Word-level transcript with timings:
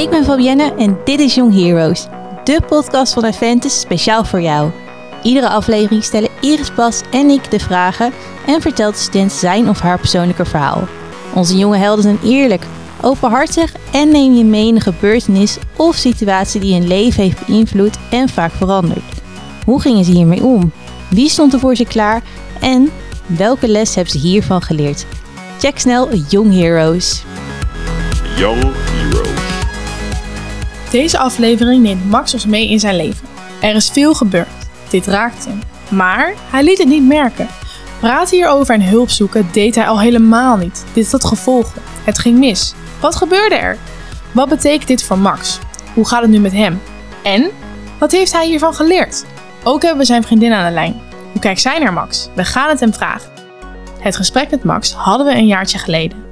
Ik 0.00 0.10
ben 0.10 0.24
Fabienne 0.24 0.74
en 0.74 0.98
dit 1.04 1.20
is 1.20 1.34
Young 1.34 1.54
Heroes, 1.54 2.06
de 2.44 2.60
podcast 2.68 3.12
van 3.12 3.24
Aventus 3.24 3.80
speciaal 3.80 4.24
voor 4.24 4.40
jou. 4.40 4.70
Iedere 5.22 5.48
aflevering 5.48 6.04
stellen 6.04 6.30
Iris 6.40 6.74
Bas 6.74 7.00
en 7.10 7.28
ik 7.28 7.50
de 7.50 7.58
vragen 7.58 8.12
en 8.46 8.60
vertelt 8.60 8.94
de 8.94 9.00
student 9.00 9.32
zijn 9.32 9.68
of 9.68 9.80
haar 9.80 9.98
persoonlijke 9.98 10.44
verhaal. 10.44 10.88
Onze 11.34 11.56
jonge 11.56 11.76
helden 11.76 12.02
zijn 12.02 12.18
eerlijk, 12.24 12.64
openhartig 13.00 13.72
en 13.92 14.10
neem 14.10 14.32
je 14.34 14.44
mee 14.44 14.66
in 14.66 14.74
een 14.74 14.80
gebeurtenis 14.80 15.58
of 15.76 15.94
situatie 15.96 16.60
die 16.60 16.74
hun 16.74 16.86
leven 16.86 17.22
heeft 17.22 17.46
beïnvloed 17.46 17.98
en 18.10 18.28
vaak 18.28 18.52
veranderd. 18.52 19.04
Hoe 19.64 19.80
gingen 19.80 20.04
ze 20.04 20.10
hiermee 20.10 20.44
om? 20.44 20.72
Wie 21.10 21.28
stond 21.28 21.52
er 21.52 21.60
voor 21.60 21.76
ze 21.76 21.84
klaar? 21.84 22.22
En 22.60 22.90
welke 23.26 23.68
les 23.68 23.94
hebben 23.94 24.12
ze 24.12 24.18
hiervan 24.18 24.62
geleerd? 24.62 25.06
Check 25.58 25.78
snel 25.78 26.08
Young 26.28 26.54
Heroes. 26.54 27.22
Young 28.36 28.62
Heroes. 28.62 29.29
Deze 30.90 31.18
aflevering 31.18 31.82
neemt 31.82 32.10
Max 32.10 32.34
ons 32.34 32.46
mee 32.46 32.70
in 32.70 32.80
zijn 32.80 32.96
leven. 32.96 33.28
Er 33.60 33.74
is 33.74 33.88
veel 33.88 34.14
gebeurd. 34.14 34.48
Dit 34.88 35.06
raakt 35.06 35.44
hem. 35.44 35.60
Maar 35.88 36.34
hij 36.50 36.62
liet 36.62 36.78
het 36.78 36.88
niet 36.88 37.06
merken. 37.06 37.48
Praten 38.00 38.36
hierover 38.36 38.74
en 38.74 38.82
hulp 38.82 39.10
zoeken 39.10 39.48
deed 39.52 39.74
hij 39.74 39.86
al 39.86 40.00
helemaal 40.00 40.56
niet. 40.56 40.84
Dit 40.92 41.12
had 41.12 41.24
gevolgen. 41.24 41.82
Het 42.04 42.18
ging 42.18 42.38
mis. 42.38 42.74
Wat 43.00 43.16
gebeurde 43.16 43.54
er? 43.54 43.78
Wat 44.32 44.48
betekent 44.48 44.88
dit 44.88 45.02
voor 45.02 45.18
Max? 45.18 45.58
Hoe 45.94 46.08
gaat 46.08 46.22
het 46.22 46.30
nu 46.30 46.38
met 46.38 46.52
hem? 46.52 46.80
En 47.22 47.50
wat 47.98 48.12
heeft 48.12 48.32
hij 48.32 48.46
hiervan 48.46 48.74
geleerd? 48.74 49.24
Ook 49.64 49.82
hebben 49.82 50.00
we 50.00 50.04
zijn 50.04 50.22
vriendin 50.22 50.52
aan 50.52 50.66
de 50.66 50.74
lijn. 50.74 51.00
Hoe 51.32 51.40
kijkt 51.40 51.60
zij 51.60 51.78
naar 51.78 51.92
Max? 51.92 52.28
We 52.34 52.44
gaan 52.44 52.68
het 52.68 52.80
hem 52.80 52.94
vragen. 52.94 53.30
Het 53.98 54.16
gesprek 54.16 54.50
met 54.50 54.64
Max 54.64 54.92
hadden 54.92 55.26
we 55.26 55.32
een 55.32 55.46
jaartje 55.46 55.78
geleden. 55.78 56.29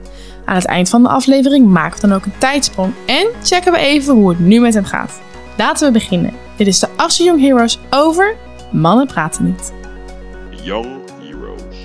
Aan 0.48 0.55
het 0.55 0.66
eind 0.66 0.88
van 0.88 1.02
de 1.02 1.09
aflevering 1.09 1.66
maken 1.66 2.01
we 2.01 2.07
dan 2.07 2.16
ook 2.16 2.25
een 2.25 2.38
tijdsprong 2.38 2.93
en 3.07 3.29
checken 3.43 3.73
we 3.73 3.79
even 3.79 4.15
hoe 4.15 4.29
het 4.29 4.38
nu 4.38 4.61
met 4.61 4.74
hem 4.74 4.84
gaat. 4.84 5.21
Laten 5.57 5.87
we 5.87 5.93
beginnen. 5.93 6.32
Dit 6.57 6.66
is 6.66 6.79
de 6.79 6.88
Asse 6.96 7.24
Young 7.24 7.40
Heroes 7.40 7.79
over 7.90 8.37
Mannen 8.73 9.07
praten 9.07 9.45
niet. 9.45 9.73
Young 10.63 10.87
Heroes. 11.23 11.77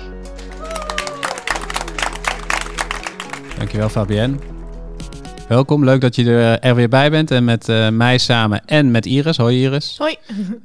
Dankjewel 3.58 3.88
Fabienne. 3.88 4.36
Welkom, 5.48 5.84
leuk 5.84 6.00
dat 6.00 6.14
je 6.14 6.24
er, 6.30 6.60
er 6.60 6.74
weer 6.74 6.88
bij 6.88 7.10
bent 7.10 7.30
en 7.30 7.44
met 7.44 7.68
eh, 7.68 7.88
mij 7.88 8.18
samen 8.18 8.62
en 8.66 8.90
met 8.90 9.06
Iris. 9.06 9.36
Hoi 9.36 9.62
Iris. 9.62 9.94
Hoi. 9.98 10.16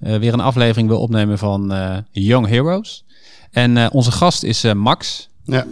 Eh, 0.02 0.18
weer 0.18 0.34
een 0.34 0.40
aflevering 0.40 0.88
wil 0.88 1.00
opnemen 1.00 1.38
van 1.38 1.74
eh, 1.74 1.98
Young 2.12 2.48
Heroes. 2.48 3.04
En 3.52 3.78
eh, 3.78 3.88
onze 3.92 4.12
gast 4.12 4.44
is 4.44 4.64
eh, 4.64 4.74
Max. 4.74 5.30
Ja, 5.44 5.66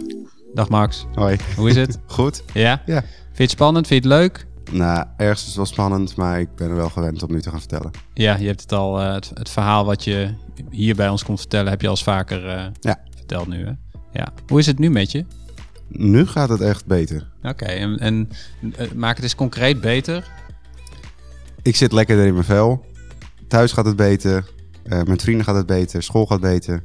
Dag 0.54 0.68
Max, 0.68 1.06
hoi. 1.14 1.36
hoe 1.56 1.68
is 1.68 1.76
het? 1.76 1.98
Goed? 2.06 2.42
ja? 2.52 2.82
Ja. 2.86 3.00
Vind 3.02 3.36
je 3.36 3.42
het 3.42 3.50
spannend? 3.50 3.86
Vind 3.86 4.04
je 4.04 4.10
het 4.10 4.18
leuk? 4.20 4.46
Nou, 4.70 5.06
ergens 5.16 5.40
is 5.40 5.46
het 5.46 5.56
wel 5.56 5.66
spannend, 5.66 6.16
maar 6.16 6.40
ik 6.40 6.54
ben 6.54 6.68
er 6.68 6.74
wel 6.76 6.88
gewend 6.90 7.22
om 7.22 7.32
nu 7.32 7.40
te 7.40 7.50
gaan 7.50 7.58
vertellen. 7.58 7.90
Ja, 8.14 8.36
je 8.36 8.46
hebt 8.46 8.60
het 8.60 8.72
al, 8.72 9.00
eh, 9.00 9.12
het, 9.12 9.30
het 9.34 9.48
verhaal 9.48 9.84
wat 9.84 10.04
je 10.04 10.34
hier 10.70 10.94
bij 10.94 11.08
ons 11.08 11.24
komt 11.24 11.38
vertellen, 11.38 11.70
heb 11.70 11.80
je 11.80 11.86
al 11.86 11.92
eens 11.92 12.02
vaker 12.02 12.48
eh, 12.48 12.66
Ja. 12.80 13.00
verteld 13.16 13.46
nu. 13.48 13.64
Hè? 13.66 13.72
Ja. 14.12 14.32
Hoe 14.46 14.58
is 14.58 14.66
het 14.66 14.78
nu 14.78 14.90
met 14.90 15.10
je? 15.12 15.24
Nu 15.88 16.26
gaat 16.26 16.48
het 16.48 16.60
echt 16.60 16.86
beter. 16.86 17.30
Oké, 17.42 17.64
en, 17.64 17.98
en 17.98 18.28
eh, 18.76 18.90
maak 18.92 19.14
het 19.14 19.24
eens 19.24 19.34
concreet 19.34 19.80
beter. 19.80 20.30
Ik 21.62 21.76
zit 21.76 21.92
lekkerder 21.92 22.26
in 22.26 22.32
mijn 22.32 22.44
vel. 22.44 22.84
Thuis 23.48 23.72
gaat 23.72 23.86
het 23.86 23.96
beter. 23.96 24.44
Met 25.04 25.22
vrienden 25.22 25.44
gaat 25.44 25.54
het 25.54 25.66
beter. 25.66 26.02
School 26.02 26.26
gaat 26.26 26.40
beter. 26.40 26.84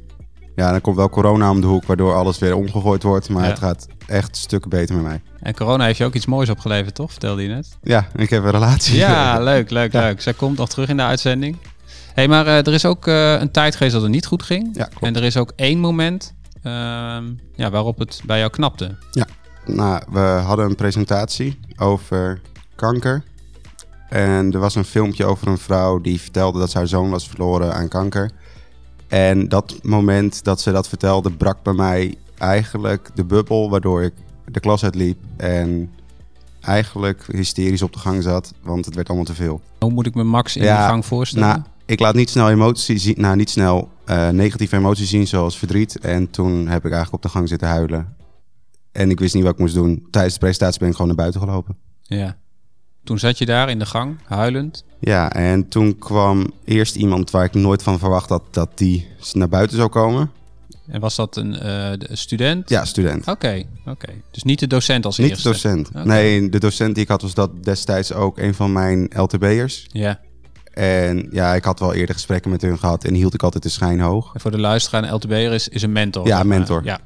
Ja, 0.56 0.70
dan 0.70 0.80
komt 0.80 0.96
wel 0.96 1.08
corona 1.10 1.50
om 1.50 1.60
de 1.60 1.66
hoek, 1.66 1.84
waardoor 1.84 2.14
alles 2.14 2.38
weer 2.38 2.56
omgegooid 2.56 3.02
wordt. 3.02 3.28
Maar 3.28 3.42
Ja. 3.42 3.48
het 3.48 3.58
gaat 3.58 3.86
echt 4.06 4.36
stukken 4.36 4.70
beter 4.70 4.94
met 4.94 5.04
mij. 5.04 5.22
En 5.40 5.54
corona 5.54 5.84
heeft 5.84 5.98
je 5.98 6.04
ook 6.04 6.14
iets 6.14 6.26
moois 6.26 6.48
opgeleverd, 6.48 6.94
toch? 6.94 7.10
Vertelde 7.10 7.42
je 7.42 7.48
net. 7.48 7.78
Ja, 7.82 8.08
ik 8.16 8.30
heb 8.30 8.44
een 8.44 8.50
relatie. 8.50 8.96
Ja, 8.96 9.38
leuk, 9.52 9.70
leuk, 9.70 9.92
Ja. 9.92 10.00
leuk. 10.00 10.20
Zij 10.20 10.32
komt 10.34 10.56
nog 10.58 10.68
terug 10.68 10.88
in 10.88 10.96
de 10.96 11.02
uitzending. 11.02 11.56
hey, 12.14 12.28
maar 12.28 12.46
eh, 12.46 12.56
er 12.66 12.72
is 12.72 12.84
ook 12.84 13.06
eh, 13.06 13.32
een 13.40 13.50
tijd 13.50 13.72
geweest 13.74 13.92
dat 13.94 14.02
het 14.02 14.10
niet 14.10 14.26
goed 14.26 14.42
ging. 14.42 14.68
Ja, 14.72 14.84
klopt. 14.84 15.02
en 15.04 15.16
er 15.16 15.22
is 15.24 15.36
ook 15.36 15.52
één 15.56 15.78
moment 15.78 16.34
ehm, 16.62 17.24
ja, 17.54 17.70
waarop 17.70 17.98
het 17.98 18.20
bij 18.26 18.38
jou 18.38 18.50
knapte. 18.50 18.96
Nou, 19.66 20.02
we 20.10 20.18
hadden 20.18 20.64
een 20.66 20.74
presentatie 20.74 21.58
over 21.76 22.40
kanker. 22.76 23.22
En 24.08 24.52
er 24.52 24.58
was 24.58 24.74
een 24.74 24.84
filmpje 24.84 25.24
over 25.24 25.46
een 25.46 25.58
vrouw 25.58 26.00
die 26.00 26.20
vertelde 26.20 26.58
dat 26.58 26.72
haar 26.72 26.86
zoon 26.86 27.10
was 27.10 27.28
verloren 27.28 27.74
aan 27.74 27.88
kanker. 27.88 28.30
En 29.08 29.48
dat 29.48 29.78
moment 29.82 30.44
dat 30.44 30.60
ze 30.60 30.72
dat 30.72 30.88
vertelde, 30.88 31.30
brak 31.30 31.62
bij 31.62 31.72
mij 31.72 32.14
eigenlijk 32.38 33.10
de 33.14 33.24
bubbel 33.24 33.70
waardoor 33.70 34.02
ik 34.02 34.12
de 34.50 34.60
klas 34.60 34.84
uitliep. 34.84 35.18
En 35.36 35.90
eigenlijk 36.60 37.24
hysterisch 37.32 37.82
op 37.82 37.92
de 37.92 37.98
gang 37.98 38.22
zat, 38.22 38.52
want 38.62 38.84
het 38.84 38.94
werd 38.94 39.06
allemaal 39.08 39.26
te 39.26 39.34
veel. 39.34 39.60
Hoe 39.78 39.90
moet 39.90 40.06
ik 40.06 40.14
me 40.14 40.22
Max 40.24 40.56
in 40.56 40.62
Ja, 40.62 40.82
de 40.82 40.88
gang 40.92 41.06
voorstellen? 41.06 41.48
Nou, 41.48 41.60
ik 41.86 42.00
laat 42.00 42.14
niet 42.14 42.30
snel 42.30 42.50
emoties 42.50 43.02
zien, 43.02 43.14
nou 43.18 43.36
niet 43.36 43.50
snel 43.50 43.88
eh, 44.04 44.28
negatieve 44.28 44.76
emoties 44.76 45.08
zien 45.10 45.26
zoals 45.26 45.58
verdriet. 45.58 45.98
En 45.98 46.30
toen 46.30 46.54
heb 46.68 46.84
ik 46.84 46.92
eigenlijk 46.92 47.12
op 47.12 47.22
de 47.22 47.28
gang 47.28 47.48
zitten 47.48 47.68
huilen. 47.68 48.16
En 48.92 49.10
ik 49.10 49.18
wist 49.20 49.34
niet 49.34 49.42
wat 49.42 49.52
ik 49.52 49.58
moest 49.58 49.74
doen. 49.74 50.06
Tijdens 50.10 50.34
de 50.34 50.40
presentatie 50.40 50.78
ben 50.78 50.88
ik 50.88 50.94
gewoon 50.94 51.08
naar 51.08 51.16
buiten 51.20 51.40
gelopen. 51.40 51.76
ja. 52.02 52.36
Toen 53.04 53.18
zat 53.18 53.38
je 53.38 53.46
daar 53.46 53.70
in 53.70 53.78
de 53.78 53.86
gang, 53.86 54.16
huilend. 54.24 54.84
Ja, 55.06 55.32
en 55.32 55.68
toen 55.68 55.98
kwam 55.98 56.50
eerst 56.64 56.96
iemand 56.96 57.30
waar 57.30 57.44
ik 57.44 57.54
nooit 57.54 57.82
van 57.82 57.98
verwacht 57.98 58.28
had 58.28 58.42
dat 58.50 58.68
die 58.74 59.06
naar 59.32 59.48
buiten 59.48 59.76
zou 59.76 59.88
komen. 59.88 60.30
En 60.88 61.00
was 61.00 61.14
dat 61.16 61.36
een 61.36 61.54
eh, 61.54 61.60
de- 61.98 62.08
student? 62.12 62.68
Ja, 62.68 62.84
student. 62.84 63.26
Oké, 63.28 63.62
oké. 63.86 64.08
Dus 64.30 64.42
niet 64.42 64.58
de 64.58 64.66
docent 64.66 65.04
als 65.06 65.18
niet 65.18 65.26
de 65.26 65.32
eerste? 65.32 65.48
docent. 65.48 66.04
Nee, 66.04 66.48
de 66.48 66.58
docent 66.60 66.94
die 66.94 67.02
ik 67.04 67.08
had 67.10 67.22
was 67.22 67.34
dat 67.34 67.64
destijds 67.64 68.12
ook 68.12 68.38
een 68.38 68.54
van 68.54 68.72
mijn 68.72 69.10
LTB'ers. 69.16 69.86
Ja. 69.92 70.20
En 70.72 71.28
ja, 71.30 71.54
ik 71.54 71.64
had 71.64 71.78
wel 71.80 71.94
eerder 71.94 72.14
gesprekken 72.14 72.50
met 72.50 72.62
hun 72.62 72.78
gehad 72.78 73.04
en 73.04 73.14
hield 73.14 73.34
ik 73.34 73.42
altijd 73.42 73.62
de 73.62 73.68
schijn 73.68 74.00
hoog. 74.00 74.34
En 74.34 74.40
voor 74.40 74.50
de 74.50 74.58
luisteraar, 74.60 75.02
een 75.04 75.14
LTB'er 75.14 75.52
is, 75.52 75.68
is 75.68 75.82
een 75.82 75.92
mentor. 75.92 76.26
Ja, 76.26 76.36
maar. 76.36 76.46
mentor. 76.46 76.84
Ja. 76.84 76.98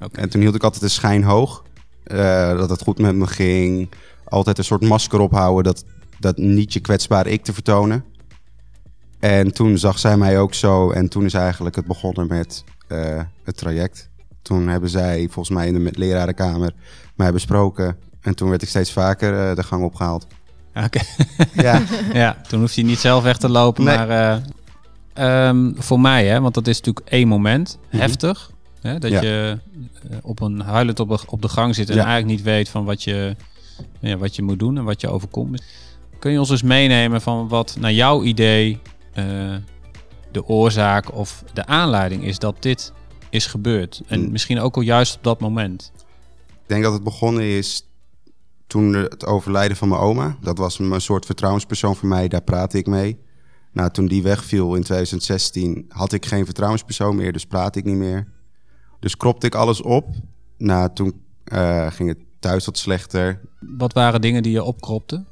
Oké. 0.00 0.20
En 0.20 0.28
toen 0.28 0.40
hield 0.40 0.54
ik 0.54 0.62
altijd 0.62 0.82
de 0.82 0.88
schijn 0.88 1.22
hoog. 1.24 1.62
eh, 2.04 2.56
dat 2.56 2.70
het 2.70 2.82
goed 2.82 2.98
met 2.98 3.14
me 3.14 3.26
ging. 3.26 3.88
Altijd 4.24 4.58
een 4.58 4.64
soort 4.64 4.82
masker 4.82 5.20
ophouden. 5.20 5.64
Dat, 5.64 5.84
dat 6.22 6.36
niet 6.36 6.72
je 6.72 6.80
kwetsbare 6.80 7.30
ik 7.30 7.44
te 7.44 7.52
vertonen. 7.52 8.04
En 9.20 9.52
toen 9.52 9.78
zag 9.78 9.98
zij 9.98 10.16
mij 10.16 10.38
ook 10.38 10.54
zo. 10.54 10.90
En 10.90 11.08
toen 11.08 11.24
is 11.24 11.34
eigenlijk 11.34 11.76
het 11.76 11.86
begonnen 11.86 12.26
met 12.26 12.64
eh, 12.88 13.20
het 13.44 13.56
traject. 13.56 14.10
Toen 14.42 14.68
hebben 14.68 14.90
zij 14.90 15.28
volgens 15.30 15.56
mij 15.56 15.66
in 15.66 15.84
de 15.84 15.90
lerarenkamer 15.94 16.72
mij 17.14 17.32
besproken. 17.32 17.96
En 18.20 18.34
toen 18.34 18.48
werd 18.50 18.62
ik 18.62 18.68
steeds 18.68 18.92
vaker 18.92 19.48
eh, 19.48 19.56
de 19.56 19.62
gang 19.62 19.84
opgehaald. 19.84 20.26
Oké. 20.74 21.00
Ja, 21.52 21.82
Ja, 22.12 22.36
toen 22.48 22.60
hoeft 22.60 22.74
hij 22.74 22.84
niet 22.84 22.98
zelf 22.98 23.22
weg 23.22 23.36
te 23.38 23.48
lopen, 23.48 23.84
Nee. 23.84 23.96
maar 23.96 24.08
eh, 24.10 25.48
ehm, 25.48 25.72
voor 25.76 26.00
mij, 26.00 26.26
hè, 26.26 26.40
want 26.40 26.54
dat 26.54 26.66
is 26.66 26.76
natuurlijk 26.80 27.06
één 27.08 27.28
moment, 27.28 27.78
Mhm. 27.90 27.96
heftig. 28.00 28.50
Hè, 28.80 28.98
dat 28.98 29.10
Ja. 29.10 29.20
je 29.22 29.58
op 30.22 30.40
een 30.40 30.60
huilend 30.60 31.00
op, 31.00 31.08
de- 31.08 31.18
op 31.26 31.42
de 31.42 31.48
gang 31.48 31.74
zit 31.74 31.90
en 31.90 31.96
Ja. 31.96 32.04
eigenlijk 32.04 32.36
niet 32.36 32.44
weet 32.44 32.68
van 32.68 32.84
wat 32.84 33.02
je, 33.02 33.36
ja, 34.00 34.16
wat 34.16 34.36
je 34.36 34.42
moet 34.42 34.58
doen 34.58 34.76
en 34.78 34.84
wat 34.84 35.00
je 35.00 35.08
overkomt. 35.08 35.62
Kun 36.22 36.32
je 36.32 36.38
ons 36.38 36.50
eens 36.50 36.62
meenemen 36.62 37.20
van 37.20 37.48
wat 37.48 37.76
naar 37.80 37.92
jouw 37.92 38.22
idee 38.22 38.78
eh, 39.12 39.56
de 40.32 40.46
oorzaak 40.46 41.14
of 41.14 41.44
de 41.52 41.66
aanleiding 41.66 42.24
is 42.24 42.38
dat 42.38 42.62
dit 42.62 42.92
is 43.30 43.46
gebeurd? 43.46 44.02
En 44.06 44.20
Mm. 44.20 44.30
misschien 44.30 44.60
ook 44.60 44.76
al 44.76 44.82
juist 44.82 45.16
op 45.16 45.22
dat 45.22 45.40
moment. 45.40 45.92
ik 46.46 46.68
denk 46.68 46.82
dat 46.82 46.92
het 46.92 47.02
begonnen 47.02 47.42
is 47.44 47.88
toen 48.66 48.92
het 48.92 49.26
overlijden 49.26 49.76
van 49.76 49.88
mijn 49.88 50.00
oma. 50.00 50.36
Dat 50.40 50.58
was 50.58 50.78
een 50.78 51.00
soort 51.00 51.26
vertrouwenspersoon 51.26 51.96
voor 51.96 52.08
mij, 52.08 52.28
daar 52.28 52.42
praatte 52.42 52.78
ik 52.78 52.86
mee. 52.86 53.18
Nou, 53.72 53.90
toen 53.90 54.06
die 54.06 54.22
wegviel 54.22 54.74
in 54.74 54.82
2016 54.82 55.84
had 55.88 56.12
ik 56.12 56.26
geen 56.26 56.44
vertrouwenspersoon 56.44 57.16
meer, 57.16 57.32
dus 57.32 57.46
praatte 57.46 57.78
ik 57.78 57.84
niet 57.84 57.96
meer. 57.96 58.28
Dus 59.00 59.16
kropte 59.16 59.46
ik 59.46 59.54
alles 59.54 59.80
op. 59.82 60.08
Nou, 60.58 60.90
toen 60.94 61.20
eh, 61.44 61.90
ging 61.90 62.08
het 62.08 62.18
thuis 62.38 62.64
wat 62.64 62.78
slechter. 62.78 63.40
Wat 63.60 63.92
waren 63.92 64.20
dingen 64.20 64.42
die 64.42 64.52
je 64.52 64.62
opkropte? 64.62 65.24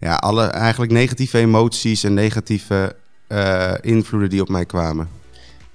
Ja, 0.00 0.14
alle 0.14 0.44
eigenlijk 0.44 0.92
negatieve 0.92 1.38
emoties 1.38 2.04
en 2.04 2.14
negatieve 2.14 2.96
eh, 3.26 3.72
invloeden 3.80 4.30
die 4.30 4.40
op 4.40 4.48
mij 4.48 4.64
kwamen. 4.66 5.08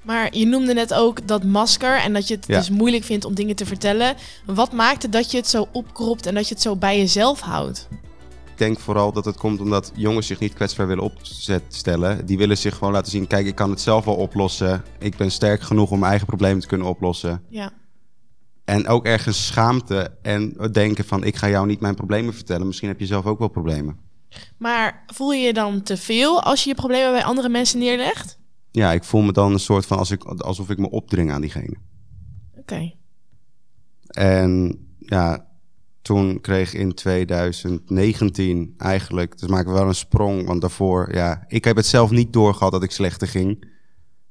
Maar 0.02 0.38
je 0.38 0.46
noemde 0.46 0.74
net 0.74 0.94
ook 0.94 1.28
dat 1.28 1.44
masker 1.44 1.98
en 2.02 2.14
dat 2.14 2.28
je 2.28 2.36
het 2.36 2.48
Ja. 2.48 2.58
dus 2.58 2.70
moeilijk 2.70 3.04
vindt 3.04 3.26
om 3.26 3.34
dingen 3.34 3.56
te 3.56 3.66
vertellen. 3.66 4.16
Wat 4.46 4.72
maakte 4.72 5.10
dat 5.10 5.32
je 5.32 5.38
het 5.38 5.48
zo 5.48 5.68
opkropt 5.72 6.26
en 6.26 6.34
dat 6.36 6.48
je 6.48 6.54
het 6.54 6.64
zo 6.64 6.76
bij 6.76 6.98
jezelf 6.98 7.40
houdt? 7.40 7.88
Ik 8.52 8.66
denk 8.66 8.80
vooral 8.80 9.12
dat 9.12 9.26
het 9.26 9.38
komt 9.38 9.60
omdat 9.60 9.92
jongens 9.96 10.28
zich 10.28 10.40
niet 10.40 10.54
kwetsbaar 10.54 10.88
willen 10.88 11.04
opstellen. 11.04 12.26
Die 12.26 12.38
willen 12.38 12.58
zich 12.58 12.76
gewoon 12.76 12.94
laten 12.94 13.12
zien, 13.12 13.28
kijk, 13.28 13.46
ik 13.46 13.56
kan 13.56 13.70
het 13.70 13.82
zelf 13.82 14.06
wel 14.06 14.16
oplossen. 14.16 14.84
Ik 15.00 15.18
ben 15.18 15.32
sterk 15.32 15.62
genoeg 15.62 15.92
om 15.92 15.98
mijn 16.00 16.10
eigen 16.10 16.28
problemen 16.28 16.62
te 16.62 16.68
kunnen 16.68 16.88
oplossen. 16.88 17.42
Ja. 17.50 17.72
En 18.66 18.88
ook 18.88 19.06
ergens 19.06 19.46
schaamte 19.48 20.12
en 20.22 20.58
denken 20.72 21.06
van, 21.06 21.24
ik 21.24 21.36
ga 21.36 21.50
jou 21.50 21.68
niet 21.68 21.80
mijn 21.80 21.96
problemen 21.96 22.34
vertellen. 22.34 22.68
Misschien 22.68 22.88
heb 22.90 23.00
je 23.00 23.06
zelf 23.06 23.26
ook 23.26 23.40
wel 23.40 23.48
problemen. 23.48 23.98
Maar 24.58 25.04
voel 25.08 25.32
je 25.32 25.42
je 25.42 25.54
dan 25.54 25.84
te 25.84 25.98
veel 25.98 26.42
als 26.44 26.64
je 26.64 26.70
je 26.70 26.76
problemen 26.76 27.12
bij 27.12 27.24
andere 27.24 27.50
mensen 27.50 27.80
neerlegt? 27.80 28.40
Ja, 28.72 28.92
ik 28.92 29.04
voel 29.04 29.22
me 29.22 29.32
dan 29.32 29.54
een 29.54 29.60
soort 29.60 29.86
van 29.86 29.98
als 29.98 30.12
ik, 30.12 30.24
alsof 30.24 30.70
ik 30.70 30.78
me 30.78 30.90
opdring 30.90 31.32
aan 31.32 31.42
diegene. 31.42 31.76
Oké. 32.58 32.94
En 34.08 34.80
ja, 35.00 35.48
Toen 36.02 36.42
kreeg 36.42 36.74
in 36.74 36.94
2019 36.94 38.74
eigenlijk, 38.78 39.40
dus 39.40 39.50
maken 39.50 39.72
we 39.72 39.80
wel 39.80 39.88
een 39.88 39.96
sprong, 39.96 40.46
want 40.46 40.62
daarvoor, 40.62 41.14
ja, 41.14 41.44
ik 41.48 41.64
heb 41.64 41.76
het 41.76 41.86
zelf 41.86 42.12
niet 42.12 42.34
doorgehad 42.34 42.72
dat 42.72 42.84
ik 42.84 42.92
slechter 42.92 43.28
ging. 43.28 43.68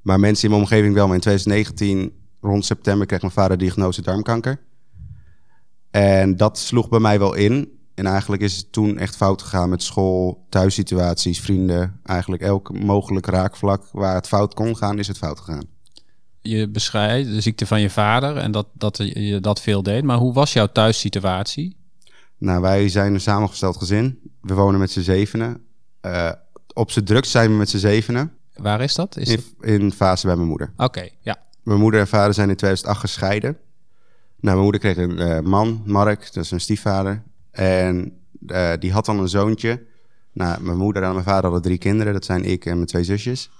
Maar 0.02 0.20
mensen 0.20 0.44
in 0.44 0.50
mijn 0.50 0.62
omgeving 0.62 0.94
wel. 0.94 1.06
Maar 1.06 1.14
in 1.14 1.20
2019, 1.20 2.12
rond 2.40 2.64
september, 2.64 3.06
kreeg 3.06 3.20
mijn 3.20 3.32
vader 3.32 3.58
diagnose 3.58 4.02
darmkanker. 4.02 4.60
En 5.90 6.36
dat 6.36 6.58
sloeg 6.58 6.88
bij 6.88 7.00
mij 7.00 7.18
wel 7.18 7.34
in. 7.34 7.77
En 7.98 8.06
eigenlijk 8.06 8.42
is 8.42 8.56
het 8.56 8.72
toen 8.72 8.98
echt 8.98 9.16
fout 9.16 9.42
gegaan 9.42 9.68
met 9.68 9.82
school, 9.82 10.46
thuissituaties, 10.48 11.40
vrienden. 11.40 12.00
Eigenlijk 12.04 12.42
elk 12.42 12.78
mogelijk 12.78 13.26
raakvlak 13.26 13.88
waar 13.92 14.14
het 14.14 14.26
fout 14.26 14.54
kon 14.54 14.76
gaan, 14.76 14.98
is 14.98 15.08
het 15.08 15.18
fout 15.18 15.38
gegaan. 15.40 15.64
Je 16.40 16.68
beschrijft 16.68 17.28
de 17.28 17.40
ziekte 17.40 17.66
van 17.66 17.80
je 17.80 17.90
vader 17.90 18.36
en 18.36 18.50
dat, 18.52 18.66
dat 18.72 18.96
je 18.96 19.40
dat 19.40 19.60
veel 19.60 19.82
deed. 19.82 20.04
Maar 20.04 20.16
hoe 20.16 20.32
was 20.32 20.52
jouw 20.52 20.66
thuissituatie? 20.66 21.76
Nou, 22.38 22.60
wij 22.60 22.88
zijn 22.88 23.14
een 23.14 23.20
samengesteld 23.20 23.76
gezin. 23.76 24.18
We 24.40 24.54
wonen 24.54 24.80
met 24.80 24.90
z'n 24.90 25.00
zevenen. 25.00 25.60
Eh, 26.00 26.32
op 26.74 26.90
z'n 26.90 27.02
drukst 27.02 27.30
zijn 27.30 27.50
we 27.50 27.56
met 27.56 27.70
z'n 27.70 27.78
zevenen. 27.78 28.32
Waar 28.56 28.80
is 28.80 28.94
dat? 28.94 29.16
Is 29.16 29.28
In, 29.28 29.36
dat... 29.36 29.68
in 29.68 29.92
fase 29.92 30.26
bij 30.26 30.36
mijn 30.36 30.48
moeder. 30.48 30.72
Oké, 30.76 31.08
ja. 31.20 31.36
Mijn 31.62 31.80
moeder 31.80 32.00
en 32.00 32.08
vader 32.08 32.34
zijn 32.34 32.48
in 32.48 32.56
2008 32.56 33.00
gescheiden. 33.00 33.50
Nou, 34.40 34.56
mijn 34.56 34.58
moeder 34.58 34.80
kreeg 34.80 34.96
een 34.96 35.18
eh, 35.18 35.40
man, 35.40 35.82
Mark, 35.86 36.32
dat 36.32 36.44
is 36.44 36.50
een 36.50 36.60
stiefvader. 36.60 37.22
En 37.58 38.12
eh, 38.46 38.72
die 38.78 38.92
had 38.92 39.04
dan 39.04 39.18
een 39.18 39.28
zoontje. 39.28 39.82
Nou, 40.32 40.62
mijn 40.62 40.76
moeder 40.76 41.02
en 41.02 41.12
mijn 41.12 41.24
vader 41.24 41.42
hadden 41.42 41.62
drie 41.62 41.78
kinderen. 41.78 42.12
Dat 42.12 42.24
zijn 42.24 42.44
ik 42.44 42.64
en 42.66 42.74
mijn 42.74 42.86
twee 42.86 43.04
zusjes. 43.04 43.50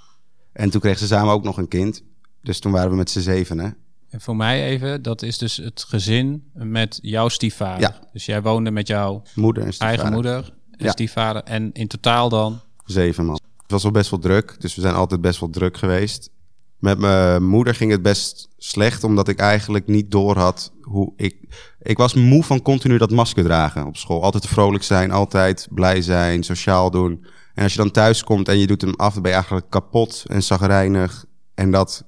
En 0.53 0.71
toen 0.71 0.81
kregen 0.81 0.99
ze 0.99 1.07
samen 1.07 1.33
ook 1.33 1.45
nog 1.45 1.57
een 1.59 1.69
kind. 1.69 2.03
Dus 2.43 2.59
toen 2.61 2.73
waren 2.73 2.91
we 2.91 2.97
met 2.97 3.11
z'n 3.11 3.21
zevenen. 3.21 3.77
En 4.11 4.21
voor 4.21 4.37
mij 4.37 4.65
even, 4.65 5.03
dat 5.03 5.23
is 5.23 5.39
dus 5.39 5.57
het 5.57 5.85
gezin 5.89 6.51
met 6.53 6.99
jouw 7.03 7.29
stiefvader. 7.29 7.81
Ja. 7.81 8.01
Dus 8.13 8.27
jij 8.27 8.43
woonde 8.43 8.71
met 8.71 8.87
jouw 8.87 9.23
Moeder 9.35 9.63
en 9.63 9.73
stiefvader. 9.73 9.97
eigen 9.99 10.15
moeder 10.15 10.55
en 10.71 10.85
Ja. 10.85 10.91
stiefvader. 10.91 11.43
En 11.43 11.73
in 11.73 11.87
totaal 11.89 12.29
dan... 12.29 12.61
Zeven 12.85 13.25
man. 13.25 13.41
Het 13.63 13.71
was 13.71 13.83
wel 13.83 13.93
best 13.93 14.11
wel 14.11 14.19
druk, 14.21 14.57
dus 14.59 14.75
we 14.75 14.81
zijn 14.81 14.95
altijd 14.95 15.21
best 15.21 15.41
wel 15.41 15.51
druk 15.51 15.77
geweest. 15.77 16.31
Met 16.79 16.99
mijn 16.99 17.45
moeder 17.45 17.75
ging 17.75 17.91
het 17.91 18.03
best 18.03 18.49
slecht, 18.59 19.05
omdat 19.05 19.29
ik 19.29 19.39
eigenlijk 19.39 19.87
niet 19.87 20.11
doorhad 20.11 20.73
hoe 20.83 21.13
ik... 21.17 21.37
Ik 21.83 21.97
was 21.97 22.15
moe 22.15 22.45
van 22.45 22.63
continu 22.63 22.99
dat 22.99 23.11
masker 23.11 23.45
dragen 23.45 23.87
op 23.87 23.97
school. 23.97 24.23
Altijd 24.23 24.47
vrolijk 24.47 24.85
zijn, 24.85 25.11
altijd 25.11 25.69
blij 25.71 26.03
zijn, 26.03 26.43
sociaal 26.43 26.91
doen. 26.91 27.27
En 27.55 27.63
als 27.63 27.73
je 27.73 27.79
dan 27.79 27.91
thuis 27.91 28.25
komt 28.25 28.49
en 28.49 28.59
je 28.59 28.67
doet 28.67 28.81
hem 28.81 28.95
af, 28.97 29.13
dan 29.13 29.23
ben 29.23 29.31
je 29.31 29.37
eigenlijk 29.37 29.71
kapot 29.71 30.25
en 30.27 30.43
zagrijnig. 30.43 31.25
En 31.55 31.71
dat 31.71 32.05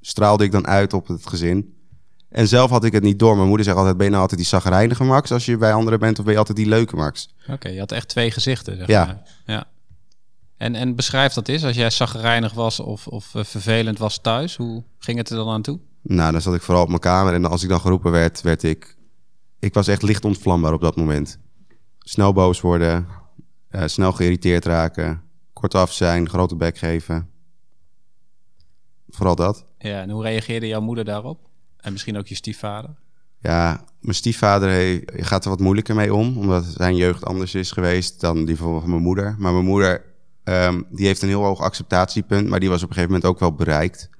straalde 0.00 0.44
ik 0.44 0.52
dan 0.52 0.66
uit 0.66 0.92
op 0.92 1.06
het 1.08 1.26
gezin. 1.26 1.74
En 2.28 2.48
zelf 2.48 2.70
had 2.70 2.84
ik 2.84 2.92
het 2.92 3.02
niet 3.02 3.18
door. 3.18 3.34
Mijn 3.36 3.48
moeder 3.48 3.64
zegt 3.66 3.76
altijd, 3.76 3.96
ben 3.96 4.04
je 4.04 4.10
nou 4.10 4.22
altijd 4.22 4.40
die 4.40 4.48
zagrijnige 4.50 5.04
Max 5.04 5.32
als 5.32 5.44
je 5.44 5.56
bij 5.56 5.72
anderen 5.72 5.98
bent? 5.98 6.18
Of 6.18 6.24
ben 6.24 6.32
je 6.32 6.38
altijd 6.38 6.56
die 6.58 6.68
leuke 6.68 6.96
Max? 6.96 7.34
Oké, 7.48 7.68
je 7.68 7.78
had 7.78 7.92
echt 7.92 8.08
twee 8.08 8.30
gezichten. 8.30 8.76
Zeg 8.76 8.86
Ja. 8.86 9.04
maar. 9.04 9.22
ja. 9.46 9.66
En, 10.58 10.74
en 10.74 10.94
beschrijf 10.94 11.32
dat 11.32 11.48
eens, 11.48 11.64
als 11.64 11.76
jij 11.76 11.90
zagrijnig 11.90 12.52
was 12.52 12.80
of, 12.80 13.06
of 13.06 13.34
eh, 13.34 13.44
vervelend 13.44 13.98
was 13.98 14.18
thuis, 14.20 14.56
hoe 14.56 14.84
ging 14.98 15.18
het 15.18 15.30
er 15.30 15.36
dan 15.36 15.48
aan 15.48 15.62
toe? 15.62 15.78
Nou, 16.02 16.32
dan 16.32 16.40
zat 16.40 16.54
ik 16.54 16.62
vooral 16.62 16.82
op 16.82 16.88
mijn 16.88 17.00
kamer. 17.00 17.34
En 17.34 17.44
als 17.44 17.62
ik 17.62 17.68
dan 17.68 17.80
geroepen 17.80 18.10
werd, 18.10 18.40
werd 18.42 18.62
ik... 18.62 18.96
Ik 19.58 19.74
was 19.74 19.86
echt 19.88 20.02
licht 20.02 20.24
ontvlambaar 20.24 20.72
op 20.72 20.80
dat 20.80 20.96
moment. 20.96 21.38
Snel 21.98 22.32
boos 22.32 22.60
worden. 22.60 23.06
eh, 23.68 23.82
snel 23.86 24.12
geïrriteerd 24.12 24.64
raken. 24.64 25.22
Kortaf 25.52 25.92
zijn, 25.92 26.28
grote 26.28 26.56
bek 26.56 26.78
geven. 26.78 27.28
Vooral 29.08 29.34
dat. 29.34 29.66
Ja, 29.78 30.00
en 30.00 30.10
hoe 30.10 30.22
reageerde 30.22 30.66
jouw 30.66 30.80
moeder 30.80 31.04
daarop? 31.04 31.48
En 31.76 31.92
misschien 31.92 32.18
ook 32.18 32.26
je 32.26 32.34
stiefvader? 32.34 32.90
Ja, 33.40 33.84
mijn 34.00 34.14
stiefvader 34.16 34.68
he- 34.70 35.00
gaat 35.24 35.44
er 35.44 35.50
wat 35.50 35.60
moeilijker 35.60 35.94
mee 35.94 36.14
om. 36.14 36.38
Omdat 36.38 36.64
zijn 36.64 36.96
jeugd 36.96 37.24
anders 37.24 37.54
is 37.54 37.70
geweest 37.70 38.20
dan 38.20 38.44
die 38.44 38.56
van 38.56 38.82
mijn 38.90 39.02
moeder. 39.02 39.34
Maar 39.38 39.52
mijn 39.52 39.64
moeder, 39.64 40.04
ehm, 40.48 40.82
die 40.90 41.06
heeft 41.06 41.22
een 41.22 41.28
heel 41.28 41.44
hoog 41.44 41.60
acceptatiepunt. 41.60 42.48
Maar 42.48 42.60
die 42.60 42.68
was 42.68 42.82
op 42.82 42.88
een 42.88 42.94
gegeven 42.94 43.14
moment 43.14 43.30
ook 43.30 43.40
wel 43.40 43.52
bereikt. 43.52 44.10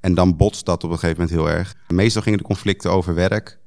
En 0.00 0.14
dan 0.14 0.36
botst 0.36 0.66
dat 0.66 0.84
op 0.84 0.90
een 0.90 0.98
gegeven 0.98 1.22
moment 1.22 1.38
heel 1.38 1.58
erg. 1.58 1.74
Meestal 1.88 2.22
gingen 2.22 2.38
de 2.38 2.44
conflicten 2.44 2.90
over 2.90 3.14
werk. 3.14 3.58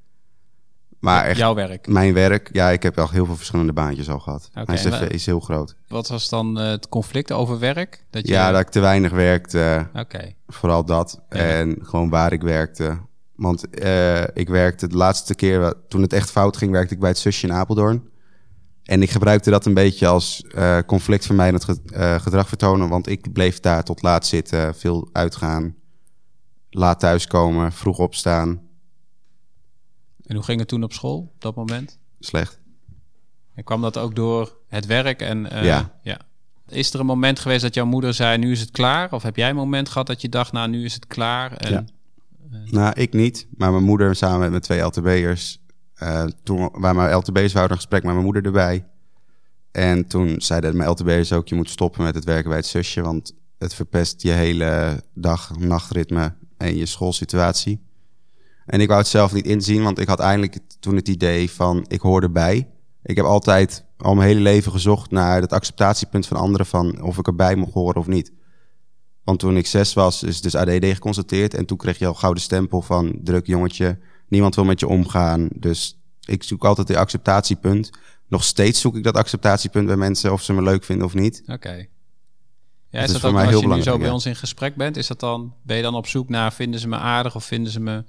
Maar 1.00 1.25
echt 1.25 1.38
Jouw 1.38 1.54
werk. 1.54 1.88
Mijn 1.88 2.13
werk, 2.13 2.50
ja, 2.54 2.69
ik 2.69 2.84
heb 2.84 2.96
wel 2.96 3.10
heel 3.10 3.25
veel 3.25 3.36
verschillende 3.36 3.74
baantjes 3.74 4.10
al 4.10 4.19
gehad. 4.19 4.50
Mijn 4.54 4.80
cv 4.80 5.10
is 5.10 5.25
heel 5.25 5.40
groot. 5.40 5.75
Wat 5.88 6.08
was 6.08 6.30
dan 6.30 6.60
eh, 6.60 6.69
het 6.69 6.90
conflict 6.90 7.31
over 7.31 7.60
werk? 7.60 8.06
Dat 8.10 8.28
je... 8.28 8.34
Ja, 8.34 8.52
dat 8.52 8.62
ik 8.62 8.69
te 8.69 8.80
weinig 8.80 9.12
werkte, 9.12 9.88
Oké, 9.94 10.34
vooral 10.48 10.86
dat. 10.86 11.22
Ja. 11.30 11.38
En 11.38 11.78
gewoon 11.81 12.10
waar 12.10 12.34
ik 12.34 12.42
werkte. 12.42 12.98
Want 13.36 13.69
eh, 13.69 14.24
ik 14.34 14.50
werkte 14.50 14.88
de 14.88 14.98
laatste 14.98 15.36
keer, 15.36 15.74
toen 15.88 16.02
het 16.02 16.13
echt 16.13 16.31
fout 16.31 16.58
ging, 16.58 16.72
werkte 16.72 16.94
ik 16.94 17.00
bij 17.00 17.10
het 17.10 17.18
zusje 17.18 17.48
in 17.48 17.54
Apeldoorn. 17.54 18.10
En 18.92 19.02
ik 19.02 19.10
gebruikte 19.10 19.50
dat 19.50 19.66
een 19.66 19.74
beetje 19.74 20.08
als 20.08 20.42
eh 20.44 20.78
conflict 20.86 21.26
voor 21.26 21.36
mij 21.36 21.48
in 21.48 21.54
het 21.54 21.64
ge- 21.64 21.82
eh, 21.94 22.20
gedrag 22.20 22.48
vertonen. 22.48 22.90
Want 22.90 23.08
ik 23.08 23.34
bleef 23.34 23.60
daar 23.60 23.84
tot 23.84 24.02
laat 24.02 24.26
zitten, 24.26 24.76
veel 24.76 25.10
uitgaan, 25.12 25.76
laat 26.70 27.00
thuiskomen, 27.00 27.72
vroeg 27.72 27.98
opstaan. 27.98 28.62
en 30.26 30.36
hoe 30.36 30.46
ging 30.46 30.60
het 30.60 30.68
toen 30.68 30.84
op 30.84 30.94
school 30.94 31.18
op 31.18 31.42
dat 31.42 31.56
moment? 31.56 31.98
Slecht. 32.20 32.60
En 33.56 33.64
kwam 33.64 33.82
dat 33.82 33.98
ook 33.98 34.16
door 34.16 34.58
het 34.68 34.86
werk? 34.86 35.22
En, 35.22 35.52
eh, 35.52 35.64
Ja. 36.04 36.20
Is 36.68 36.94
er 36.94 37.00
een 37.00 37.06
moment 37.06 37.40
geweest 37.40 37.62
dat 37.62 37.74
jouw 37.74 37.86
moeder 37.86 38.14
zei, 38.14 38.38
nu 38.38 38.52
is 38.52 38.60
het 38.60 38.72
klaar? 38.72 39.12
Of 39.14 39.24
heb 39.24 39.36
jij 39.36 39.50
een 39.50 39.56
moment 39.56 39.90
gehad 39.90 40.08
dat 40.08 40.22
je 40.22 40.30
dacht, 40.30 40.52
nou, 40.52 40.70
nu 40.70 40.86
is 40.86 40.94
het 40.94 41.08
klaar? 41.08 41.54
En... 41.58 41.72
Ja. 41.72 41.86
Nou, 42.66 42.94
ik 43.00 43.14
niet. 43.14 43.48
Maar 43.58 43.72
mijn 43.72 43.84
moeder 43.84 44.16
samen 44.16 44.40
met 44.40 44.50
mijn 44.50 44.62
twee 44.62 44.80
LTB'ers. 44.80 45.61
Eh 46.01 46.24
toen 46.44 46.69
waren 46.71 46.95
mijn 46.95 47.15
LTB'ers 47.15 47.53
wouden 47.53 47.75
een 47.75 47.81
gesprek 47.81 48.03
met 48.03 48.12
mijn 48.12 48.25
moeder 48.25 48.45
erbij. 48.45 48.86
En 49.71 50.07
toen 50.07 50.42
zeiden 50.42 50.77
mijn 50.77 50.89
LTB'ers 50.89 51.33
ook... 51.33 51.48
je 51.48 51.56
moet 51.56 51.69
stoppen 51.69 52.03
met 52.03 52.15
het 52.15 52.24
werken 52.24 52.50
bij 52.50 52.57
het 52.57 52.68
zusje... 52.68 53.01
want 53.01 53.33
het 53.57 53.74
verpest 53.74 54.21
je 54.21 54.31
hele 54.31 55.03
dag-nachtritme 55.13 56.33
en 56.57 56.77
je 56.77 56.86
schoolsituatie. 56.86 57.81
En 58.65 58.81
ik 58.81 58.88
wou 58.88 59.00
het 59.00 59.09
zelf 59.09 59.33
niet 59.33 59.45
inzien... 59.45 59.83
want 59.83 60.00
ik 60.00 60.07
had 60.07 60.19
eindelijk 60.19 60.59
toen 60.80 60.95
het 60.95 61.07
idee 61.07 61.51
van... 61.51 61.86
ik 61.88 62.01
hoor 62.01 62.21
erbij. 62.21 62.69
Ik 63.03 63.15
heb 63.15 63.25
altijd 63.25 63.86
al 63.98 64.15
mijn 64.15 64.27
hele 64.27 64.42
leven 64.42 64.71
gezocht 64.71 65.12
naar 65.12 65.42
het 65.42 65.53
acceptatiepunt 65.53 66.27
van 66.27 66.38
anderen... 66.38 66.65
van 66.65 67.01
of 67.01 67.18
ik 67.18 67.27
erbij 67.27 67.56
mocht 67.56 67.74
horen 67.74 68.01
of 68.01 68.07
niet. 68.07 68.31
Want 69.24 69.39
toen 69.39 69.57
ik 69.57 69.68
zes 69.68 69.94
was, 69.94 70.24
is 70.24 70.42
dus 70.42 70.56
ADD 70.56 70.86
geconstateerd. 70.86 71.53
En 71.53 71.65
toen 71.65 71.77
kreeg 71.77 72.00
je 72.00 72.07
al 72.07 72.13
gouden 72.13 72.44
stempel 72.44 72.81
van 72.81 73.19
druk 73.24 73.48
jongetje. 73.48 74.00
Niemand 74.31 74.56
wil 74.56 74.63
met 74.63 74.80
je 74.80 74.88
omgaan. 74.88 75.50
Dus 75.56 75.98
ik 76.25 76.44
zoek 76.44 76.66
altijd 76.66 76.88
die 76.88 76.98
acceptatiepunt. 76.98 77.89
Nog 78.28 78.44
steeds 78.44 78.81
zoek 78.81 78.95
ik 78.95 79.04
dat 79.04 79.16
acceptatiepunt 79.16 79.88
bij 79.88 79.95
mensen 79.95 80.32
of 80.32 80.41
ze 80.41 80.53
me 80.53 80.62
leuk 80.62 80.84
vinden 80.84 81.06
of 81.06 81.13
niet. 81.13 81.44
Oké. 81.46 81.70
Ja, 82.89 83.00
Dat 83.00 83.01
is 83.01 83.06
is 83.06 83.12
dat 83.12 83.20
voor 83.22 83.29
ook 83.29 83.36
mij 83.36 83.46
als 83.46 83.53
heel 83.53 83.70
je 83.70 83.75
nu 83.75 83.82
zo 83.82 83.98
bij 83.98 84.08
ja. 84.08 84.13
ons 84.13 84.25
in 84.25 84.36
gesprek 84.36 84.75
bent? 84.75 84.98
Is 84.98 85.08
dat 85.08 85.20
dan, 85.20 85.53
ben 85.63 85.77
je 85.77 85.84
dan 85.84 85.96
op 85.96 86.08
zoek 86.08 86.29
naar, 86.29 86.53
vinden 86.53 86.79
ze 86.79 86.88
me 86.88 86.98
aardig 86.98 87.36
of 87.36 87.46
vinden 87.46 87.72
ze 87.72 87.79
me 87.79 88.03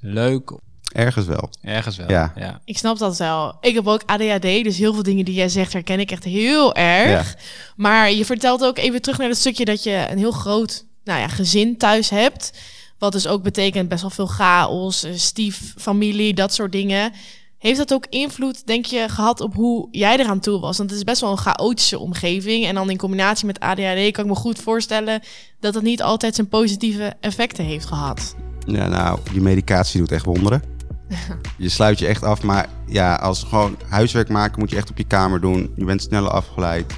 leuk? 0.00 0.58
Ergens 0.92 1.26
wel. 1.26 1.50
Ergens 1.62 1.96
wel. 1.96 2.10
Ja. 2.10 2.32
ja. 2.36 2.60
Ik 2.64 2.78
snap 2.78 2.98
dat 2.98 3.16
wel. 3.16 3.56
Ik 3.60 3.74
heb 3.74 3.86
ook 3.86 4.02
ADHD, 4.06 4.42
dus 4.42 4.78
heel 4.78 4.94
veel 4.94 5.02
dingen 5.02 5.24
die 5.24 5.34
jij 5.34 5.48
zegt 5.48 5.72
herken 5.72 6.00
ik 6.00 6.10
echt 6.10 6.24
heel 6.24 6.74
erg. 6.74 7.36
Maar 7.76 8.12
je 8.12 8.24
vertelt 8.24 8.64
ook 8.64 8.78
even 8.78 9.02
terug 9.02 9.18
naar 9.18 9.28
het 9.28 9.38
stukje 9.38 9.64
dat 9.64 9.82
je 9.82 10.06
een 10.10 10.18
heel 10.18 10.30
groot 10.30 10.86
nou 11.04 11.20
ja, 11.20 11.28
gezin 11.28 11.76
thuis 11.76 12.10
hebt. 12.10 12.58
Wat 12.98 13.12
dus 13.12 13.26
ook 13.26 13.42
betekent 13.42 13.88
best 13.88 14.00
wel 14.00 14.10
veel 14.10 14.26
chaos, 14.26 15.02
eh, 15.02 15.12
stieffamilie, 15.14 16.34
dat 16.34 16.54
soort 16.54 16.72
dingen. 16.72 17.12
Heeft 17.58 17.78
dat 17.78 17.92
ook 17.92 18.06
invloed, 18.08 18.66
denk 18.66 18.84
je, 18.84 19.08
gehad 19.08 19.40
op 19.40 19.54
hoe 19.54 19.88
jij 19.90 20.18
eraan 20.18 20.40
toe 20.40 20.60
was? 20.60 20.76
Want 20.78 20.90
het 20.90 20.98
is 20.98 21.04
best 21.04 21.20
wel 21.20 21.30
een 21.30 21.36
chaotische 21.36 21.98
omgeving. 21.98 22.66
En 22.66 22.74
dan 22.74 22.90
in 22.90 22.96
combinatie 22.96 23.46
met 23.46 23.60
ADHD 23.60 24.10
kan 24.10 24.24
ik 24.24 24.30
me 24.30 24.34
goed 24.34 24.58
voorstellen 24.58 25.20
dat 25.60 25.74
het 25.74 25.82
niet 25.82 26.02
altijd 26.02 26.34
zijn 26.34 26.48
positieve 26.48 27.14
effecten 27.20 27.64
heeft 27.64 27.86
gehad. 27.86 28.34
Ja, 28.66 28.88
nou, 28.88 29.18
die 29.32 29.40
medicatie 29.40 30.00
doet 30.00 30.12
echt 30.12 30.24
wonderen. 30.24 30.62
Je 31.58 31.68
sluit 31.68 31.98
je 31.98 32.06
echt 32.06 32.22
af, 32.22 32.42
maar 32.42 32.68
ja, 32.86 33.14
als 33.14 33.42
gewoon 33.42 33.76
huiswerk 33.88 34.28
maken 34.28 34.58
moet 34.58 34.70
je 34.70 34.76
echt 34.76 34.90
op 34.90 34.98
je 34.98 35.04
kamer 35.04 35.40
doen. 35.40 35.72
Je 35.76 35.84
bent 35.84 36.02
sneller 36.02 36.30
afgeleid. 36.30 36.94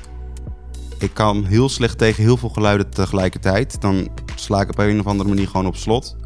Ik 0.99 1.14
kan 1.14 1.45
heel 1.45 1.69
slecht 1.69 1.99
tegen 1.99 2.23
heel 2.23 2.37
veel 2.37 2.49
geluiden 2.49 2.90
tegelijkertijd. 2.90 3.81
Dan 3.81 4.09
sla 4.35 4.61
ik 4.61 4.69
op 4.69 4.78
een 4.78 5.00
of 5.00 5.07
andere 5.07 5.28
manier 5.28 5.47
gewoon 5.47 5.67
op 5.67 5.76
slot. 5.76 6.17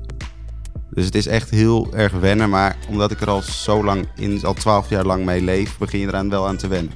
Dus 0.91 1.05
het 1.05 1.14
is 1.14 1.26
echt 1.26 1.50
heel 1.50 1.95
erg 1.95 2.12
wennen, 2.12 2.50
maar 2.50 2.76
omdat 2.88 3.11
ik 3.11 3.21
er 3.21 3.31
al 3.31 3.43
zo 3.43 3.85
lang 3.85 4.09
in, 4.17 4.45
al 4.45 4.55
twaalf 4.55 4.88
jaar 4.88 5.05
lang 5.05 5.25
mee 5.25 5.43
leef, 5.43 5.79
begin 5.79 6.00
je 6.00 6.07
eraan 6.07 6.29
wel 6.31 6.47
aan 6.47 6.57
te 6.57 6.69
wennen. 6.69 6.93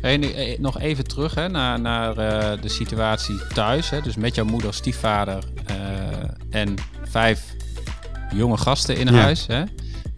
Hey, 0.00 0.16
nu, 0.16 0.30
eh, 0.32 0.58
nog 0.58 0.78
even 0.78 1.04
terug 1.04 1.34
hè, 1.34 1.48
naar, 1.48 1.80
naar 1.80 2.16
eh, 2.16 2.62
de 2.62 2.68
situatie 2.68 3.46
thuis. 3.54 3.90
Hè, 3.90 4.00
dus 4.00 4.16
met 4.16 4.34
jouw 4.34 4.44
moeder, 4.44 4.74
stiefvader 4.74 5.44
eh, 5.66 5.76
en 6.60 6.74
vijf 7.04 7.54
jonge 8.34 8.56
gasten 8.56 8.96
in 8.96 9.06
Ja. 9.06 9.12
huis. 9.12 9.46
Hè, 9.46 9.62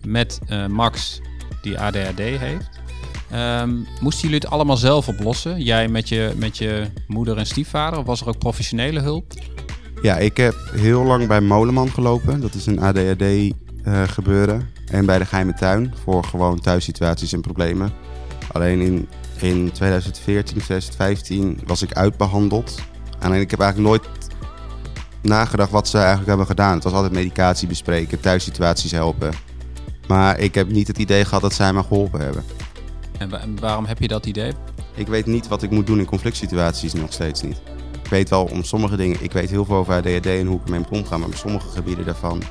met 0.06 0.38
eh, 0.46 0.66
Max, 0.66 1.20
die 1.62 1.78
ADHD 1.78 2.18
heeft. 2.18 2.68
Ehm, 3.30 3.70
moesten 4.00 4.22
jullie 4.22 4.40
het 4.42 4.50
allemaal 4.50 4.76
zelf 4.76 5.08
oplossen? 5.08 5.62
Jij 5.62 5.88
met 5.88 6.08
je, 6.08 6.32
met 6.36 6.58
je 6.58 6.86
moeder 7.06 7.38
en 7.38 7.46
stiefvader? 7.46 7.98
Of 7.98 8.06
was 8.06 8.20
er 8.20 8.28
ook 8.28 8.38
professionele 8.38 9.00
hulp? 9.00 9.32
Ja, 10.02 10.16
ik 10.16 10.36
heb 10.36 10.54
heel 10.72 11.04
lang 11.04 11.26
bij 11.26 11.40
Moleman 11.40 11.90
gelopen. 11.90 12.40
Dat 12.40 12.54
is 12.54 12.66
een 12.66 12.80
ADHD 12.80 13.22
eh, 13.22 14.02
gebeuren. 14.06 14.72
en 14.86 15.06
bij 15.06 15.18
de 15.18 15.24
geheime 15.24 15.54
tuin 15.54 15.94
voor 16.02 16.24
gewoon 16.24 16.60
thuissituaties 16.60 17.32
en 17.32 17.40
problemen. 17.40 17.92
Alleen 18.52 18.80
in, 18.80 19.08
in 19.38 19.70
2014, 19.72 20.44
2015 20.44 21.60
was 21.66 21.82
ik 21.82 21.92
uitbehandeld. 21.92 22.80
Alleen 23.20 23.40
ik 23.40 23.50
heb 23.50 23.60
eigenlijk 23.60 23.90
nooit 23.90 24.28
nagedacht 25.20 25.70
wat 25.70 25.88
ze 25.88 25.96
eigenlijk 25.96 26.28
hebben 26.28 26.46
gedaan. 26.46 26.74
Het 26.74 26.84
was 26.84 26.92
altijd 26.92 27.12
medicatie 27.12 27.68
bespreken, 27.68 28.20
thuissituaties 28.20 28.90
helpen. 28.90 29.32
Maar 30.06 30.38
ik 30.38 30.54
heb 30.54 30.68
niet 30.68 30.86
het 30.86 30.98
idee 30.98 31.24
gehad 31.24 31.42
dat 31.42 31.52
zij 31.52 31.72
me 31.72 31.82
geholpen 31.82 32.20
hebben. 32.20 32.44
En, 33.18 33.28
wa- 33.28 33.38
en 33.40 33.60
waarom 33.60 33.84
heb 33.84 33.98
je 33.98 34.08
dat 34.08 34.26
idee? 34.26 34.52
Ik 34.94 35.06
weet 35.06 35.26
niet 35.26 35.48
wat 35.48 35.62
ik 35.62 35.70
moet 35.70 35.86
doen 35.86 35.98
in 35.98 36.04
conflict 36.04 36.36
situaties 36.36 36.92
nog 36.92 37.12
steeds 37.12 37.42
niet. 37.42 37.60
Ik 38.02 38.10
weet 38.10 38.30
wel 38.30 38.44
om 38.44 38.62
sommige 38.64 38.96
dingen, 38.96 39.16
ik 39.22 39.32
weet 39.32 39.50
heel 39.50 39.64
veel 39.64 39.76
over 39.76 39.94
ADHD 39.94 40.26
en 40.26 40.46
hoe 40.46 40.58
ik 40.58 40.64
ermee 40.64 40.78
moet 40.78 40.88
omgaan. 40.90 41.20
Maar 41.20 41.28
bij 41.28 41.38
sommige 41.38 41.68
gebieden 41.68 42.04
daarvan 42.04 42.42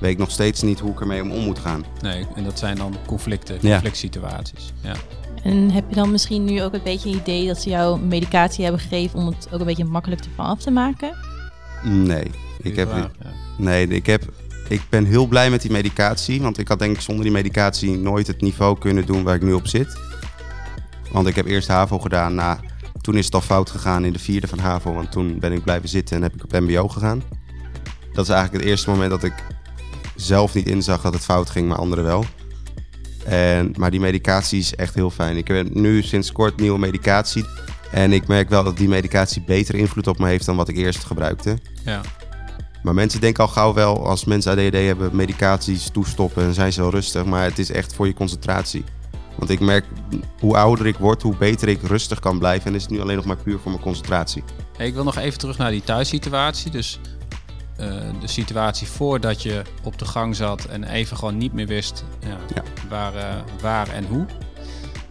weet 0.00 0.10
ik 0.12 0.18
nog 0.18 0.30
steeds 0.30 0.62
niet 0.62 0.80
hoe 0.80 0.90
ik 0.90 1.00
ermee 1.00 1.22
om, 1.22 1.30
om 1.30 1.44
moet 1.44 1.58
gaan. 1.58 1.84
Nee, 2.00 2.26
en 2.34 2.44
dat 2.44 2.58
zijn 2.58 2.76
dan 2.76 2.96
conflicten, 3.06 3.58
conflict 3.60 3.96
situaties. 3.96 4.72
Ja. 4.80 4.94
En 5.42 5.70
heb 5.70 5.84
je 5.88 5.94
dan 5.94 6.10
misschien 6.10 6.44
nu 6.44 6.62
ook 6.62 6.72
een 6.74 6.80
beetje 6.84 7.10
een 7.10 7.16
idee 7.16 7.46
dat 7.46 7.60
ze 7.62 7.68
jou 7.70 8.00
medicatie 8.00 8.62
hebben 8.64 8.80
gegeven 8.80 9.18
om 9.18 9.26
het 9.26 9.48
ook 9.50 9.60
een 9.60 9.66
beetje 9.66 9.84
makkelijk 9.84 10.24
ervan 10.24 10.46
af 10.46 10.58
te 10.62 10.70
maken? 10.70 11.14
Nee, 11.82 12.30
ik 12.62 12.76
heb, 12.76 12.88
ja. 12.94 13.10
nee 13.58 13.86
ik, 13.88 14.06
heb, 14.06 14.22
ik 14.68 14.82
ben 14.88 15.04
heel 15.04 15.26
blij 15.26 15.50
met 15.50 15.62
die 15.62 15.70
medicatie. 15.70 16.42
Want 16.42 16.58
ik 16.58 16.68
had 16.68 16.78
denk 16.78 16.94
ik 16.96 17.00
zonder 17.02 17.24
die 17.24 17.32
medicatie 17.32 17.98
nooit 17.98 18.26
het 18.26 18.40
niveau 18.40 18.78
kunnen 18.78 19.06
doen 19.06 19.22
waar 19.22 19.34
ik 19.34 19.42
nu 19.42 19.52
op 19.52 19.66
zit. 19.66 19.98
Want 21.12 21.26
ik 21.26 21.34
heb 21.34 21.46
eerst 21.46 21.68
HAVO 21.68 21.98
gedaan. 21.98 22.34
Na, 22.34 22.60
toen 23.00 23.16
is 23.16 23.24
het 23.24 23.34
al 23.34 23.40
fout 23.40 23.70
gegaan 23.70 24.04
in 24.04 24.12
de 24.12 24.18
vierde 24.18 24.46
van 24.46 24.58
HAVO. 24.58 24.94
Want 24.94 25.12
toen 25.12 25.38
ben 25.38 25.52
ik 25.52 25.62
blijven 25.62 25.88
zitten 25.88 26.16
en 26.16 26.22
heb 26.22 26.34
ik 26.34 26.44
op 26.44 26.52
MBO 26.52 26.88
gegaan. 26.88 27.22
Dat 28.12 28.24
is 28.24 28.30
eigenlijk 28.30 28.62
het 28.62 28.72
eerste 28.72 28.90
moment 28.90 29.10
dat 29.10 29.22
ik 29.22 29.34
zelf 30.16 30.54
niet 30.54 30.66
inzag 30.66 31.00
dat 31.02 31.14
het 31.14 31.24
fout 31.24 31.50
ging, 31.50 31.68
maar 31.68 31.78
anderen 31.78 32.04
wel. 32.04 32.24
En, 33.24 33.74
maar 33.78 33.90
die 33.90 34.00
medicatie 34.00 34.58
is 34.58 34.74
echt 34.74 34.94
heel 34.94 35.10
fijn. 35.10 35.36
Ik 35.36 35.48
heb 35.48 35.74
nu 35.74 36.02
sinds 36.02 36.32
kort 36.32 36.60
nieuwe 36.60 36.78
medicatie. 36.78 37.44
En 37.90 38.12
ik 38.12 38.26
merk 38.26 38.48
wel 38.48 38.64
dat 38.64 38.76
die 38.76 38.88
medicatie 38.88 39.42
beter 39.42 39.74
invloed 39.74 40.06
op 40.06 40.18
me 40.18 40.28
heeft 40.28 40.46
dan 40.46 40.56
wat 40.56 40.68
ik 40.68 40.76
eerst 40.76 41.04
gebruikte. 41.04 41.58
Ja. 41.84 42.00
Maar 42.82 42.94
mensen 42.94 43.20
denken 43.20 43.44
al 43.44 43.50
gauw 43.50 43.74
wel, 43.74 44.06
als 44.06 44.24
mensen 44.24 44.52
ADHD 44.52 44.72
hebben, 44.72 45.16
medicaties 45.16 45.88
toestoppen 45.88 46.44
en 46.44 46.54
zijn 46.54 46.72
ze 46.72 46.80
wel 46.80 46.90
rustig. 46.90 47.24
Maar 47.24 47.44
het 47.44 47.58
is 47.58 47.70
echt 47.70 47.94
voor 47.94 48.06
je 48.06 48.14
concentratie. 48.14 48.84
Want 49.34 49.50
ik 49.50 49.60
merk, 49.60 49.84
hoe 50.40 50.56
ouder 50.56 50.86
ik 50.86 50.96
word, 50.96 51.22
hoe 51.22 51.36
beter 51.36 51.68
ik 51.68 51.82
rustig 51.82 52.20
kan 52.20 52.38
blijven. 52.38 52.66
En 52.66 52.74
is 52.74 52.82
het 52.82 52.90
nu 52.90 53.00
alleen 53.00 53.16
nog 53.16 53.24
maar 53.24 53.36
puur 53.36 53.58
voor 53.58 53.70
mijn 53.70 53.82
concentratie. 53.82 54.44
Hey, 54.76 54.86
ik 54.86 54.94
wil 54.94 55.04
nog 55.04 55.16
even 55.16 55.38
terug 55.38 55.58
naar 55.58 55.70
die 55.70 55.82
thuissituatie. 55.82 56.70
Dus 56.70 57.00
eh, 57.76 57.86
de 58.20 58.26
situatie 58.26 58.86
voordat 58.86 59.42
je 59.42 59.62
op 59.82 59.98
de 59.98 60.04
gang 60.04 60.36
zat 60.36 60.64
en 60.64 60.84
even 60.84 61.16
gewoon 61.16 61.36
niet 61.36 61.52
meer 61.52 61.66
wist 61.66 62.04
ja, 62.20 62.36
Ja. 62.54 62.62
Waar, 62.88 63.14
eh, 63.14 63.34
waar 63.60 63.88
en 63.88 64.04
hoe. 64.06 64.26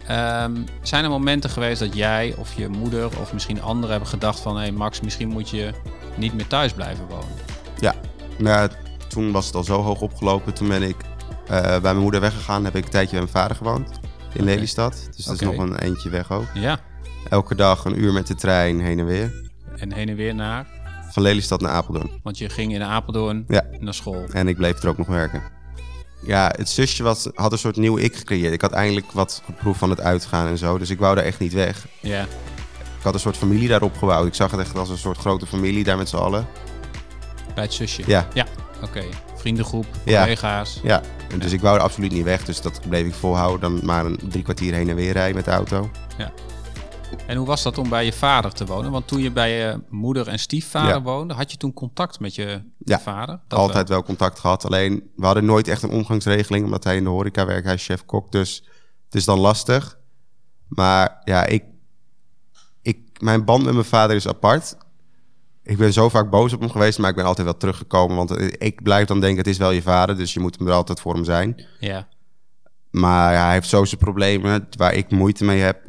Ehm, 0.06 0.56
zijn 0.82 1.04
er 1.04 1.10
momenten 1.10 1.50
geweest 1.50 1.80
dat 1.80 1.94
jij 1.94 2.34
of 2.38 2.54
je 2.54 2.68
moeder 2.68 3.20
of 3.20 3.32
misschien 3.32 3.62
anderen 3.62 3.90
hebben 3.90 4.08
gedacht 4.08 4.40
van... 4.40 4.56
hé 4.56 4.62
hey 4.62 4.72
Max, 4.72 5.00
misschien 5.00 5.28
moet 5.28 5.50
je 5.50 5.72
niet 6.16 6.34
meer 6.34 6.46
thuis 6.46 6.72
blijven 6.72 7.06
wonen. 7.08 7.28
Ja, 7.78 7.94
nou, 8.38 8.70
toen 9.08 9.32
was 9.32 9.46
het 9.46 9.54
al 9.54 9.64
zo 9.64 9.82
hoog 9.82 10.00
opgelopen. 10.00 10.54
Toen 10.54 10.68
ben 10.68 10.82
ik 10.82 10.96
eh, 11.46 11.60
bij 11.60 11.80
mijn 11.80 11.98
moeder 11.98 12.20
weggegaan. 12.20 12.64
Heb 12.64 12.76
ik 12.76 12.84
een 12.84 12.90
tijdje 12.90 13.10
bij 13.10 13.20
mijn 13.20 13.32
vader 13.32 13.56
gewoond. 13.56 13.88
In. 14.34 14.44
Lelystad. 14.44 15.08
Dus 15.16 15.24
dat 15.24 15.34
is 15.34 15.40
nog 15.40 15.56
een 15.56 15.76
eentje 15.78 16.10
weg 16.10 16.30
ook. 16.32 16.46
Ja, 16.54 16.80
Elke 17.28 17.54
dag 17.54 17.84
een 17.84 18.00
uur 18.00 18.12
met 18.12 18.26
de 18.26 18.34
trein 18.34 18.80
heen 18.80 18.98
en 18.98 19.06
weer. 19.06 19.32
en 19.76 19.92
heen 19.92 20.08
en 20.08 20.16
weer 20.16 20.34
naar. 20.34 20.66
Van 21.10 21.22
Lelystad 21.22 21.60
naar 21.60 21.70
Apeldoorn. 21.72 22.10
Want 22.22 22.38
je 22.38 22.48
ging 22.48 22.74
in 22.74 22.82
Apeldoorn 22.82 23.44
Ja. 23.48 23.64
naar 23.80 23.94
school. 23.94 24.24
En 24.32 24.48
ik 24.48 24.56
bleef 24.56 24.82
er 24.82 24.88
ook 24.88 24.98
nog 24.98 25.06
werken. 25.06 25.42
Ja, 26.26 26.52
het 26.56 26.68
zusje 26.68 27.02
was, 27.02 27.28
had 27.34 27.52
een 27.52 27.58
soort 27.58 27.76
nieuw 27.76 27.98
ik 27.98 28.16
gecreëerd. 28.16 28.52
Ik 28.52 28.60
had 28.60 28.72
eindelijk 28.72 29.12
wat 29.12 29.42
geproefd 29.44 29.78
van 29.78 29.90
het 29.90 30.00
uitgaan 30.00 30.46
en 30.46 30.58
zo. 30.58 30.78
Dus 30.78 30.90
ik 30.90 30.98
wou 30.98 31.14
daar 31.14 31.24
echt 31.24 31.38
niet 31.38 31.52
weg. 31.52 31.86
Ja, 32.00 32.22
Ik 32.98 33.02
had 33.02 33.14
een 33.14 33.20
soort 33.20 33.36
familie 33.36 33.68
daarop 33.68 33.96
gebouwd. 33.96 34.26
Ik 34.26 34.34
zag 34.34 34.50
het 34.50 34.60
echt 34.60 34.76
als 34.76 34.88
een 34.88 34.98
soort 34.98 35.18
grote 35.18 35.46
familie 35.46 35.84
daar 35.84 35.96
met 35.96 36.08
z'n 36.08 36.16
allen. 36.16 36.46
bij 37.54 37.64
het 37.64 37.72
zusje. 37.74 38.02
Ja, 38.06 38.28
Oké, 38.82 39.02
vriendengroep, 39.42 39.86
Ja. 40.04 40.20
collega's. 40.22 40.80
ja. 40.82 41.00
En 41.30 41.38
Dus 41.38 41.52
ik 41.52 41.60
wou 41.60 41.76
er 41.76 41.82
absoluut 41.82 42.12
niet 42.12 42.24
weg. 42.24 42.44
Dus 42.44 42.60
dat 42.60 42.80
bleef 42.88 43.06
ik 43.06 43.14
volhouden. 43.14 43.60
Dan 43.60 43.84
maar 43.84 44.04
een 44.06 44.18
drie 44.28 44.42
kwartier 44.42 44.74
heen 44.74 44.88
en 44.88 44.94
weer 44.96 45.12
rijden 45.12 45.34
met 45.36 45.44
de 45.44 45.50
auto. 45.50 45.90
En 47.26 47.36
hoe 47.36 47.46
was 47.46 47.62
dat 47.62 47.78
om 47.78 47.88
bij 47.88 48.04
je 48.04 48.12
vader 48.12 48.52
te 48.52 48.66
wonen? 48.66 48.90
Want 48.90 49.06
toen 49.08 49.20
je 49.22 49.30
bij 49.30 49.58
je 49.58 49.80
moeder 49.88 50.28
en 50.28 50.38
stiefvader 50.38 50.94
Ja. 50.94 51.02
woonde, 51.02 51.34
had 51.34 51.50
je 51.50 51.56
toen 51.56 51.72
contact 51.72 52.20
met 52.20 52.34
je 52.34 52.62
Ja, 52.78 53.00
vader? 53.00 53.40
Dat 53.48 53.58
Altijd 53.58 53.88
wel 53.88 54.02
contact 54.02 54.38
gehad. 54.38 54.64
Alleen, 54.64 55.10
we 55.16 55.24
hadden 55.24 55.44
nooit 55.44 55.68
echt 55.68 55.82
een 55.82 55.90
omgangsregeling. 55.90 56.64
Omdat 56.64 56.84
hij 56.84 56.96
in 56.96 57.02
de 57.04 57.08
horeca 57.10 57.46
werkt. 57.46 57.64
Hij 57.64 57.74
is 57.74 57.84
chef-kok. 57.84 58.32
Dus 58.32 58.62
het 59.04 59.14
is 59.14 59.24
dan 59.24 59.38
lastig. 59.38 59.98
Maar 60.68 61.20
ja, 61.24 61.44
ik, 61.46 61.64
ik, 62.82 62.98
mijn 63.20 63.44
band 63.44 63.64
met 63.64 63.72
mijn 63.74 63.84
vader 63.86 64.16
is 64.16 64.28
apart. 64.28 64.76
Ik 65.64 65.76
ben 65.78 65.92
zo 65.92 66.08
vaak 66.08 66.30
boos 66.30 66.52
op 66.52 66.60
hem 66.60 66.70
geweest, 66.70 66.98
maar 66.98 67.10
ik 67.10 67.16
ben 67.16 67.24
altijd 67.24 67.46
wel 67.46 67.56
teruggekomen. 67.56 68.16
Want 68.16 68.40
ik 68.62 68.82
blijf 68.82 69.06
dan 69.06 69.20
denken, 69.20 69.38
het 69.38 69.46
is 69.46 69.58
wel 69.58 69.70
je 69.70 69.82
vader, 69.82 70.16
dus 70.16 70.32
je 70.34 70.40
moet 70.40 70.58
hem 70.58 70.66
er 70.68 70.72
altijd 70.72 71.00
voor 71.00 71.14
hem 71.14 71.24
zijn. 71.24 71.64
Ja, 71.80 72.08
Maar 72.90 73.34
hij 73.44 73.52
heeft 73.52 73.68
zo 73.68 73.84
zijn 73.84 74.00
problemen 74.00 74.68
waar 74.76 74.94
ik 74.94 75.10
moeite 75.10 75.44
mee 75.44 75.60
heb. 75.60 75.80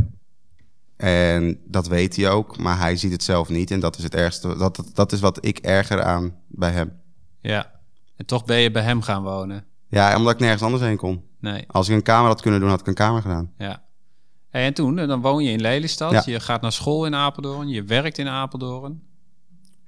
En 0.97 1.59
dat 1.65 1.87
weet 1.87 2.15
hij 2.15 2.29
ook, 2.29 2.57
maar 2.57 2.77
hij 2.77 2.95
ziet 2.95 3.11
het 3.11 3.23
zelf 3.23 3.49
niet. 3.49 3.71
En 3.71 3.79
dat 3.79 3.97
is 3.97 4.03
het 4.03 4.15
ergste. 4.15 4.57
Dat, 4.57 4.75
dat, 4.75 4.89
dat 4.93 5.11
is 5.11 5.19
wat 5.19 5.45
ik 5.45 5.57
erger 5.57 6.03
aan 6.03 6.35
bij 6.47 6.71
hem. 6.71 6.99
ja. 7.41 7.71
En 8.15 8.25
toch 8.25 8.45
ben 8.45 8.57
je 8.57 8.71
bij 8.71 8.83
hem 8.83 9.01
gaan 9.01 9.23
wonen? 9.23 9.65
Ja, 9.89 10.17
omdat 10.17 10.33
ik 10.33 10.39
nergens 10.39 10.61
anders 10.61 10.83
heen 10.83 10.97
kon. 10.97 11.23
Nee, 11.39 11.63
Als 11.67 11.89
ik 11.89 11.95
een 11.95 12.01
kamer 12.03 12.27
had 12.27 12.41
kunnen 12.41 12.59
doen, 12.59 12.69
had 12.69 12.79
ik 12.79 12.87
een 12.87 12.93
kamer 12.93 13.21
gedaan. 13.21 13.51
ja. 13.57 13.81
En 14.49 14.73
toen, 14.73 14.97
eh, 14.99 15.07
dan 15.07 15.21
woon 15.21 15.43
je 15.43 15.51
in 15.51 15.61
Lelystad. 15.61 16.11
Ja. 16.11 16.21
Je 16.25 16.39
gaat 16.39 16.61
naar 16.61 16.71
school 16.71 17.05
in 17.05 17.15
Apeldoorn. 17.15 17.67
Je 17.67 17.83
werkt 17.83 18.17
in 18.17 18.27
Apeldoorn. 18.27 19.01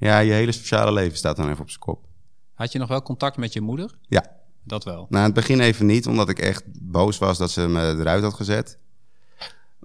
Ja, 0.05 0.19
je 0.19 0.31
hele 0.31 0.51
sociale 0.51 0.91
leven 0.91 1.17
staat 1.17 1.35
dan 1.35 1.49
even 1.49 1.61
op 1.61 1.69
zijn 1.69 1.79
kop. 1.81 2.05
Had 2.53 2.71
je 2.71 2.79
nog 2.79 2.87
wel 2.87 3.01
contact 3.01 3.37
met 3.37 3.53
je 3.53 3.61
moeder? 3.61 3.97
Ja. 4.01 4.25
Dat 4.63 4.83
wel. 4.83 5.05
Nou, 5.09 5.25
in 5.25 5.31
het 5.31 5.33
begin 5.33 5.59
even 5.59 5.85
niet, 5.85 6.07
omdat 6.07 6.29
ik 6.29 6.39
echt 6.39 6.63
boos 6.81 7.17
was 7.17 7.37
dat 7.37 7.51
ze 7.51 7.67
me 7.67 7.95
eruit 7.99 8.23
had 8.23 8.33
gezet. 8.33 8.77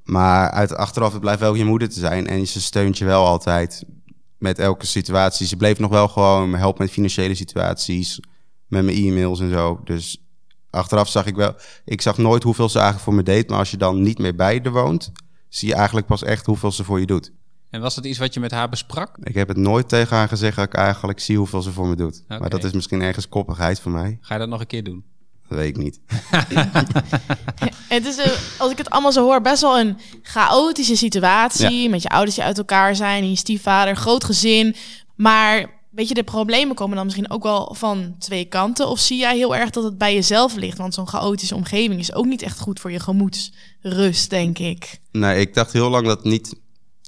Maar 0.02 0.50
uit 0.50 0.74
achteraf, 0.74 1.12
het 1.12 1.20
blijft 1.20 1.40
wel 1.40 1.54
je 1.54 1.64
moeder 1.64 1.88
te 1.88 2.00
zijn. 2.00 2.26
En 2.26 2.46
ze 2.46 2.60
steunt 2.60 2.98
je 2.98 3.04
wel 3.04 3.26
altijd 3.26 3.84
met 4.38 4.58
elke 4.58 4.86
situatie. 4.86 5.46
Ze 5.46 5.56
bleef 5.56 5.78
nog 5.78 5.90
wel 5.90 6.08
gewoon 6.08 6.50
me 6.50 6.56
helpen 6.56 6.82
met 6.82 6.92
financiële 6.92 7.34
situaties, 7.34 8.20
met 8.66 8.84
mijn 8.84 8.96
e-mails 8.96 9.40
en 9.40 9.50
zo. 9.50 9.80
Dus 9.84 10.24
achteraf 10.70 11.08
zag 11.08 11.26
ik 11.26 11.34
wel, 11.34 11.54
ik 11.84 12.00
zag 12.00 12.18
nooit 12.18 12.42
hoeveel 12.42 12.68
ze 12.68 12.78
eigenlijk 12.78 13.06
voor 13.06 13.14
me 13.14 13.22
deed. 13.22 13.48
Maar 13.48 13.58
als 13.58 13.70
je 13.70 13.76
dan 13.76 14.02
niet 14.02 14.18
meer 14.18 14.34
bij 14.34 14.60
haar 14.62 14.72
woont, 14.72 15.12
zie 15.48 15.68
je 15.68 15.74
eigenlijk 15.74 16.06
pas 16.06 16.22
echt 16.22 16.46
hoeveel 16.46 16.72
ze 16.72 16.84
voor 16.84 17.00
je 17.00 17.06
doet. 17.06 17.32
En 17.70 17.80
was 17.80 17.94
dat 17.94 18.04
iets 18.04 18.18
wat 18.18 18.34
je 18.34 18.40
met 18.40 18.50
haar 18.50 18.68
besprak? 18.68 19.16
Ik 19.22 19.34
heb 19.34 19.48
het 19.48 19.56
nooit 19.56 19.88
tegen 19.88 20.16
haar 20.16 20.28
gezegd 20.28 20.56
dat 20.56 20.64
ik 20.64 20.74
eigenlijk 20.74 21.20
zie 21.20 21.36
hoeveel 21.36 21.62
ze 21.62 21.72
voor 21.72 21.86
me 21.86 21.96
doet. 21.96 22.22
Maar 22.28 22.50
dat 22.50 22.64
is 22.64 22.72
misschien 22.72 23.02
ergens 23.02 23.28
koppigheid 23.28 23.80
van 23.80 23.92
mij. 23.92 24.18
Ga 24.20 24.34
je 24.34 24.40
dat 24.40 24.48
nog 24.48 24.60
een 24.60 24.66
keer 24.66 24.84
doen? 24.84 25.04
Dat 25.48 25.58
weet 25.58 25.68
ik 25.68 25.76
niet. 25.76 26.00
Het 27.88 28.06
is, 28.06 28.18
als 28.58 28.70
ik 28.70 28.78
het 28.78 28.90
allemaal 28.90 29.12
zo 29.12 29.24
hoor, 29.24 29.40
best 29.40 29.60
wel 29.60 29.78
een 29.78 29.98
chaotische 30.22 30.96
situatie. 30.96 31.88
Met 31.88 32.02
je 32.02 32.08
ouders 32.08 32.34
die 32.34 32.44
uit 32.44 32.58
elkaar 32.58 32.96
zijn, 32.96 33.22
en 33.22 33.30
je 33.30 33.36
stiefvader, 33.36 33.96
groot 33.96 34.24
gezin. 34.24 34.74
Maar 35.14 35.70
weet 35.90 36.08
je, 36.08 36.14
de 36.14 36.22
problemen 36.22 36.74
komen 36.76 36.96
dan 36.96 37.04
misschien 37.04 37.30
ook 37.30 37.42
wel 37.42 37.74
van 37.74 38.14
twee 38.18 38.44
kanten. 38.44 38.88
Of 38.88 38.98
zie 38.98 39.18
jij 39.18 39.36
heel 39.36 39.56
erg 39.56 39.70
dat 39.70 39.84
het 39.84 39.98
bij 39.98 40.14
jezelf 40.14 40.54
ligt? 40.54 40.78
Want 40.78 40.94
zo'n 40.94 41.08
chaotische 41.08 41.54
omgeving 41.54 42.00
is 42.00 42.14
ook 42.14 42.26
niet 42.26 42.42
echt 42.42 42.60
goed 42.60 42.80
voor 42.80 42.92
je 42.92 43.00
gemoedsrust, 43.00 44.30
denk 44.30 44.58
ik. 44.58 44.98
Nee, 45.10 45.40
ik 45.40 45.54
dacht 45.54 45.72
heel 45.72 45.90
lang 45.90 46.06
dat 46.06 46.24
niet 46.24 46.54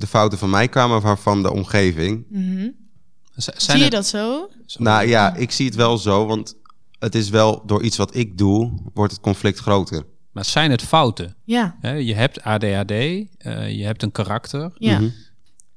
de 0.03 0.09
fouten 0.09 0.39
van 0.39 0.51
mij 0.51 0.69
kwamen, 0.69 1.03
maar 1.03 1.19
van 1.19 1.43
de 1.43 1.53
omgeving. 1.53 2.27
Zijn 3.35 3.61
Zie 3.61 3.85
je 3.85 3.91
dat 3.91 4.07
zo? 4.07 4.51
Nou 4.79 5.07
ja, 5.07 5.35
ik 5.35 5.51
zie 5.51 5.67
het 5.67 5.75
wel 5.75 5.99
zo, 5.99 6.27
want 6.27 6.57
het 6.99 7.15
is 7.15 7.29
wel 7.29 7.63
door 7.67 7.83
iets 7.83 7.97
wat 7.97 8.15
ik 8.15 8.39
doe, 8.39 8.73
wordt 8.95 9.13
het 9.13 9.21
conflict 9.21 9.59
groter. 9.59 10.05
Maar 10.33 10.45
zijn 10.45 10.71
het 10.71 10.83
fouten? 10.83 11.37
Ja. 11.45 11.77
Hè, 11.81 11.93
je 11.93 12.15
hebt 12.15 12.43
ADHD, 12.43 12.91
eh, 12.91 13.27
je 13.77 13.85
hebt 13.85 14.03
een 14.03 14.13
karakter. 14.13 14.71
ja. 14.75 14.99
Mhm. 14.99 15.09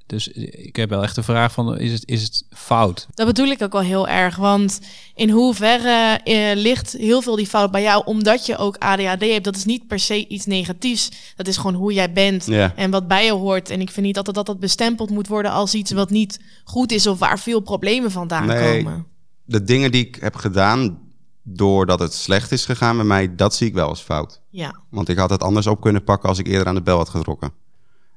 Dus 0.08 0.28
ik 0.28 0.76
heb 0.76 0.90
wel 0.90 1.04
echt 1.04 1.16
de 1.16 1.24
vraag 1.24 1.52
van, 1.52 1.78
is 1.80 1.92
het, 1.92 2.08
is 2.08 2.22
het 2.24 2.46
fout? 2.50 3.08
Dat 3.14 3.28
bedoel 3.28 3.48
ik 3.48 3.62
ook 3.62 3.72
wel 3.72 3.82
heel 3.82 4.08
erg. 4.08 4.36
Want 4.36 4.80
in 5.16 5.30
hoeverre 5.30 6.20
eh, 6.24 6.56
ligt 6.56 6.92
heel 6.92 7.22
veel 7.22 7.36
die 7.36 7.48
fout 7.48 7.72
bij 7.72 7.82
jou, 7.82 8.06
omdat 8.06 8.46
je 8.46 8.58
ook 8.58 8.78
ADHD 8.78 9.22
hebt. 9.22 9.44
Dat 9.44 9.56
is 9.56 9.66
niet 9.66 9.88
per 9.88 10.00
se 10.00 10.28
iets 10.28 10.46
negatiefs. 10.46 11.12
Dat 11.36 11.48
is 11.48 11.58
gewoon 11.58 11.74
hoe 11.74 11.94
jij 11.94 12.12
bent 12.14 12.46
Ja. 12.46 12.74
en 12.76 12.92
wat 12.92 13.08
bij 13.08 13.26
je 13.26 13.32
hoort. 13.32 13.70
En 13.70 13.82
ik 13.82 13.92
vind 13.92 14.06
niet 14.06 14.18
altijd 14.18 14.36
dat 14.36 14.46
dat 14.46 14.60
bestempeld 14.60 15.10
moet 15.10 15.28
worden 15.28 15.52
als 15.52 15.74
iets 15.74 15.92
wat 15.92 16.10
niet 16.10 16.40
goed 16.64 16.92
is 16.92 17.08
of 17.08 17.20
waar 17.20 17.40
veel 17.40 17.60
problemen 17.60 18.12
vandaan 18.12 18.46
Nee. 18.46 18.78
komen. 18.84 19.06
De 19.46 19.64
dingen 19.64 19.92
die 19.92 20.08
ik 20.08 20.16
heb 20.20 20.36
gedaan, 20.36 21.00
doordat 21.44 22.00
het 22.00 22.14
slecht 22.14 22.52
is 22.52 22.66
gegaan 22.66 22.96
met 22.98 23.06
mij, 23.06 23.36
dat 23.36 23.56
zie 23.56 23.68
ik 23.68 23.74
wel 23.74 23.88
als 23.88 24.02
fout. 24.02 24.42
Ja. 24.50 24.76
Want 24.90 25.10
ik 25.10 25.18
had 25.18 25.30
het 25.30 25.42
anders 25.44 25.68
op 25.68 25.82
kunnen 25.82 26.04
pakken 26.04 26.30
als 26.30 26.40
ik 26.40 26.48
eerder 26.48 26.68
aan 26.68 26.76
de 26.76 26.82
bel 26.82 26.98
had 26.98 27.10
getrokken. 27.10 27.52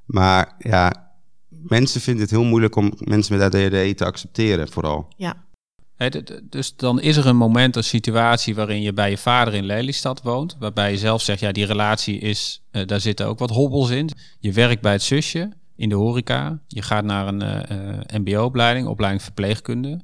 Maar 0.05 0.55
ja, 0.59 1.08
mensen 1.49 2.01
vinden 2.01 2.23
het 2.23 2.31
heel 2.31 2.45
moeilijk 2.45 2.77
om 2.77 2.93
mensen 2.99 3.39
met 3.39 3.55
ADHD 3.55 3.97
te 3.97 4.05
accepteren, 4.05 4.69
vooral. 4.69 5.09
Ja. 5.17 5.47
Dus 6.43 6.77
dan 6.77 7.01
is 7.01 7.17
er 7.17 7.27
een 7.27 7.37
moment, 7.37 7.77
een 7.77 7.85
situatie 7.85 8.55
waarin 8.55 8.83
je 8.83 8.93
bij 8.93 9.11
je 9.11 9.19
vader 9.19 9.55
in 9.55 9.65
Lelystad 9.65 10.23
woont. 10.23 10.57
Waarbij 10.59 10.91
je 10.91 10.99
zelf 10.99 11.23
zegt, 11.23 11.41
ja, 11.41 11.53
die 11.53 11.67
relatie 11.67 12.19
is, 12.19 12.63
eh, 12.71 12.87
daar 12.87 13.01
zitten 13.01 13.27
ook 13.27 13.39
wat 13.39 13.51
hobbels 13.51 13.91
in. 13.91 14.11
Je 14.41 14.53
werkt 14.53 14.83
bij 14.83 14.93
het 14.93 15.03
zusje 15.03 15.53
in 15.77 15.89
de 15.89 15.95
horeca. 15.95 16.61
Je 16.67 16.83
gaat 16.83 17.05
naar 17.05 17.27
een 17.29 17.43
eh, 17.43 17.97
eh, 17.99 18.23
mbo-opleiding, 18.23 18.87
opleiding 18.87 19.23
verpleegkunde. 19.23 20.01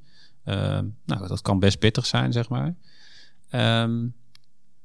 Nou, 1.04 1.28
dat 1.28 1.42
kan 1.42 1.58
best 1.58 1.78
pittig 1.78 2.06
zijn, 2.06 2.32
zeg 2.32 2.48
maar. 2.48 2.74
Ehm, 3.50 4.06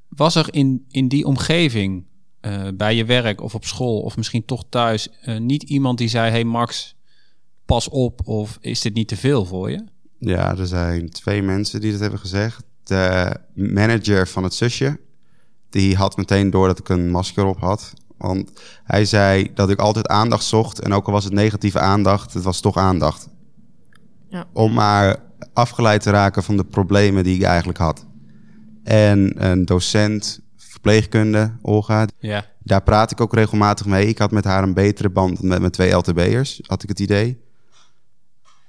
was 0.08 0.36
er 0.36 0.54
in, 0.54 0.86
in 0.89 1.08
die 1.08 1.25
omgeving, 1.25 2.06
eh, 2.41 2.67
bij 2.74 2.96
je 2.96 3.05
werk 3.05 3.41
of 3.41 3.55
op 3.55 3.65
school 3.65 4.00
of 4.00 4.17
misschien 4.17 4.46
toch 4.46 4.63
thuis, 4.69 5.10
eh, 5.22 5.38
niet 5.38 5.63
iemand 5.63 5.98
die 5.98 6.08
zei: 6.08 6.31
Hey 6.31 6.43
Max, 6.43 6.96
pas 7.65 7.89
op, 7.89 8.27
of 8.27 8.58
is 8.62 8.81
dit 8.81 8.93
niet 8.93 9.08
te 9.08 9.17
veel 9.17 9.46
voor 9.46 9.72
je? 9.72 9.84
Ja, 10.19 10.58
er 10.58 10.67
zijn 10.67 11.10
twee 11.10 11.41
mensen 11.41 11.81
die 11.81 11.91
dat 11.91 12.00
hebben 12.00 12.19
gezegd. 12.19 12.63
De 12.84 13.36
manager 13.53 14.27
van 14.27 14.43
het 14.43 14.53
zusje, 14.53 15.00
die 15.69 15.96
had 15.96 16.17
meteen 16.17 16.50
door 16.50 16.67
dat 16.67 16.79
ik 16.79 16.89
een 16.89 17.12
masker 17.12 17.46
op 17.46 17.60
had. 17.60 17.93
Want 18.17 18.51
hij 18.84 19.05
zei 19.05 19.51
dat 19.53 19.69
ik 19.69 19.79
altijd 19.79 20.08
aandacht 20.08 20.43
zocht. 20.43 20.79
En 20.79 20.93
ook 20.93 21.05
al 21.05 21.13
was 21.13 21.24
het 21.24 21.34
negatieve 21.34 21.79
aandacht, 21.79 22.34
het 22.34 22.43
was 22.43 22.60
toch 22.60 22.77
aandacht. 22.77 23.29
Ja. 24.29 24.46
Om 24.53 24.74
maar 24.74 25.17
afgeleid 25.53 26.01
te 26.01 26.10
raken 26.10 26.43
van 26.43 26.58
de 26.58 26.63
problemen 26.63 27.24
die 27.24 27.36
ik 27.36 27.41
eigenlijk 27.41 27.77
had. 27.77 28.05
En 28.84 29.46
een 29.50 29.65
docent 29.65 30.41
verpleegkunde, 30.82 31.52
Olga, 31.62 32.08
Ja, 32.20 32.46
daar 32.60 32.84
praat 32.84 33.12
ik 33.12 33.22
ook 33.22 33.34
regelmatig 33.34 33.86
mee. 33.86 34.08
Ik 34.08 34.18
had 34.18 34.32
met 34.32 34.44
haar 34.44 34.64
een 34.64 34.74
betere 34.74 35.10
band 35.10 35.40
dan 35.40 35.48
met 35.48 35.60
mijn 35.60 35.72
twee 35.72 35.92
LTB'ers, 35.92 36.62
had 36.66 36.84
ik 36.84 36.90
het 36.90 37.00
idee. 37.00 37.42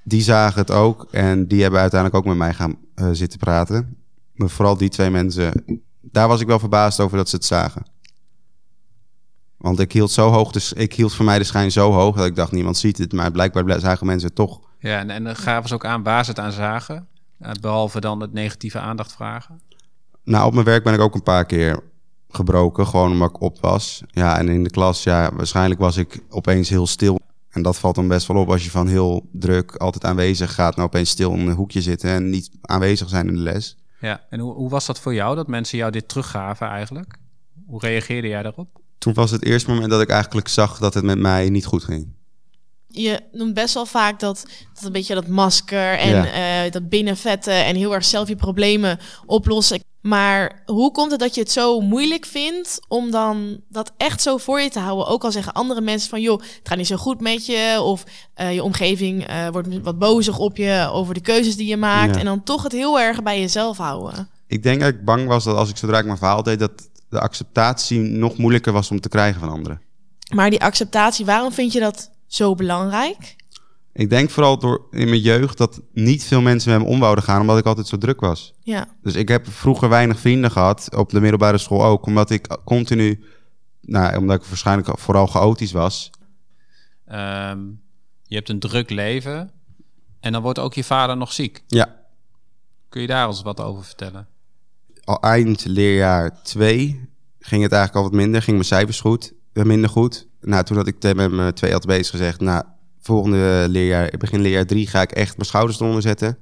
Die 0.05 0.23
zagen 0.23 0.61
het 0.61 0.71
ook 0.71 1.09
en 1.11 1.47
die 1.47 1.62
hebben 1.62 1.81
uiteindelijk 1.81 2.21
ook 2.21 2.29
met 2.29 2.38
mij 2.38 2.55
gaan 2.55 2.76
eh, 2.95 3.09
zitten 3.12 3.38
praten. 3.38 3.97
Maar 4.35 4.49
vooral 4.49 4.76
die 4.76 4.88
twee 4.88 5.11
mensen, 5.11 5.64
daar 6.00 6.29
was 6.29 6.40
ik 6.40 6.47
wel 6.47 6.59
verbaasd 6.59 7.00
over 7.00 7.17
dat 7.17 7.29
ze 7.29 7.37
het 7.37 7.45
zagen. 7.45 7.83
Want 9.57 9.81
ik 9.81 9.93
hield 9.93 10.11
zo 10.11 10.31
hoog, 10.31 10.52
dus 10.52 10.73
ik 10.73 10.95
hield 10.95 11.14
voor 11.14 11.25
mij 11.25 11.38
de 11.38 11.45
schijn 11.45 11.71
zo 11.71 11.93
hoog 11.93 12.17
dat 12.17 12.26
ik 12.26 12.37
dacht 12.37 12.52
niemand 12.52 12.76
ziet 12.76 12.99
het, 12.99 13.12
maar 13.12 13.31
blijkbaar 13.31 13.81
zagen 13.81 14.07
mensen 14.07 14.26
het 14.26 14.37
toch. 14.37 14.61
ja 14.79 14.99
en, 14.99 15.11
en 15.11 15.25
dan 15.25 15.37
gaven 15.37 15.69
ze 15.69 15.75
ook 15.75 15.85
aan 15.85 16.02
waar 16.02 16.25
ze 16.25 16.31
het 16.31 16.40
aan 16.40 16.52
zagen. 16.52 17.09
Eh, 17.38 17.50
behalve 17.61 18.00
dan 18.00 18.21
het 18.21 18.33
negatieve 18.33 18.79
aandacht 18.79 19.12
vragen. 19.12 19.61
Nou, 20.25 20.47
op 20.47 20.52
mijn 20.52 20.64
werk 20.64 20.85
ben 20.85 20.95
ik 20.95 21.00
ook 21.00 21.14
een 21.14 21.23
paar 21.23 21.47
keer 21.47 21.83
gebroken, 22.34 22.87
gewoon 22.87 23.12
omdat 23.12 23.28
ik 23.28 23.40
op 23.40 23.60
was. 23.60 24.02
Ja, 24.10 24.38
en 24.38 24.49
in 24.49 24.64
de 24.64 24.70
klas, 24.70 25.02
ja, 25.02 25.30
waarschijnlijk 25.34 25.80
was 25.80 25.96
ik 25.96 26.18
opeens 26.28 26.68
heel 26.68 26.87
stil. 26.87 27.18
En 27.50 27.62
dat 27.62 27.78
valt 27.78 27.94
dan 27.94 28.08
best 28.08 28.26
wel 28.26 28.37
op 28.37 28.50
als 28.50 28.64
je 28.64 28.70
van 28.70 28.87
heel 28.88 29.28
druk, 29.32 29.75
altijd 29.76 30.04
aanwezig 30.04 30.54
gaat, 30.54 30.76
nou 30.76 30.88
opeens 30.88 31.10
stil 31.10 31.32
in 31.32 31.49
een 31.49 31.54
hoekje 31.56 31.82
zitten 31.82 32.10
en 32.10 32.30
niet 32.30 32.50
aanwezig 32.60 33.08
zijn 33.08 33.26
in 33.28 33.34
de 33.34 33.40
les. 33.40 33.76
Ja, 34.00 34.20
en 34.30 34.40
hoe, 34.40 34.54
hoe 34.54 34.68
was 34.70 34.87
dat 34.87 35.00
voor 35.00 35.14
jou, 35.14 35.37
dat 35.37 35.46
mensen 35.49 35.78
jou 35.78 35.90
dit 35.92 36.08
teruggaven 36.08 36.66
eigenlijk? 36.68 37.16
Hoe 37.66 37.80
reageerde 37.80 38.28
jij 38.28 38.42
daarop? 38.42 38.68
Toen 38.99 39.14
was 39.14 39.30
het 39.30 39.44
eerste 39.44 39.70
moment 39.70 39.90
dat 39.90 40.00
ik 40.00 40.08
eigenlijk 40.08 40.49
zag 40.49 40.78
dat 40.78 40.94
het 40.94 41.04
met 41.04 41.18
mij 41.18 41.49
niet 41.50 41.66
goed 41.66 41.84
ging. 41.84 42.08
Je 42.87 43.20
noemt 43.32 43.54
best 43.54 43.75
wel 43.75 43.87
vaak 43.87 44.20
dat, 44.20 44.46
dat 44.75 44.84
een 44.84 44.92
beetje 44.92 45.14
dat 45.14 45.26
masker 45.26 45.99
en 45.99 46.08
Ja. 46.08 46.64
eh, 46.64 46.72
dat 46.72 46.88
binnenvetten 46.88 47.64
en 47.64 47.76
heel 47.76 47.94
erg 47.94 48.04
zelf 48.04 48.28
je 48.28 48.37
problemen 48.37 48.99
oplossen. 49.26 49.80
Maar 50.00 50.62
hoe 50.66 50.92
komt 50.92 51.11
het 51.11 51.21
dat 51.21 51.35
je 51.35 51.40
het 51.40 51.50
zo 51.50 51.80
moeilijk 51.80 52.26
vindt 52.26 52.80
om 52.88 53.11
dan 53.11 53.61
dat 53.69 53.92
echt 53.97 54.23
zo 54.23 54.37
voor 54.37 54.61
je 54.61 54.71
te 54.71 54.78
houden? 54.78 55.07
Ook 55.07 55.25
al 55.25 55.33
zeggen 55.33 55.52
andere 55.52 55.80
mensen 55.80 56.11
van, 56.11 56.21
joh, 56.21 56.40
het 56.40 56.61
gaat 56.62 56.78
niet 56.78 56.87
zo 56.87 56.97
goed 56.97 57.21
met 57.21 57.47
je. 57.47 57.80
Of 57.83 58.04
eh, 58.35 58.54
je 58.54 58.62
omgeving 58.62 59.26
eh, 59.26 59.49
wordt 59.49 59.69
wat 59.83 59.99
bozig 59.99 60.38
op 60.38 60.57
je 60.57 60.88
over 60.92 61.14
de 61.14 61.21
keuzes 61.21 61.57
die 61.57 61.66
je 61.66 61.76
maakt. 61.76 62.14
Ja. 62.14 62.21
En 62.21 62.25
dan 62.25 62.42
toch 62.42 62.62
het 62.62 62.73
heel 62.73 63.00
erg 63.00 63.23
bij 63.23 63.40
jezelf 63.40 63.76
houden. 63.76 64.28
Ik 64.47 64.62
denk 64.62 64.80
dat 64.80 64.88
ik 64.88 65.04
bang 65.04 65.26
was 65.26 65.45
dat 65.45 65.57
als 65.57 65.71
ik 65.71 65.76
zodra 65.76 65.99
ik 65.99 66.04
mijn 66.04 66.19
verhaal 66.19 66.42
deed, 66.42 66.59
dat 66.59 66.88
de 67.09 67.21
acceptatie 67.21 67.99
nog 67.99 68.37
moeilijker 68.37 68.73
was 68.73 68.90
om 68.90 69.00
te 69.00 69.09
krijgen 69.09 69.40
van 69.40 69.50
anderen. 69.50 69.80
Maar 70.35 70.50
die 70.50 70.62
acceptatie, 70.62 71.25
waarom 71.25 71.52
vind 71.52 71.73
je 71.73 71.80
dat 71.80 72.11
zo 72.26 72.54
belangrijk? 72.54 73.37
Ik 74.00 74.10
denk 74.10 74.30
vooral 74.30 74.58
door 74.58 74.86
in 74.90 75.08
mijn 75.08 75.20
jeugd 75.20 75.58
dat 75.58 75.80
niet 75.92 76.24
veel 76.24 76.40
mensen 76.40 76.72
met 76.72 76.80
me 76.80 76.86
om 76.94 77.00
wouden 77.00 77.24
gaan, 77.24 77.40
omdat 77.40 77.58
ik 77.58 77.64
altijd 77.64 77.86
zo 77.86 77.98
druk 77.98 78.20
was. 78.20 78.54
Ja, 78.62 78.88
Dus 79.02 79.14
ik 79.14 79.28
heb 79.28 79.48
vroeger 79.48 79.88
weinig 79.88 80.18
vrienden 80.18 80.50
gehad, 80.50 80.96
op 80.96 81.10
de 81.10 81.20
middelbare 81.20 81.58
school 81.58 81.84
ook, 81.84 82.06
omdat 82.06 82.30
ik 82.30 82.56
continu, 82.64 83.24
nou, 83.80 84.16
omdat 84.16 84.40
ik 84.42 84.46
waarschijnlijk 84.48 84.98
vooral 84.98 85.26
chaotisch 85.26 85.72
was. 85.72 86.10
Ehm, 87.06 87.58
je 88.22 88.34
hebt 88.34 88.48
een 88.48 88.58
druk 88.58 88.90
leven 88.90 89.50
en 90.20 90.32
dan 90.32 90.42
wordt 90.42 90.58
ook 90.58 90.74
je 90.74 90.84
vader 90.84 91.16
nog 91.16 91.32
ziek. 91.32 91.62
Ja, 91.66 91.96
Kun 92.88 93.00
je 93.00 93.06
daar 93.06 93.26
ons 93.26 93.42
wat 93.42 93.60
over 93.60 93.84
vertellen? 93.84 94.28
al 95.04 95.20
eind 95.22 95.64
leerjaar 95.64 96.42
2 96.42 97.08
ging 97.38 97.62
het 97.62 97.72
eigenlijk 97.72 97.94
al 97.94 98.10
wat 98.10 98.20
minder, 98.20 98.42
ging 98.42 98.56
mijn 98.56 98.68
cijfers 98.68 99.00
goed, 99.00 99.32
minder 99.52 99.90
goed. 99.90 100.26
Nou, 100.40 100.64
toen 100.64 100.76
had 100.76 100.86
ik 100.86 101.00
tegen 101.00 101.36
mijn 101.36 101.54
twee 101.54 101.72
LTB's 101.72 102.10
gezegd, 102.10 102.40
nou, 102.40 102.64
volgende 103.00 103.64
leerjaar, 103.68 104.12
begin 104.18 104.40
leerjaar 104.40 104.66
3 104.66 104.86
ga 104.86 105.02
ik 105.02 105.12
echt 105.12 105.36
mijn 105.36 105.48
schouders 105.48 105.80
eronder 105.80 106.02
zetten. 106.02 106.38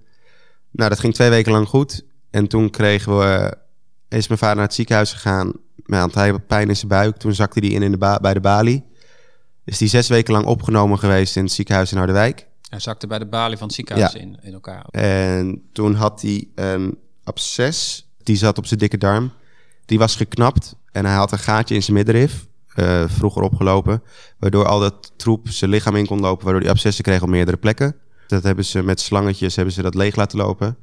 Nou, 0.70 0.90
dat 0.90 0.98
ging 0.98 1.14
twee 1.14 1.30
weken 1.30 1.52
lang 1.52 1.68
goed. 1.68 2.04
En 2.30 2.46
toen 2.46 2.70
kregen 2.70 3.18
we, 3.18 3.56
is 4.08 4.26
mijn 4.28 4.38
vader 4.40 4.56
naar 4.56 4.64
het 4.64 4.74
ziekenhuis 4.74 5.12
gegaan, 5.12 5.52
want 5.76 6.14
hij 6.14 6.30
had 6.30 6.46
pijn 6.46 6.68
in 6.68 6.76
zijn 6.76 6.88
buik. 6.88 7.16
Toen 7.16 7.34
zakte 7.34 7.58
hij 7.60 7.68
in, 7.68 7.82
in 7.82 7.90
de 7.90 7.98
ba- 7.98 8.18
bij 8.20 8.34
de 8.34 8.40
balie. 8.40 8.84
Is 9.64 9.78
die 9.78 9.88
zes 9.88 10.08
weken 10.08 10.32
lang 10.32 10.46
opgenomen 10.46 10.98
geweest 10.98 11.36
in 11.36 11.42
het 11.42 11.52
ziekenhuis 11.52 11.90
in 11.90 11.96
Harderwijk. 11.98 12.46
Hij 12.68 12.78
zakte 12.80 13.06
bij 13.06 13.18
de 13.18 13.26
balie 13.26 13.56
van 13.56 13.66
het 13.66 13.76
ziekenhuis 13.76 14.12
Ja. 14.12 14.18
in, 14.18 14.38
in 14.42 14.52
elkaar. 14.52 14.84
En 14.90 15.68
toen 15.72 15.94
had 15.94 16.22
hij 16.22 16.48
een 16.54 16.98
absces. 17.24 18.08
Die 18.22 18.36
zat 18.36 18.58
op 18.58 18.66
zijn 18.66 18.80
dikke 18.80 18.98
darm. 18.98 19.32
Die 19.84 19.98
was 19.98 20.16
geknapt. 20.16 20.74
En 20.92 21.04
hij 21.04 21.14
had 21.14 21.32
een 21.32 21.38
gaatje 21.38 21.74
in 21.74 21.82
zijn 21.82 21.96
middenrif. 21.96 22.46
Eh, 22.78 23.04
vroeger 23.08 23.42
opgelopen. 23.42 24.02
Waardoor 24.38 24.66
al 24.66 24.80
dat 24.80 25.12
troep 25.16 25.48
zijn 25.48 25.70
lichaam 25.70 25.96
in 25.96 26.06
kon 26.06 26.20
lopen. 26.20 26.44
Waardoor 26.44 26.62
hij 26.62 26.70
abscessen 26.70 27.04
kreeg 27.04 27.22
op 27.22 27.28
meerdere 27.28 27.56
plekken. 27.56 27.96
Dat 28.26 28.42
hebben 28.42 28.64
ze 28.64 28.82
met 28.82 29.00
slangetjes 29.00 29.56
hebben 29.56 29.74
ze 29.74 29.82
dat 29.82 29.94
leeg 29.94 30.16
laten 30.16 30.38
lopen. 30.38 30.76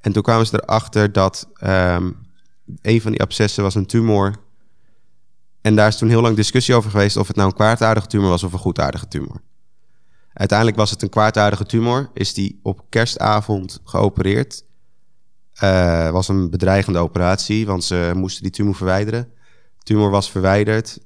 En 0.00 0.12
toen 0.12 0.22
kwamen 0.22 0.46
ze 0.46 0.62
erachter 0.62 1.12
dat 1.12 1.48
ehm, 1.54 2.10
een 2.82 3.00
van 3.00 3.10
die 3.10 3.20
abscessen 3.20 3.62
was 3.62 3.74
een 3.74 3.86
tumor. 3.86 4.34
En 5.60 5.76
daar 5.76 5.88
is 5.88 5.96
toen 5.96 6.08
heel 6.08 6.20
lang 6.20 6.36
discussie 6.36 6.74
over 6.74 6.90
geweest 6.90 7.16
of 7.16 7.26
het 7.26 7.36
nou 7.36 7.48
een 7.48 7.54
kwaadaardige 7.54 8.06
tumor 8.06 8.28
was 8.28 8.42
of 8.42 8.52
een 8.52 8.58
goedaardige 8.58 9.08
tumor. 9.08 9.40
Uiteindelijk 10.32 10.78
was 10.78 10.90
het 10.90 11.02
een 11.02 11.08
kwaadaardige 11.08 11.64
tumor. 11.64 12.10
Is 12.14 12.34
die 12.34 12.60
op 12.62 12.84
kerstavond 12.88 13.80
geopereerd. 13.84 14.64
Eh 15.52 16.10
was 16.10 16.28
een 16.28 16.50
bedreigende 16.50 16.98
operatie, 16.98 17.66
want 17.66 17.84
ze 17.84 18.12
moesten 18.14 18.42
die 18.42 18.52
tumor 18.52 18.74
verwijderen. 18.74 19.36
Tumor 19.88 20.10
was 20.10 20.30
verwijderd 20.30 20.98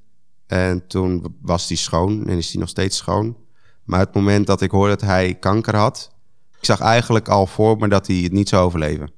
en 0.47 0.87
toen 0.87 1.37
was 1.41 1.67
die 1.67 1.77
schoon 1.77 2.27
en 2.27 2.37
is 2.39 2.51
die 2.51 2.61
nog 2.61 2.69
steeds 2.69 2.97
schoon. 2.97 3.37
Maar 3.85 4.01
het 4.01 4.15
moment 4.15 4.47
dat 4.47 4.61
ik 4.61 4.71
hoorde 4.71 4.91
dat 4.97 5.01
hij 5.09 5.35
kanker 5.35 5.77
had, 5.77 6.11
ik 6.59 6.65
zag 6.65 6.81
eigenlijk 6.81 7.29
al 7.29 7.47
voor 7.47 7.77
me 7.79 7.89
dat 7.89 8.07
hij 8.07 8.17
het 8.17 8.33
niet 8.33 8.49
zou 8.49 8.65
overleven. 8.65 9.11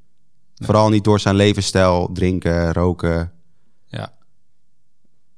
Vooral 0.54 0.88
niet 0.88 1.04
door 1.04 1.20
zijn 1.20 1.34
levensstijl, 1.34 2.10
drinken, 2.12 2.72
roken, 2.72 3.32
Ja. 3.86 4.12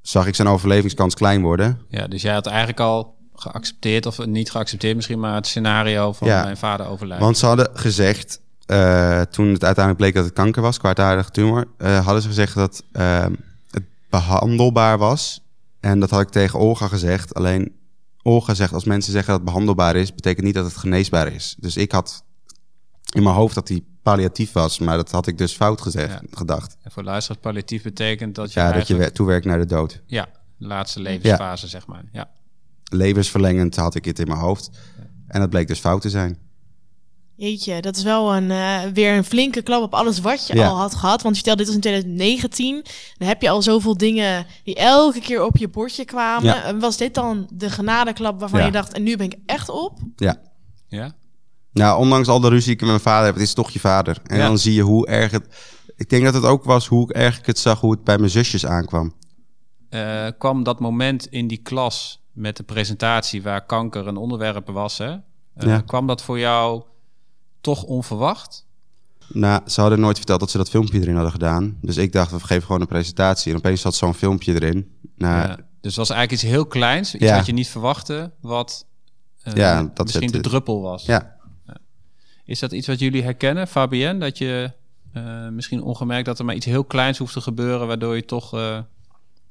zag 0.01 0.27
ik 0.27 0.35
zijn 0.35 0.47
overlevingskans 0.47 1.13
klein 1.15 1.41
worden. 1.41 1.81
ja, 1.89 2.07
dus 2.07 2.21
jij 2.21 2.33
had 2.33 2.45
eigenlijk 2.47 2.79
al 2.79 3.15
geaccepteerd, 3.33 4.05
of 4.05 4.25
niet 4.25 4.51
geaccepteerd 4.51 4.95
misschien, 4.95 5.19
maar 5.19 5.35
het 5.35 5.47
scenario 5.47 6.13
van 6.13 6.27
Ja. 6.27 6.43
mijn 6.43 6.57
vader 6.57 6.87
overlijden. 6.87 7.25
Want 7.25 7.37
ze 7.37 7.45
hadden 7.45 7.69
gezegd, 7.73 8.41
eh, 8.65 9.21
toen 9.21 9.47
het 9.53 9.63
uiteindelijk 9.63 9.97
bleek 9.97 10.13
dat 10.15 10.25
het 10.25 10.33
kanker 10.33 10.61
was, 10.61 10.77
kwaadaardige 10.77 11.31
tumor, 11.31 11.67
eh, 11.77 12.03
hadden 12.05 12.21
ze 12.21 12.27
gezegd 12.27 12.55
dat 12.55 12.83
eh, 12.91 13.21
het 13.21 13.31
behandelbaar 14.09 14.97
was. 14.97 15.41
En 15.79 15.99
dat 15.99 16.09
had 16.09 16.21
ik 16.21 16.29
tegen 16.29 16.59
Olga 16.59 16.87
gezegd. 16.87 17.33
Alleen 17.33 17.75
Olga 18.21 18.53
zegt, 18.53 18.73
als 18.73 18.83
mensen 18.83 19.11
zeggen 19.11 19.31
dat 19.31 19.39
het 19.41 19.49
behandelbaar 19.49 19.95
is, 19.95 20.13
betekent 20.13 20.45
niet 20.45 20.55
dat 20.55 20.65
het 20.65 20.77
geneesbaar 20.77 21.33
is. 21.33 21.55
Dus 21.59 21.77
ik 21.77 21.91
had 21.91 22.23
in 23.13 23.23
mijn 23.23 23.35
hoofd 23.35 23.55
dat 23.55 23.67
hij 23.67 23.83
palliatief 24.01 24.51
was, 24.51 24.79
maar 24.79 24.97
dat 24.97 25.11
had 25.11 25.27
ik 25.27 25.37
dus 25.37 25.53
fout 25.53 25.81
gezegd, 25.81 26.11
Ja. 26.11 26.21
gedacht. 26.31 26.77
En 26.81 26.91
voor 26.91 27.03
luisteraars 27.03 27.41
palliatief 27.41 27.83
betekent 27.83 28.35
dat 28.35 28.53
je 28.53 28.59
Ja, 28.59 28.71
dat 28.71 28.87
je 28.87 29.11
toewerkt 29.11 29.45
naar 29.45 29.57
de 29.57 29.65
dood. 29.65 30.01
Ja, 30.05 30.27
de 30.57 30.67
laatste 30.67 30.99
levensfase, 30.99 31.67
zeg 31.67 31.87
maar. 31.87 32.03
Ja. 32.11 32.29
Levensverlengend 32.83 33.75
had 33.75 33.95
ik 33.95 34.05
het 34.05 34.19
in 34.19 34.27
mijn 34.27 34.39
hoofd. 34.39 34.69
En 35.27 35.39
dat 35.39 35.49
bleek 35.49 35.67
dus 35.67 35.79
fout 35.79 36.01
te 36.01 36.09
zijn. 36.09 36.37
Jeetje, 37.37 37.81
dat 37.81 37.95
is 37.97 38.03
wel 38.03 38.35
een, 38.35 38.51
eh, 38.51 38.79
weer 38.93 39.17
een 39.17 39.23
flinke 39.23 39.61
klap 39.61 39.81
op 39.83 39.93
alles 39.93 40.19
wat 40.19 40.47
je 40.47 40.55
Ja. 40.55 40.67
al 40.67 40.75
had 40.77 40.95
gehad. 40.95 41.21
Want 41.21 41.35
je 41.35 41.41
stelde, 41.41 41.57
dit 41.57 41.67
was 41.67 41.75
in 41.75 41.81
2019. 41.81 42.83
Dan 43.17 43.27
heb 43.27 43.41
je 43.41 43.49
al 43.49 43.61
zoveel 43.61 43.97
dingen 43.97 44.45
die 44.63 44.75
elke 44.75 45.19
keer 45.19 45.43
op 45.43 45.57
je 45.57 45.67
bordje 45.67 46.05
kwamen. 46.05 46.43
Ja. 46.43 46.63
En 46.63 46.79
Was 46.79 46.97
dit 46.97 47.13
dan 47.13 47.47
de 47.53 47.69
genadeklap 47.69 48.39
waarvan 48.39 48.59
Ja. 48.59 48.65
je 48.65 48.71
dacht... 48.71 48.93
en 48.93 49.03
nu 49.03 49.17
ben 49.17 49.25
ik 49.25 49.35
echt 49.45 49.69
op? 49.69 49.99
Ja. 50.15 50.41
Ja? 50.87 51.15
Nou, 51.71 51.99
ondanks 51.99 52.27
al 52.27 52.39
de 52.39 52.49
ruzie 52.49 52.65
die 52.65 52.73
ik 52.73 52.79
met 52.81 52.89
mijn 52.89 53.01
vader 53.01 53.25
heb, 53.25 53.33
het 53.33 53.43
is 53.43 53.53
toch 53.53 53.69
je 53.69 53.79
vader. 53.79 54.17
En 54.23 54.37
Ja. 54.37 54.47
dan 54.47 54.57
zie 54.57 54.73
je 54.73 54.81
hoe 54.81 55.07
erg 55.07 55.31
het... 55.31 55.47
Ik 55.95 56.09
denk 56.09 56.23
dat 56.23 56.33
het 56.33 56.43
ook 56.45 56.63
was 56.63 56.87
hoe 56.87 57.13
erg 57.13 57.37
ik 57.39 57.45
het 57.45 57.59
zag, 57.59 57.79
hoe 57.79 57.91
het 57.91 58.03
bij 58.03 58.17
mijn 58.17 58.29
zusjes 58.31 58.65
aankwam. 58.65 59.13
Eh, 59.89 60.27
kwam 60.37 60.63
dat 60.63 60.79
moment 60.79 61.25
in 61.27 61.47
die 61.47 61.57
klas 61.57 62.21
met 62.31 62.57
de 62.57 62.63
presentatie 62.63 63.43
waar 63.43 63.65
kanker 63.65 64.07
een 64.07 64.17
onderwerp 64.17 64.69
was, 64.69 64.97
hè? 64.97 65.11
Eh, 65.11 65.19
Ja. 65.67 65.79
Kwam 65.81 66.07
dat 66.07 66.21
voor 66.21 66.39
jou 66.39 66.83
toch 67.75 67.83
onverwacht? 67.83 68.65
Nou, 69.27 69.61
ze 69.69 69.81
hadden 69.81 69.99
nooit 69.99 70.17
verteld 70.17 70.39
dat 70.39 70.51
ze 70.51 70.57
dat 70.57 70.69
filmpje 70.69 70.99
erin 70.99 71.13
hadden 71.13 71.31
gedaan. 71.31 71.77
Dus 71.81 71.97
ik 71.97 72.11
dacht, 72.11 72.31
we 72.31 72.39
geven 72.39 72.63
gewoon 72.65 72.81
een 72.81 72.87
presentatie. 72.87 73.51
En 73.51 73.57
opeens 73.57 73.81
zat 73.81 73.95
zo'n 73.95 74.13
filmpje 74.13 74.53
erin. 74.53 74.91
Nou, 75.15 75.47
Ja. 75.47 75.55
Dus 75.81 75.95
het 75.95 76.07
was 76.07 76.09
eigenlijk 76.09 76.31
iets 76.43 76.51
heel 76.51 76.65
kleins, 76.65 77.15
iets 77.15 77.23
Ja. 77.23 77.35
wat 77.35 77.45
je 77.45 77.53
niet 77.53 77.67
verwachte, 77.67 78.31
wat 78.41 78.85
eh, 79.41 79.53
Ja, 79.53 79.91
dat 79.93 80.05
misschien 80.05 80.31
de 80.31 80.39
druppel 80.39 80.81
was. 80.81 81.05
ja. 81.05 81.35
Is 82.45 82.59
dat 82.59 82.71
iets 82.71 82.87
wat 82.87 82.99
jullie 82.99 83.23
herkennen, 83.23 83.67
Fabienne? 83.67 84.19
Dat 84.19 84.37
je 84.37 84.71
eh, 85.13 85.47
misschien 85.47 85.83
ongemerkt 85.83 86.25
dat 86.25 86.39
er 86.39 86.45
maar 86.45 86.55
iets 86.55 86.65
heel 86.65 86.83
kleins 86.83 87.17
hoeft 87.17 87.33
te 87.33 87.41
gebeuren, 87.41 87.87
waardoor 87.87 88.15
je 88.15 88.25
toch 88.25 88.53
eh 88.53 88.79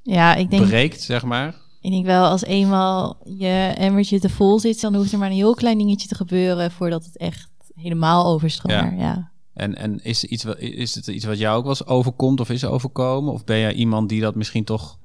Ja, 0.02 0.34
ik 0.34 0.50
denk, 0.50 0.66
breekt, 0.66 1.02
zeg 1.02 1.22
maar. 1.24 1.54
ik 1.80 1.90
denk 1.90 2.06
wel 2.06 2.24
als 2.26 2.44
eenmaal 2.44 3.16
je 3.24 3.72
emmertje 3.76 4.20
te 4.20 4.28
vol 4.28 4.58
zit, 4.60 4.80
dan 4.80 4.94
hoeft 4.94 5.12
er 5.12 5.18
maar 5.18 5.28
een 5.30 5.34
heel 5.34 5.54
klein 5.54 5.78
dingetje 5.78 6.08
te 6.08 6.14
gebeuren 6.14 6.70
voordat 6.70 7.04
het 7.04 7.16
echt 7.16 7.48
helemaal 7.76 8.26
overstroomt. 8.26 8.98
Ja. 8.98 9.30
En, 9.52 9.74
en 9.74 10.04
is, 10.04 10.24
iets, 10.24 10.44
is 10.58 10.94
het 10.94 11.06
iets 11.06 11.24
wat 11.24 11.38
jou 11.38 11.56
ook 11.56 11.62
wel 11.62 11.72
eens 11.72 11.86
overkomt 11.86 12.40
of 12.40 12.50
is 12.50 12.64
overkomen? 12.64 13.32
Of 13.32 13.44
ben 13.44 13.58
jij 13.58 13.72
iemand 13.72 14.08
die 14.08 14.20
dat 14.20 14.34
misschien 14.34 14.64
toch 14.64 14.98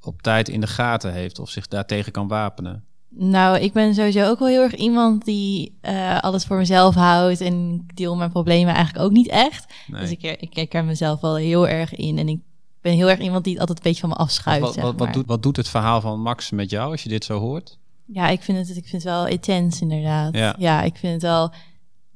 op 0.00 0.22
tijd 0.22 0.48
in 0.48 0.60
de 0.60 0.66
gaten 0.66 1.12
heeft 1.12 1.38
of 1.38 1.50
zich 1.50 1.68
daartegen 1.68 2.12
kan 2.12 2.28
wapenen? 2.28 2.84
Nou, 3.16 3.58
ik 3.58 3.72
ben 3.72 3.94
sowieso 3.94 4.28
ook 4.28 4.38
wel 4.38 4.48
heel 4.48 4.62
erg 4.62 4.74
iemand 4.74 5.24
die 5.24 5.78
eh, 5.80 6.18
alles 6.18 6.44
voor 6.44 6.56
mezelf 6.56 6.94
houdt 6.94 7.40
en 7.40 7.84
ik 7.88 7.96
deel 7.96 8.16
mijn 8.16 8.30
problemen 8.30 8.74
eigenlijk 8.74 9.04
ook 9.04 9.12
niet 9.12 9.28
echt. 9.28 9.72
Nee. 9.86 10.00
Dus 10.00 10.10
ik, 10.10 10.22
ik 10.22 10.56
herken 10.56 10.86
mezelf 10.86 11.20
wel 11.20 11.36
heel 11.36 11.68
erg 11.68 11.94
in 11.94 12.18
en 12.18 12.28
ik 12.28 12.40
ben 12.80 12.92
heel 12.92 13.10
erg 13.10 13.20
iemand 13.20 13.44
die 13.44 13.52
het 13.52 13.60
altijd 13.60 13.78
een 13.78 13.84
beetje 13.84 14.00
van 14.00 14.10
me 14.10 14.16
afschuift. 14.16 14.60
wat, 14.60 14.74
zeg 14.74 14.92
wat, 14.96 15.12
doet, 15.12 15.26
wat 15.26 15.42
doet 15.42 15.56
het 15.56 15.68
verhaal 15.68 16.00
van 16.00 16.20
Max 16.20 16.50
met 16.50 16.70
jou 16.70 16.90
als 16.90 17.02
je 17.02 17.08
dit 17.08 17.24
zo 17.24 17.38
hoort? 17.38 17.78
Ja, 18.06 18.28
ik 18.28 18.42
vind, 18.42 18.58
het, 18.58 18.76
ik 18.76 18.88
vind 18.88 19.02
het 19.02 19.12
wel 19.12 19.26
intens 19.26 19.80
inderdaad. 19.80 20.34
Ja. 20.34 20.54
Ja. 20.58 20.82
ik 20.82 20.96
vind 20.96 21.12
het 21.12 21.22
wel 21.22 21.52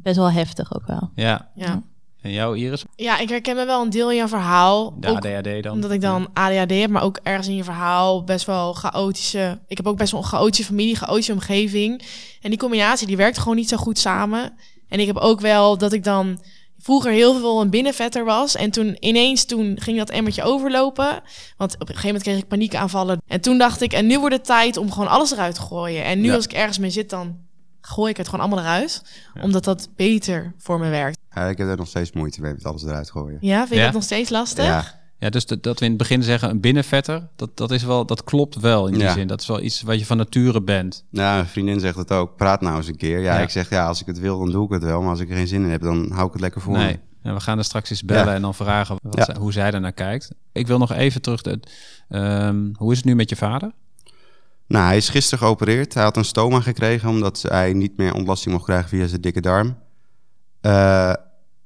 best 0.03 0.17
wel 0.17 0.31
heftig 0.31 0.75
ook 0.75 0.87
wel. 0.87 1.11
Ja. 1.15 1.49
Ja. 1.55 1.83
En 2.23 2.33
jou, 2.33 2.59
Iris? 2.59 2.85
ja, 2.97 3.19
ik 3.19 3.29
herken 3.29 3.57
me 3.57 3.65
wel 3.65 3.83
een 3.83 3.91
deel 3.91 4.11
in 4.11 4.17
jouw 4.17 4.29
verhaal. 4.29 4.95
De 5.01 5.09
Ook 5.09 5.17
ADHD 5.17 5.63
dan? 5.63 5.73
Omdat 5.73 5.91
ik 5.91 6.01
dan 6.01 6.29
ADHD 6.33 6.71
heb, 6.71 6.91
maar 6.91 7.03
ook 7.03 7.21
ergens 7.23 7.49
in 7.49 7.57
je 7.57 7.65
verhaal 7.65 8.25
best 8.25 8.47
wel 8.47 8.73
chaotische... 8.73 9.59
Ik 9.67 9.77
heb 9.77 9.87
ook 9.87 9.97
best 9.97 10.13
wel 10.13 10.21
een 10.21 10.27
chaotische 10.27 10.65
familie, 10.65 10.97
chaotische 10.97 11.33
omgeving. 11.33 12.03
En 12.41 12.51
die 12.51 12.59
combinatie, 12.59 13.07
die 13.07 13.17
werkt 13.17 13.39
gewoon 13.39 13.57
niet 13.57 13.69
zo 13.69 13.77
goed 13.77 13.99
samen. 13.99 14.53
En 14.89 15.01
ik 15.01 15.07
heb 15.07 15.17
ook 15.17 15.41
wel 15.41 15.79
dat 15.79 15.93
ik 15.93 16.05
dan 16.05 16.41
vroeger 16.79 17.13
heel 17.13 17.35
veel 17.39 17.61
een 17.61 17.71
binnenvetter 17.71 18.25
was. 18.25 18.57
En 18.57 18.71
toen 18.71 18.97
ineens 19.01 19.45
toen 19.45 19.77
ging 19.81 19.99
dat 19.99 20.11
emmertje 20.11 20.43
overlopen. 20.43 21.21
Want 21.57 21.75
op 21.75 21.81
een 21.81 21.87
gegeven 21.87 22.07
moment 22.07 22.23
kreeg 22.25 22.39
ik 22.39 22.49
paniekaanvallen. 22.49 23.23
En 23.27 23.41
toen 23.41 23.59
dacht 23.59 23.81
ik, 23.81 23.93
en 23.93 24.07
nu 24.07 24.19
wordt 24.19 24.35
het 24.35 24.45
tijd 24.45 24.77
om 24.77 24.93
gewoon 24.93 25.09
alles 25.09 25.33
eruit 25.33 25.55
te 25.55 25.61
gooien. 25.61 26.05
En 26.05 26.21
nu 26.21 26.27
Ja. 26.27 26.35
als 26.35 26.45
ik 26.45 26.53
ergens 26.53 26.79
mee 26.79 26.91
zit, 26.91 27.11
dan 27.11 27.37
gooi 27.81 28.11
ik 28.11 28.17
het 28.17 28.29
gewoon 28.29 28.47
allemaal 28.47 28.65
eruit. 28.65 29.03
Ja. 29.35 29.43
Omdat 29.43 29.65
dat 29.65 29.89
beter 29.97 30.53
voor 30.59 30.79
me 30.81 30.89
werkt. 30.89 31.19
Ja, 31.35 31.45
ik 31.49 31.59
heb 31.59 31.69
er 31.69 31.77
nog 31.77 31.89
steeds 31.89 32.13
moeite 32.13 32.41
mee 32.41 32.53
met 32.53 32.65
alles 32.65 32.83
eruit 32.85 33.11
gooien. 33.11 33.39
Ja, 33.41 33.59
vind 33.59 33.69
je 33.71 33.77
Ja? 33.77 33.85
dat 33.85 33.93
nog 33.93 34.03
steeds 34.03 34.31
lastig? 34.31 34.65
Ja, 34.65 34.97
Ja, 35.21 35.31
dus 35.31 35.47
dat, 35.47 35.63
dat 35.63 35.79
we 35.79 35.85
in 35.85 35.91
het 35.91 36.01
begin 36.01 36.23
zeggen 36.23 36.51
een 36.51 36.61
binnenvetter, 36.61 37.29
dat, 37.37 37.57
dat, 37.57 37.71
is 37.71 37.83
wel, 37.83 38.07
dat 38.07 38.25
klopt 38.25 38.55
wel 38.61 38.87
in 38.87 38.93
die 38.93 39.03
Ja. 39.03 39.13
zin. 39.13 39.27
Dat 39.27 39.41
is 39.41 39.47
wel 39.47 39.61
iets 39.61 39.83
wat 39.83 39.99
je 39.99 40.07
van 40.07 40.17
nature 40.17 40.63
bent. 40.63 41.05
nou, 41.11 41.35
mijn 41.37 41.47
vriendin 41.49 41.81
zegt 41.81 41.97
het 41.97 42.13
ook. 42.13 42.37
Praat 42.37 42.61
nou 42.61 42.77
eens 42.77 42.89
een 42.89 42.97
keer. 42.97 43.19
Ja, 43.21 43.35
Ja. 43.35 43.41
ik 43.41 43.51
zeg, 43.51 43.71
ja, 43.71 43.87
als 43.87 44.01
ik 44.01 44.07
het 44.07 44.19
wil, 44.19 44.39
dan 44.39 44.51
doe 44.51 44.65
ik 44.65 44.71
het 44.73 44.83
wel. 44.85 45.01
Maar 45.01 45.11
als 45.11 45.21
ik 45.21 45.31
er 45.31 45.37
geen 45.37 45.47
zin 45.49 45.63
in 45.63 45.71
heb, 45.71 45.83
dan 45.83 46.11
hou 46.13 46.27
ik 46.27 46.33
het 46.33 46.41
lekker 46.41 46.61
voor 46.61 46.73
Nee. 46.77 46.87
me. 46.93 46.99
En 47.23 47.35
we 47.35 47.41
gaan 47.41 47.59
er 47.59 47.65
straks 47.65 47.91
eens 47.91 48.03
bellen 48.05 48.27
Ja. 48.27 48.35
en 48.35 48.43
dan 48.43 48.55
vragen 48.55 48.97
wat 49.03 49.15
Ja. 49.17 49.25
zij- 49.25 49.37
hoe 49.39 49.53
zij 49.53 49.71
daarnaar 49.71 49.93
kijkt. 49.93 50.31
Ik 50.53 50.67
wil 50.67 50.79
nog 50.79 50.93
even 50.93 51.23
terug. 51.23 51.43
De, 51.43 51.61
ehm, 52.09 52.69
hoe 52.75 52.91
is 52.93 52.97
het 52.97 53.07
nu 53.07 53.15
met 53.15 53.29
je 53.31 53.37
vader? 53.37 53.73
Nou, 54.69 54.87
hij 54.87 54.97
is 54.97 55.09
gisteren 55.09 55.39
geopereerd. 55.39 55.95
Hij 55.95 56.03
had 56.03 56.17
een 56.17 56.25
stoma 56.25 56.61
gekregen 56.61 57.09
omdat 57.09 57.43
hij 57.43 57.73
niet 57.73 57.97
meer 57.97 58.15
ontlasting 58.15 58.55
mocht 58.55 58.67
krijgen 58.67 58.89
via 58.89 59.07
zijn 59.07 59.21
dikke 59.21 59.41
darm. 59.41 59.79
Eh, 60.61 61.13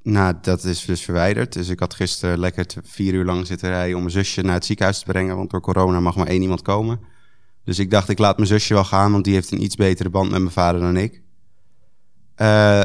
nou, 0.03 0.35
dat 0.43 0.65
is 0.65 0.85
dus 0.85 1.03
verwijderd. 1.03 1.53
Dus 1.53 1.69
ik 1.69 1.81
had 1.81 1.95
gisteren 1.95 2.39
lekker 2.39 2.67
vier 2.83 3.15
uur 3.15 3.25
lang 3.25 3.47
zitten 3.47 3.69
rijden 3.69 3.97
om 3.97 4.01
mijn 4.03 4.15
zusje 4.15 4.43
naar 4.43 4.55
het 4.55 4.65
ziekenhuis 4.65 4.99
te 4.99 5.05
brengen. 5.05 5.37
Want 5.37 5.51
door 5.51 5.61
corona 5.61 6.01
mag 6.01 6.17
maar 6.17 6.27
één 6.27 6.43
iemand 6.43 6.63
komen. 6.63 7.01
Dus 7.65 7.79
ik 7.79 7.91
dacht, 7.91 8.09
ik 8.09 8.19
laat 8.19 8.37
mijn 8.37 8.49
zusje 8.49 8.75
wel 8.75 8.85
gaan, 8.85 9.13
want 9.13 9.25
die 9.25 9.35
heeft 9.35 9.51
een 9.51 9.63
iets 9.63 9.77
betere 9.77 10.11
band 10.11 10.31
met 10.31 10.41
mijn 10.41 10.53
vader 10.53 10.81
dan 10.81 10.97
ik. 10.97 11.23
Eh, 12.35 12.83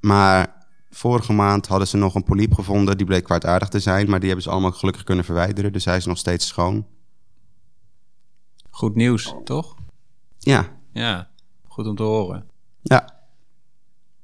maar 0.00 0.66
vorige 0.90 1.32
maand 1.32 1.66
hadden 1.66 1.88
ze 1.88 1.96
nog 1.96 2.14
een 2.14 2.24
polyp 2.24 2.54
gevonden. 2.54 2.96
Die 2.96 3.06
bleek 3.06 3.24
kwaadaardig 3.24 3.68
te 3.68 3.80
zijn, 3.80 4.10
maar 4.10 4.18
die 4.18 4.28
hebben 4.28 4.44
ze 4.44 4.50
allemaal 4.50 4.72
gelukkig 4.72 5.04
kunnen 5.04 5.24
verwijderen. 5.24 5.72
Dus 5.72 5.84
hij 5.84 5.96
is 5.96 6.06
nog 6.06 6.18
steeds 6.18 6.46
schoon. 6.46 6.86
Goed 8.74 8.94
nieuws, 8.94 9.34
toch? 9.44 9.74
Ja, 10.38 10.68
Ja, 10.92 11.28
goed 11.68 11.86
om 11.86 11.96
te 11.96 12.02
horen. 12.02 12.44
ja, 12.82 13.14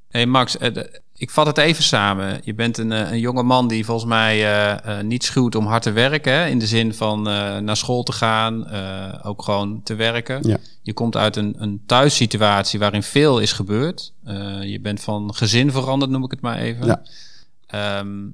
hey 0.09 0.27
Max, 0.27 0.57
eh, 0.59 0.85
ik 1.15 1.31
vat 1.31 1.47
het 1.47 1.59
even 1.59 1.85
samen. 1.85 2.41
Je 2.45 2.55
bent 2.55 2.79
een, 2.79 2.93
eh, 2.93 3.11
een 3.11 3.21
jonge 3.21 3.43
man 3.43 3.69
die 3.69 3.85
volgens 3.85 4.09
mij 4.09 4.53
eh, 4.73 5.01
niet 5.01 5.25
schuwt 5.25 5.55
om 5.55 5.67
hard 5.67 5.83
te 5.83 5.91
werken. 5.91 6.33
Hè? 6.33 6.47
In 6.47 6.59
de 6.59 6.67
zin 6.67 6.95
van 6.95 7.23
naar 7.65 7.77
school 7.77 8.03
te 8.03 8.13
gaan, 8.13 8.71
ook 9.23 9.43
gewoon 9.43 9.83
te 9.83 9.95
werken. 9.95 10.49
Ja. 10.49 10.59
Je 10.83 10.93
komt 10.93 11.17
uit 11.17 11.37
een, 11.37 11.55
een 11.59 11.83
thuissituatie 11.87 12.79
waarin 12.79 13.03
veel 13.03 13.39
is 13.39 13.53
gebeurd. 13.53 14.13
Je 14.61 14.79
bent 14.83 15.01
van 15.01 15.35
gezin 15.35 15.71
veranderd, 15.73 16.11
noem 16.11 16.25
ik 16.25 16.31
het 16.31 16.41
maar 16.41 16.59
even. 16.59 16.87
Ja. 16.87 17.03
Ehm, 17.67 18.29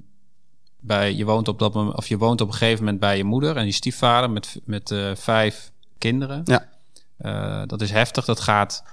bij, 0.79 1.13
je, 1.13 1.25
woont 1.25 1.47
op 1.47 1.59
dat 1.59 1.73
moment, 1.73 1.95
of 1.97 2.07
je 2.07 2.17
woont 2.17 2.41
op 2.41 2.47
een 2.47 2.53
gegeven 2.53 2.83
moment 2.83 2.99
bij 2.99 3.17
je 3.17 3.23
moeder 3.23 3.57
en 3.57 3.65
je 3.65 3.71
stiefvader 3.71 4.29
met, 4.29 4.59
met 4.65 4.95
vijf 5.15 5.71
kinderen. 5.97 6.41
Ja. 6.45 6.69
Eh, 7.17 7.61
dat 7.65 7.81
is 7.81 7.91
heftig, 7.91 8.25
dat 8.25 8.39
gaat 8.39 8.83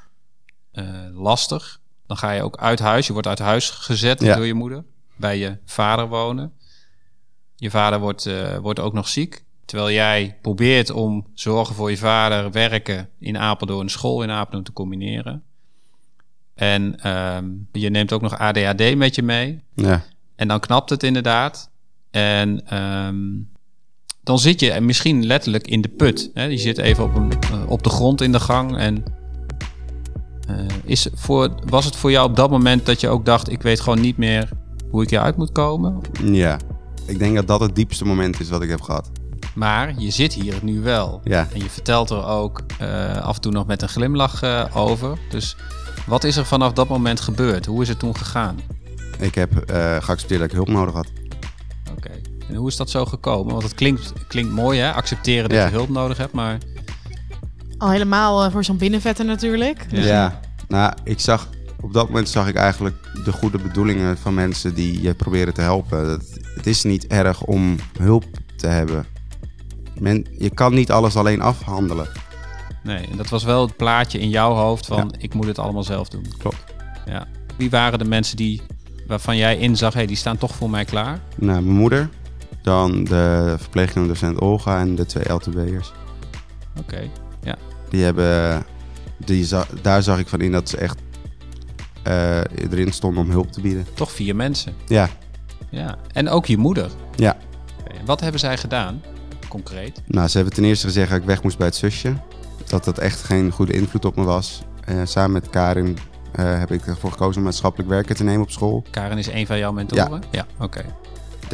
eh, 0.73 0.85
lastig. 1.12 1.81
Dan 2.07 2.17
ga 2.17 2.31
je 2.31 2.43
ook 2.43 2.57
uit 2.57 2.79
huis. 2.79 3.07
Je 3.07 3.12
wordt 3.12 3.29
uit 3.29 3.38
huis 3.38 3.71
gezet 3.71 4.21
Ja. 4.21 4.35
door 4.37 4.47
je 4.47 4.55
moeder. 4.55 4.85
Bij 5.17 5.38
je 5.38 5.59
vader 5.64 6.09
wonen. 6.09 6.53
Je 7.57 7.71
vader 7.71 7.99
wordt, 8.01 8.27
eh, 8.27 8.57
wordt 8.57 8.81
ook 8.81 8.93
nog 8.93 9.09
ziek. 9.09 9.45
Terwijl 9.64 9.90
jij 9.90 10.38
probeert 10.43 10.90
om 10.90 11.27
zorgen 11.35 11.75
voor 11.75 11.90
je 11.90 11.97
vader, 11.97 12.51
werken 12.51 13.09
in 13.19 13.38
Apeldoorn, 13.38 13.88
school 13.88 14.23
in 14.23 14.31
Apeldoorn 14.31 14.64
te 14.64 14.73
combineren. 14.73 15.43
En 16.55 17.01
ehm, 17.01 17.51
je 17.73 17.90
neemt 17.90 18.12
ook 18.12 18.21
nog 18.23 18.38
ADHD 18.38 18.97
met 18.97 19.14
je 19.14 19.23
mee. 19.23 19.62
ja. 19.75 20.05
En 20.37 20.49
dan 20.49 20.61
knapt 20.61 20.90
het 20.90 21.03
inderdaad. 21.03 21.71
En 22.11 22.67
ehm, 22.67 23.25
dan 24.25 24.39
zit 24.39 24.61
je 24.61 24.81
misschien 24.81 25.27
letterlijk 25.27 25.67
in 25.67 25.81
de 25.81 25.89
put. 25.89 26.31
Hè? 26.35 26.45
Je 26.45 26.57
zit 26.57 26.79
even 26.79 27.05
op, 27.05 27.15
een, 27.15 27.33
eh, 27.41 27.71
op 27.71 27.83
de 27.83 27.89
grond 27.89 28.21
in 28.21 28.33
de 28.33 28.41
gang. 28.41 28.77
En 28.77 29.05
eh, 30.49 30.57
is 30.85 31.09
voor, 31.15 31.55
was 31.67 31.85
het 31.85 31.97
voor 31.97 32.11
jou 32.11 32.29
op 32.29 32.37
dat 32.37 32.51
moment 32.51 32.87
dat 32.87 33.01
je 33.01 33.09
ook 33.09 33.25
dacht: 33.25 33.51
ik 33.51 33.63
weet 33.63 33.81
gewoon 33.81 34.01
niet 34.01 34.17
meer 34.17 34.49
hoe 34.91 35.03
ik 35.03 35.11
hieruit 35.11 35.37
moet 35.37 35.53
komen? 35.53 36.01
Ja, 36.23 36.59
ik 37.07 37.19
denk 37.19 37.35
dat 37.35 37.47
dat 37.47 37.61
het 37.61 37.75
diepste 37.75 38.05
moment 38.05 38.41
is 38.41 38.49
wat 38.49 38.63
ik 38.63 38.69
heb 38.69 38.81
gehad. 38.81 39.11
Maar 39.55 39.95
je 39.99 40.11
zit 40.11 40.33
hier 40.33 40.55
nu 40.63 40.81
wel. 40.81 41.21
Ja, 41.25 41.49
En 41.53 41.59
je 41.59 41.71
vertelt 41.71 42.11
er 42.11 42.27
ook 42.27 42.63
eh, 42.79 43.17
af 43.17 43.35
en 43.35 43.41
toe 43.41 43.53
nog 43.53 43.67
met 43.67 43.83
een 43.83 43.89
glimlach 43.89 44.43
over. 44.75 45.19
Dus 45.31 45.57
wat 46.07 46.25
is 46.25 46.37
er 46.37 46.47
vanaf 46.47 46.73
dat 46.73 46.89
moment 46.89 47.21
gebeurd? 47.21 47.67
Hoe 47.67 47.83
is 47.83 47.89
het 47.89 47.99
toen 47.99 48.17
gegaan? 48.17 48.59
ik 49.19 49.35
heb 49.35 49.53
geaccepteerd 50.01 50.41
dat 50.41 50.49
ik 50.49 50.57
hulp 50.57 50.69
nodig 50.69 50.95
had. 50.95 51.07
En 52.55 52.61
hoe 52.61 52.69
is 52.69 52.77
dat 52.77 52.90
zo 52.90 53.05
gekomen? 53.05 53.53
Want 53.53 53.62
het 53.64 53.75
klinkt, 53.75 54.12
klinkt 54.29 54.53
mooi, 54.53 54.81
hè? 54.81 54.93
Accepteren 54.93 55.49
dat 55.49 55.59
Ja. 55.59 55.64
je 55.67 55.71
hulp 55.73 55.88
nodig 55.88 56.17
hebt, 56.17 56.33
maar 56.33 56.59
Al 57.79 57.90
helemaal 57.90 58.45
eh, 58.45 58.53
voor 58.53 58.64
zo'n 58.64 58.77
binnenvetter 58.77 59.25
natuurlijk. 59.25 59.87
Ja. 59.90 60.01
Ja. 60.05 60.40
nou, 60.69 60.93
ik 61.05 61.21
zag, 61.21 61.49
op 61.81 61.93
dat 61.93 62.07
moment 62.09 62.29
zag 62.29 62.49
ik 62.49 62.55
eigenlijk 62.55 62.97
de 63.25 63.33
goede 63.33 63.59
bedoelingen 63.59 64.19
van 64.19 64.35
mensen 64.35 64.75
die 64.75 65.03
je 65.03 65.14
proberen 65.14 65.55
te 65.55 65.61
helpen. 65.61 66.09
Het, 66.11 66.40
het 66.55 66.67
is 66.67 66.83
niet 66.83 67.07
erg 67.07 67.43
om 67.43 67.77
hulp 67.99 68.25
te 68.57 68.67
hebben. 68.67 69.07
Men, 69.99 70.27
je 70.38 70.51
kan 70.51 70.75
niet 70.75 70.90
alles 70.90 71.17
alleen 71.17 71.40
afhandelen. 71.40 72.09
nee. 72.83 73.07
En 73.11 73.17
dat 73.17 73.29
was 73.29 73.45
wel 73.45 73.67
het 73.67 73.77
plaatje 73.77 74.19
in 74.21 74.29
jouw 74.29 74.53
hoofd 74.55 74.87
van: 74.87 74.97
Ja. 75.12 75.19
ik 75.19 75.35
moet 75.35 75.47
het 75.47 75.59
allemaal 75.59 75.83
zelf 75.85 76.09
doen. 76.09 76.27
Klopt. 76.38 76.64
Ja. 77.07 77.27
Wie 77.57 77.71
waren 77.71 77.99
de 77.99 78.05
mensen 78.05 78.37
die, 78.37 78.62
waarvan 79.07 79.37
jij 79.37 79.59
inzag, 79.59 79.93
hé, 79.93 79.99
hey, 79.99 80.07
die 80.07 80.17
staan 80.17 80.38
toch 80.38 80.55
voor 80.55 80.71
mij 80.71 80.85
klaar? 80.85 81.21
Nou, 81.37 81.62
mijn 81.62 81.77
moeder, 81.77 82.09
dan 82.64 83.05
de 83.05 83.55
verpleegkundige 83.59 84.12
docent 84.20 84.40
Olga 84.40 84.79
en 84.81 84.94
de 84.94 85.07
twee 85.07 85.33
LTB'ers. 85.33 85.92
Oké. 86.79 87.09
Die 87.90 88.05
hebben, 88.05 88.62
die 89.24 89.44
za- 89.44 89.66
daar 89.83 90.03
zag 90.03 90.18
ik 90.18 90.29
van 90.29 90.40
in 90.40 90.53
dat 90.53 90.68
ze 90.68 90.77
echt 90.77 90.98
eh, 92.03 92.38
erin 92.70 92.92
stonden 92.92 93.22
om 93.24 93.31
hulp 93.31 93.53
te 93.53 93.61
bieden. 93.61 93.87
Toch 93.94 94.12
vier 94.12 94.37
mensen. 94.37 94.74
Ja, 94.87 95.09
Ja. 95.70 95.96
En 96.12 96.29
ook 96.29 96.46
je 96.46 96.57
moeder. 96.57 96.90
ja. 97.16 97.37
Wat 98.05 98.20
hebben 98.20 98.40
zij 98.40 98.57
gedaan, 98.59 99.03
concreet? 99.48 100.03
Nou, 100.07 100.29
ze 100.29 100.37
hebben 100.37 100.55
ten 100.55 100.64
eerste 100.64 100.87
gezegd 100.87 101.11
dat 101.11 101.18
ik 101.18 101.24
weg 101.24 101.42
moest 101.42 101.59
bij 101.59 101.66
het 101.66 101.77
zusje. 101.77 102.12
Dat 102.66 102.85
dat 102.85 102.98
echt 102.98 103.22
geen 103.22 103.50
goede 103.50 103.72
invloed 103.72 104.05
op 104.05 104.16
me 104.16 104.24
was. 104.24 104.62
Eh, 104.85 104.96
samen 105.05 105.33
met 105.33 105.50
Karin 105.50 105.98
eh, 106.33 106.59
heb 106.59 106.70
ik 106.72 106.87
ervoor 106.87 107.11
gekozen 107.11 107.37
om 107.38 107.42
maatschappelijk 107.44 107.88
werken 107.90 108.16
te 108.16 108.24
nemen 108.24 108.42
op 108.42 108.50
school. 108.50 108.85
Karen 108.90 109.18
is 109.18 109.27
een 109.27 109.46
van 109.46 109.59
jouw 109.59 109.72
mentoren? 109.72 110.22
Ja. 110.31 110.46
Oké. 110.59 110.85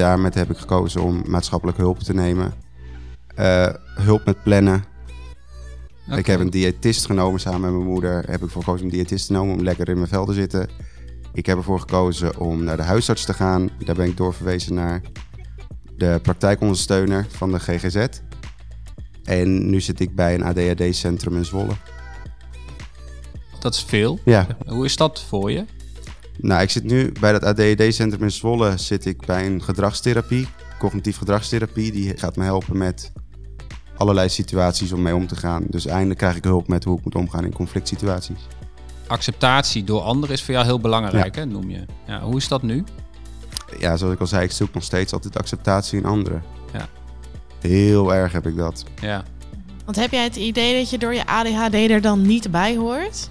Daarmee 0.00 0.30
heb 0.34 0.50
ik 0.50 0.58
gekozen 0.58 1.02
om 1.02 1.22
maatschappelijk 1.26 1.78
hulp 1.78 1.98
te 1.98 2.14
nemen. 2.14 2.52
Eh, 3.34 3.68
hulp 3.94 4.24
met 4.24 4.42
plannen. 4.42 4.84
Ik 6.10 6.26
heb 6.26 6.40
een 6.40 6.50
diëtist 6.50 7.06
genomen 7.06 7.40
samen 7.40 7.60
met 7.60 7.70
mijn 7.70 7.84
moeder. 7.84 8.30
Heb 8.30 8.42
ik 8.42 8.50
voor 8.50 8.62
gekozen 8.62 8.86
om 8.86 8.92
een 8.92 8.98
diëtist 8.98 9.26
te 9.26 9.32
nemen 9.32 9.54
om 9.54 9.62
lekker 9.62 9.88
in 9.88 9.96
mijn 9.96 10.08
vel 10.08 10.26
te 10.26 10.32
zitten. 10.32 10.68
ik 11.32 11.46
heb 11.46 11.56
ervoor 11.56 11.80
gekozen 11.80 12.38
om 12.38 12.64
naar 12.64 12.76
de 12.76 12.82
huisarts 12.82 13.24
te 13.24 13.34
gaan. 13.34 13.70
Daar 13.84 13.94
ben 13.94 14.06
ik 14.06 14.16
doorverwezen 14.16 14.74
naar 14.74 15.00
de 15.96 16.18
praktijkondersteuner 16.22 17.26
van 17.28 17.52
de 17.52 17.60
GGZ. 17.60 18.06
En 19.24 19.70
nu 19.70 19.80
zit 19.80 20.00
ik 20.00 20.14
bij 20.14 20.34
een 20.34 20.42
ADHD-centrum 20.42 21.36
in 21.36 21.44
Zwolle. 21.44 21.72
Dat 23.58 23.74
is 23.74 23.82
veel. 23.82 24.18
Ja, 24.24 24.46
Hoe 24.66 24.84
is 24.84 24.96
dat 24.96 25.22
voor 25.22 25.50
je? 25.50 25.64
Nou, 26.42 26.62
ik 26.62 26.70
zit 26.70 26.84
nu 26.84 27.12
bij 27.20 27.32
dat 27.32 27.44
ADHD-centrum 27.44 28.22
in 28.22 28.30
Zwolle 28.30 28.76
zit 28.76 29.04
ik 29.04 29.26
bij 29.26 29.46
een 29.46 29.62
gedragstherapie, 29.62 30.48
cognitief 30.78 31.16
gedragstherapie. 31.16 31.92
Die 31.92 32.16
gaat 32.16 32.36
me 32.36 32.44
helpen 32.44 32.78
met 32.78 33.12
allerlei 33.96 34.28
situaties 34.28 34.92
om 34.92 35.02
mee 35.02 35.14
om 35.14 35.26
te 35.26 35.36
gaan. 35.36 35.64
Dus 35.68 35.86
eindelijk 35.86 36.18
krijg 36.18 36.36
ik 36.36 36.44
hulp 36.44 36.68
met 36.68 36.84
hoe 36.84 36.98
ik 36.98 37.04
moet 37.04 37.14
omgaan 37.14 37.44
in 37.44 37.52
conflict 37.52 37.88
situaties. 37.88 38.46
Acceptatie 39.06 39.84
door 39.84 40.00
anderen 40.00 40.34
is 40.34 40.42
voor 40.42 40.54
jou 40.54 40.66
heel 40.66 40.80
belangrijk, 40.80 41.34
hè, 41.34 41.46
noem 41.46 41.70
je. 41.70 41.84
Ja, 42.06 42.20
hoe 42.20 42.36
is 42.36 42.48
dat 42.48 42.62
nu? 42.62 42.84
Ja, 43.78 43.96
zoals 43.96 44.14
ik 44.14 44.20
al 44.20 44.26
zei, 44.26 44.44
ik 44.44 44.50
zoek 44.50 44.74
nog 44.74 44.82
steeds 44.82 45.12
altijd 45.12 45.38
acceptatie 45.38 45.98
in 45.98 46.04
anderen. 46.04 46.42
Ja. 46.72 46.88
Heel 47.60 48.14
erg 48.14 48.32
heb 48.32 48.46
ik 48.46 48.56
dat. 48.56 48.84
Ja. 49.00 49.22
Want 49.84 49.96
heb 49.96 50.10
jij 50.10 50.24
het 50.24 50.36
idee 50.36 50.78
dat 50.78 50.90
je 50.90 50.98
door 50.98 51.14
je 51.14 51.26
ADHD 51.26 51.74
er 51.74 52.00
dan 52.00 52.22
niet 52.22 52.50
bij 52.50 52.76
hoort? 52.76 53.30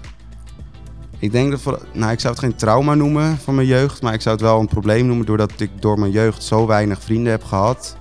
Ik 1.20 1.32
denk 1.32 1.50
dat 1.50 1.60
voor, 1.60 1.86
nou, 1.92 2.12
ik 2.12 2.20
zou 2.20 2.34
het 2.34 2.42
geen 2.42 2.54
trauma 2.54 2.94
noemen 2.94 3.36
van 3.38 3.54
mijn 3.54 3.66
jeugd, 3.66 4.02
maar 4.02 4.14
ik 4.14 4.20
zou 4.20 4.34
het 4.36 4.44
wel 4.44 4.60
een 4.60 4.66
probleem 4.68 5.06
noemen 5.06 5.26
doordat 5.26 5.60
ik 5.60 5.70
door 5.80 5.98
mijn 5.98 6.12
jeugd 6.12 6.42
zo 6.42 6.66
weinig 6.66 7.02
vrienden 7.02 7.30
heb 7.32 7.44
gehad. 7.44 7.96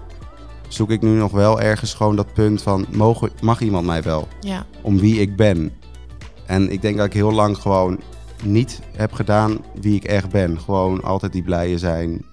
Zoek 0.67 0.89
ik 0.89 1.01
nu 1.01 1.09
nog 1.09 1.31
wel 1.31 1.61
ergens 1.61 1.93
gewoon 1.93 2.15
dat 2.15 2.33
punt 2.33 2.61
van, 2.61 2.85
mogen, 2.91 3.29
mag 3.41 3.61
iemand 3.61 3.85
mij 3.85 4.03
wel? 4.03 4.27
Ja. 4.39 4.65
Om 4.81 4.99
wie 4.99 5.19
ik 5.21 5.35
ben. 5.35 5.71
En 6.45 6.71
ik 6.71 6.81
denk 6.81 6.97
dat 6.97 7.05
ik 7.05 7.13
heel 7.13 7.31
lang 7.31 7.57
gewoon 7.57 7.99
niet 8.43 8.81
heb 8.95 9.13
gedaan 9.13 9.57
wie 9.81 9.95
ik 9.95 10.03
echt 10.03 10.29
ben. 10.29 10.59
Gewoon 10.59 11.03
altijd 11.03 11.31
die 11.31 11.43
blije 11.43 11.77
zijn, 11.77 12.25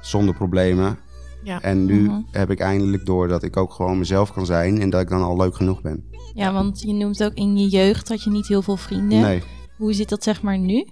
zonder 0.00 0.34
problemen. 0.34 0.98
Ja. 1.42 1.60
En 1.62 1.84
nu 1.84 2.00
Mhm. 2.02 2.20
heb 2.30 2.50
ik 2.50 2.60
eindelijk 2.60 3.06
door 3.06 3.28
dat 3.28 3.42
ik 3.42 3.56
ook 3.56 3.72
gewoon 3.72 3.98
mezelf 3.98 4.32
kan 4.32 4.46
zijn 4.46 4.80
en 4.80 4.90
dat 4.90 5.00
ik 5.00 5.08
dan 5.08 5.22
al 5.22 5.36
leuk 5.36 5.56
genoeg 5.56 5.80
ben. 5.80 6.04
Ja, 6.34 6.52
want 6.52 6.80
je 6.80 6.92
noemt 6.92 7.24
ook 7.24 7.34
in 7.34 7.56
je 7.56 7.68
jeugd 7.68 8.08
had 8.08 8.22
je 8.22 8.30
niet 8.30 8.46
heel 8.48 8.62
veel 8.62 8.76
vrienden. 8.76 9.20
Nee, 9.20 9.42
Hoe 9.78 9.92
zit 9.92 10.08
dat 10.08 10.22
zeg 10.22 10.42
maar 10.42 10.58
nu? 10.58 10.86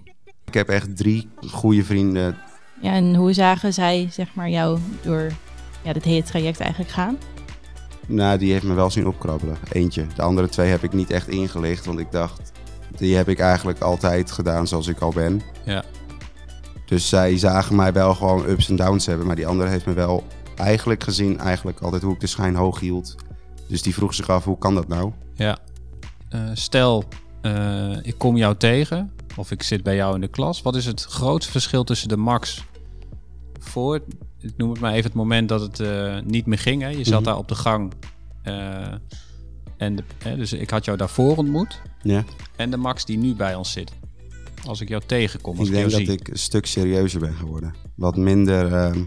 ik 0.47 0.53
heb 0.53 0.69
echt 0.69 0.97
drie 0.97 1.29
goede 1.47 1.83
vrienden. 1.83 2.37
Ja, 2.81 2.91
en 2.91 3.15
hoe 3.15 3.33
zagen 3.33 3.73
zij 3.73 4.07
zeg 4.11 4.33
maar 4.35 4.49
jou 4.49 4.79
door 5.01 5.31
ja, 5.83 5.93
dit 5.93 6.03
hele 6.03 6.23
traject 6.23 6.59
eigenlijk 6.59 6.91
gaan? 6.91 7.17
Nou, 8.07 8.37
die 8.37 8.51
heeft 8.51 8.63
me 8.63 8.73
wel 8.73 8.89
zien 8.89 9.07
opkrabbelen. 9.07 9.57
Eentje. 9.71 10.05
De 10.15 10.21
andere 10.21 10.49
twee 10.49 10.69
heb 10.69 10.83
ik 10.83 10.93
niet 10.93 11.11
echt 11.11 11.27
ingelicht, 11.27 11.85
want 11.85 11.99
ik 11.99 12.11
dacht, 12.11 12.51
die 12.97 13.15
heb 13.15 13.29
ik 13.29 13.39
eigenlijk 13.39 13.79
altijd 13.79 14.31
gedaan 14.31 14.67
zoals 14.67 14.87
ik 14.87 14.99
al 14.99 15.11
ben. 15.11 15.41
Ja. 15.65 15.83
Dus 16.85 17.09
zij 17.09 17.37
zagen 17.37 17.75
mij 17.75 17.93
wel 17.93 18.15
gewoon 18.15 18.45
ups 18.45 18.69
en 18.69 18.75
downs 18.75 19.05
hebben, 19.05 19.27
maar 19.27 19.35
die 19.35 19.47
andere 19.47 19.69
heeft 19.69 19.85
me 19.85 19.93
wel 19.93 20.23
eigenlijk 20.55 21.03
gezien, 21.03 21.39
eigenlijk 21.39 21.79
altijd 21.79 22.01
hoe 22.01 22.13
ik 22.13 22.19
de 22.19 22.27
schijn 22.27 22.55
hoog 22.55 22.79
hield. 22.79 23.15
Dus 23.67 23.81
die 23.81 23.93
vroeg 23.93 24.13
zich 24.13 24.29
af, 24.29 24.43
hoe 24.43 24.57
kan 24.57 24.75
dat 24.75 24.87
nou? 24.87 25.11
Ja. 25.33 25.57
Eh, 26.29 26.41
stel, 26.53 27.03
eh, 27.41 27.97
ik 28.01 28.17
kom 28.17 28.37
jou 28.37 28.55
tegen 28.55 29.11
of 29.35 29.51
ik 29.51 29.63
zit 29.63 29.83
bij 29.83 29.95
jou 29.95 30.15
in 30.15 30.21
de 30.21 30.27
klas. 30.27 30.61
Wat 30.61 30.75
is 30.75 30.85
het 30.85 31.03
grootste 31.03 31.51
verschil 31.51 31.83
tussen 31.83 32.07
de 32.07 32.17
Max 32.17 32.63
voor, 33.59 33.95
ik 34.41 34.53
noem 34.57 34.69
het 34.69 34.79
maar 34.79 34.91
even 34.91 35.03
het 35.03 35.13
moment 35.13 35.49
dat 35.49 35.61
het 35.61 35.79
eh, 35.79 36.17
niet 36.25 36.45
meer 36.45 36.57
ging. 36.59 36.81
Hè? 36.81 36.87
Je 36.89 37.03
zat 37.03 37.13
Mhm. 37.13 37.23
daar 37.23 37.37
op 37.37 37.47
de 37.47 37.55
gang 37.55 37.93
eh, 38.43 38.93
en 39.77 39.95
de, 39.95 40.03
hè, 40.17 40.35
dus 40.35 40.53
ik 40.53 40.69
had 40.69 40.85
jou 40.85 40.97
daarvoor 40.97 41.35
ontmoet 41.37 41.81
Ja, 42.01 42.23
en 42.55 42.69
de 42.71 42.77
Max 42.77 43.05
die 43.05 43.17
nu 43.17 43.35
bij 43.35 43.55
ons 43.55 43.71
zit. 43.71 43.91
Als 44.65 44.81
ik 44.81 44.89
jou 44.89 45.01
tegenkom, 45.05 45.57
als 45.59 45.67
ik 45.67 45.73
ik, 45.73 45.79
denk 45.79 45.91
dat 45.91 45.99
zie. 45.99 46.11
ik 46.11 46.27
een 46.27 46.37
stuk 46.37 46.65
serieuzer 46.65 47.19
ben 47.19 47.33
geworden. 47.33 47.73
Wat 47.95 48.15
minder 48.17 48.73
ehm, 48.73 49.03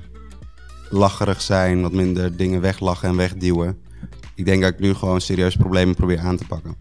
lacherig 0.90 1.40
zijn, 1.42 1.82
wat 1.82 1.92
minder 1.92 2.36
dingen 2.36 2.60
weglachen 2.60 3.08
en 3.08 3.16
wegduwen. 3.16 3.78
Ik 4.34 4.44
denk 4.44 4.62
dat 4.62 4.72
ik 4.72 4.80
nu 4.80 4.94
gewoon 4.94 5.20
serieus 5.20 5.56
problemen 5.56 5.94
probeer 5.94 6.18
aan 6.18 6.36
te 6.36 6.46
pakken. 6.46 6.76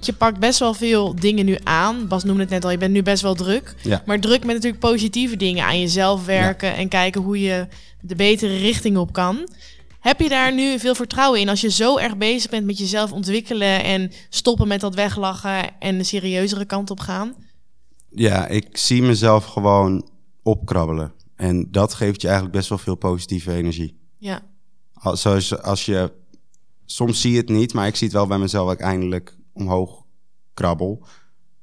Je 0.00 0.12
pakt 0.12 0.38
best 0.38 0.58
wel 0.58 0.74
veel 0.74 1.14
dingen 1.14 1.44
nu 1.44 1.56
aan. 1.62 2.08
Bas 2.08 2.24
noemde 2.24 2.40
het 2.40 2.50
net 2.50 2.64
al, 2.64 2.70
je 2.70 2.78
bent 2.78 2.92
nu 2.92 3.02
best 3.02 3.22
wel 3.22 3.34
druk. 3.34 3.74
Ja. 3.82 4.02
Maar 4.06 4.20
druk 4.20 4.44
met 4.44 4.54
natuurlijk 4.54 4.82
positieve 4.82 5.36
dingen. 5.36 5.64
Aan 5.64 5.80
jezelf 5.80 6.24
werken 6.24 6.74
en 6.74 6.88
kijken 6.88 7.22
hoe 7.22 7.40
je 7.40 7.66
de 8.00 8.14
betere 8.14 8.56
richting 8.56 8.96
op 8.96 9.12
kan. 9.12 9.48
Heb 10.00 10.20
je 10.20 10.28
daar 10.28 10.54
nu 10.54 10.78
veel 10.78 10.94
vertrouwen 10.94 11.40
in 11.40 11.48
als 11.48 11.60
je 11.60 11.70
zo 11.70 11.96
erg 11.96 12.16
bezig 12.16 12.50
bent 12.50 12.66
met 12.66 12.78
jezelf 12.78 13.12
ontwikkelen 13.12 13.84
en 13.84 14.12
stoppen 14.28 14.68
met 14.68 14.80
dat 14.80 14.94
weglachen 14.94 15.80
en 15.80 15.98
de 15.98 16.04
serieuzere 16.04 16.64
kant 16.64 16.90
op 16.90 17.00
gaan? 17.00 17.34
Ja, 18.10 18.46
ik 18.46 18.76
zie 18.76 19.02
mezelf 19.02 19.44
gewoon 19.44 20.08
opkrabbelen. 20.42 21.12
En 21.36 21.68
dat 21.70 21.94
geeft 21.94 22.20
je 22.20 22.26
eigenlijk 22.26 22.56
best 22.56 22.68
wel 22.68 22.78
veel 22.78 22.94
positieve 22.94 23.52
energie. 23.52 23.98
Ja, 24.18 24.42
Als, 24.92 25.20
zoals 25.20 25.62
als 25.62 25.84
je... 25.84 26.12
Soms 26.84 27.20
zie 27.20 27.32
je 27.32 27.38
het 27.38 27.48
niet, 27.48 27.72
maar 27.72 27.86
ik 27.86 27.96
zie 27.96 28.06
het 28.06 28.16
wel 28.16 28.26
bij 28.26 28.38
mezelf 28.38 28.68
dat 28.68 28.74
ik 28.78 28.84
eindelijk 28.84 29.37
omhoog 29.58 30.02
krabbel. 30.54 31.06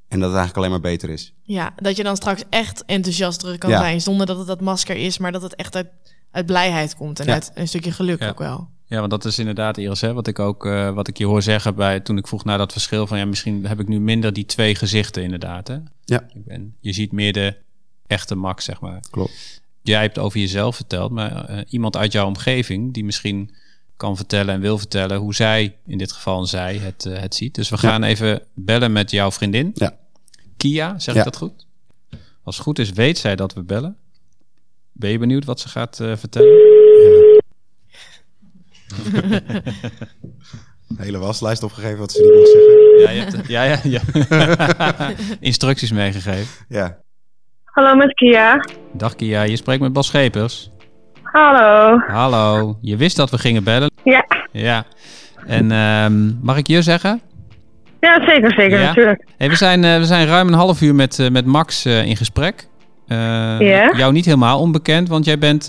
En 0.08 0.20
dat 0.20 0.30
het 0.30 0.38
eigenlijk 0.40 0.58
alleen 0.58 0.70
maar 0.82 0.92
beter 0.92 1.10
is. 1.10 1.34
ja 1.44 1.74
dat 1.76 1.96
je 1.98 2.04
dan 2.04 2.16
straks 2.16 2.44
echt 2.50 2.86
enthousiast 2.86 3.40
terug 3.40 3.58
kan 3.58 3.70
Ja. 3.70 3.78
zijn. 3.80 4.02
Zonder 4.02 4.26
dat 4.26 4.38
het 4.38 4.48
dat 4.48 4.62
masker 4.62 4.96
is, 4.96 5.18
maar 5.18 5.32
dat 5.32 5.42
het 5.42 5.56
echt 5.56 5.76
uit, 5.76 5.88
uit 6.32 6.46
blijheid 6.46 6.96
komt. 6.96 7.20
En 7.20 7.26
Ja. 7.26 7.34
uit 7.34 7.52
een 7.54 7.68
stukje 7.68 7.92
geluk 7.92 8.20
Ja. 8.22 8.30
ook 8.30 8.40
wel. 8.40 8.70
Ja, 8.88 9.00
want 9.00 9.12
dat 9.12 9.26
is 9.26 9.40
inderdaad, 9.40 9.78
Iris, 9.78 10.02
hè, 10.02 10.14
wat 10.14 10.28
ik 10.28 10.40
ook 10.40 10.66
eh, 10.66 10.94
wat 10.94 11.08
ik 11.08 11.18
je 11.18 11.26
hoor 11.26 11.42
zeggen 11.42 11.76
bij 11.76 12.00
toen 12.00 12.18
ik 12.18 12.28
vroeg 12.28 12.44
naar 12.44 12.58
dat 12.58 12.72
verschil 12.72 13.08
van 13.08 13.18
ja, 13.18 13.26
misschien 13.26 13.66
heb 13.66 13.80
ik 13.80 13.88
nu 13.88 14.00
minder 14.00 14.34
die 14.34 14.46
twee 14.46 14.76
gezichten 14.76 15.24
inderdaad. 15.24 15.68
Hè? 15.68 15.78
Ja. 16.04 16.22
Ik 16.34 16.46
ben, 16.46 16.76
je 16.80 16.94
ziet 16.94 17.12
meer 17.12 17.34
de 17.34 17.56
echte 18.08 18.36
Max, 18.36 18.66
zeg 18.66 18.82
maar. 18.82 19.00
Klopt. 19.10 19.62
Jij 19.82 20.02
hebt 20.02 20.18
over 20.18 20.40
jezelf 20.40 20.76
verteld, 20.76 21.12
maar 21.12 21.46
eh, 21.46 21.60
iemand 21.70 21.98
uit 21.98 22.12
jouw 22.12 22.28
omgeving 22.28 22.94
die 22.94 23.04
misschien 23.06 23.56
kan 23.98 24.16
vertellen 24.16 24.54
en 24.54 24.62
wil 24.62 24.78
vertellen 24.78 25.18
hoe 25.18 25.36
zij, 25.36 25.76
in 25.86 25.98
dit 25.98 26.12
geval 26.12 26.40
een 26.40 26.46
zij, 26.48 26.76
het, 26.78 27.06
eh, 27.06 27.20
het 27.20 27.36
ziet. 27.36 27.56
Dus 27.56 27.70
we 27.70 27.78
Ja. 27.82 27.90
gaan 27.90 28.04
even 28.04 28.42
bellen 28.54 28.92
met 28.92 29.12
jouw 29.12 29.32
vriendin. 29.32 29.72
Ja. 29.74 29.98
Kia, 30.58 31.00
zeg 31.00 31.14
Ja. 31.14 31.20
ik 31.20 31.26
dat 31.26 31.38
goed? 31.38 31.66
Als 32.44 32.56
het 32.56 32.64
goed 32.64 32.80
is, 32.80 32.92
weet 32.92 33.18
zij 33.18 33.36
dat 33.36 33.54
we 33.54 33.64
bellen. 33.64 33.98
Ben 34.92 35.10
je 35.10 35.18
benieuwd 35.20 35.46
wat 35.46 35.60
ze 35.60 35.70
gaat 35.70 36.00
eh, 36.00 36.16
vertellen? 36.16 36.50
Een 40.88 40.98
hele 41.06 41.18
waslijst 41.18 41.64
opgegeven 41.64 41.98
wat 41.98 42.12
ze 42.12 42.22
niet 42.22 42.34
mag 42.34 42.48
zeggen. 42.48 43.00
Ja, 43.00 43.10
je 43.10 43.22
hebt, 43.22 43.48
ja, 43.48 43.64
ja, 43.64 43.80
ja. 43.84 45.12
instructies 45.40 45.92
meegegeven. 45.92 46.66
Ja. 46.70 46.98
Hallo 47.64 47.96
met 47.96 48.14
Kia. 48.14 48.66
Dag 48.94 49.16
Kia, 49.16 49.42
je 49.44 49.56
spreekt 49.56 49.82
met 49.82 49.94
Bas 49.94 50.08
Schepers. 50.08 50.70
Hallo. 51.36 52.00
Hallo, 52.08 52.78
je 52.82 52.96
wist 52.98 53.16
dat 53.18 53.30
we 53.32 53.38
gingen 53.38 53.64
bellen? 53.64 53.92
Ja, 54.04 54.26
Ja. 54.52 54.84
En 55.48 55.72
ehm, 55.72 56.28
mag 56.46 56.58
ik 56.58 56.68
je 56.68 56.82
zeggen? 56.82 57.22
ja 58.00 58.26
zeker, 58.26 58.54
zeker, 58.54 58.80
Ja? 58.80 58.86
natuurlijk. 58.86 59.26
Hey, 59.38 59.50
we, 59.50 59.56
zijn, 59.56 59.84
eh, 59.84 59.98
we 59.98 60.06
zijn 60.06 60.28
ruim 60.28 60.48
een 60.48 60.54
half 60.54 60.82
uur 60.82 60.96
met, 60.96 61.20
eh, 61.20 61.30
met 61.30 61.46
Max 61.46 61.86
eh, 61.86 62.06
in 62.06 62.16
gesprek. 62.18 62.68
Ja? 63.08 63.92
Jou 63.96 64.12
niet 64.14 64.26
helemaal 64.26 64.60
onbekend, 64.60 65.10
want 65.10 65.26
jij 65.26 65.38
bent 65.38 65.64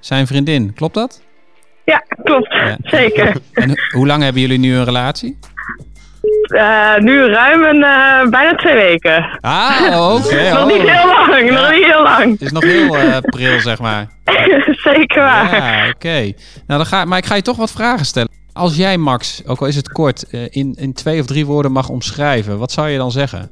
zijn 0.00 0.26
vriendin. 0.26 0.74
Klopt 0.74 0.94
dat? 0.94 1.22
Ja, 1.84 2.02
klopt. 2.24 2.52
Ja. 2.52 2.76
Zeker. 2.82 3.36
En 3.52 3.68
ho- 3.68 3.74
hoe 3.98 4.06
lang 4.06 4.22
hebben 4.22 4.40
jullie 4.42 4.58
nu 4.58 4.74
een 4.76 4.84
relatie? 4.84 5.38
Eh, 6.50 6.96
nu 6.98 7.26
ruim 7.26 7.62
een, 7.64 7.82
eh, 7.82 8.30
bijna 8.30 8.54
twee 8.54 8.74
weken. 8.74 9.38
Ah, 9.40 9.80
oké. 10.14 10.50
nog 10.50 10.58
oh. 10.58 10.66
niet 10.66 10.90
heel 10.90 11.06
lang, 11.06 11.48
Ja. 11.48 11.60
nog 11.60 11.70
niet 11.70 11.84
heel 11.84 12.02
lang. 12.02 12.30
Het 12.30 12.40
is 12.40 12.52
nog 12.52 12.62
heel 12.62 12.96
eh, 12.96 13.18
pril, 13.20 13.60
zeg 13.60 13.80
maar. 13.80 14.06
zeker 14.90 15.22
waar. 15.22 15.56
Ja, 15.56 15.88
oké. 15.88 16.20
Nou, 16.20 16.32
dan 16.66 16.86
ga, 16.86 17.04
maar 17.04 17.18
ik 17.18 17.26
ga 17.26 17.34
je 17.34 17.42
toch 17.42 17.56
wat 17.56 17.72
vragen 17.72 18.06
stellen. 18.06 18.30
Als 18.52 18.76
jij, 18.76 18.96
Max, 18.96 19.42
ook 19.46 19.60
al 19.60 19.66
is 19.66 19.76
het 19.76 19.92
kort, 19.92 20.22
in, 20.50 20.74
in 20.78 20.92
twee 20.92 21.20
of 21.20 21.26
drie 21.26 21.46
woorden 21.46 21.72
mag 21.72 21.88
omschrijven, 21.88 22.58
wat 22.58 22.72
zou 22.72 22.88
je 22.88 22.98
dan 22.98 23.10
zeggen? 23.10 23.50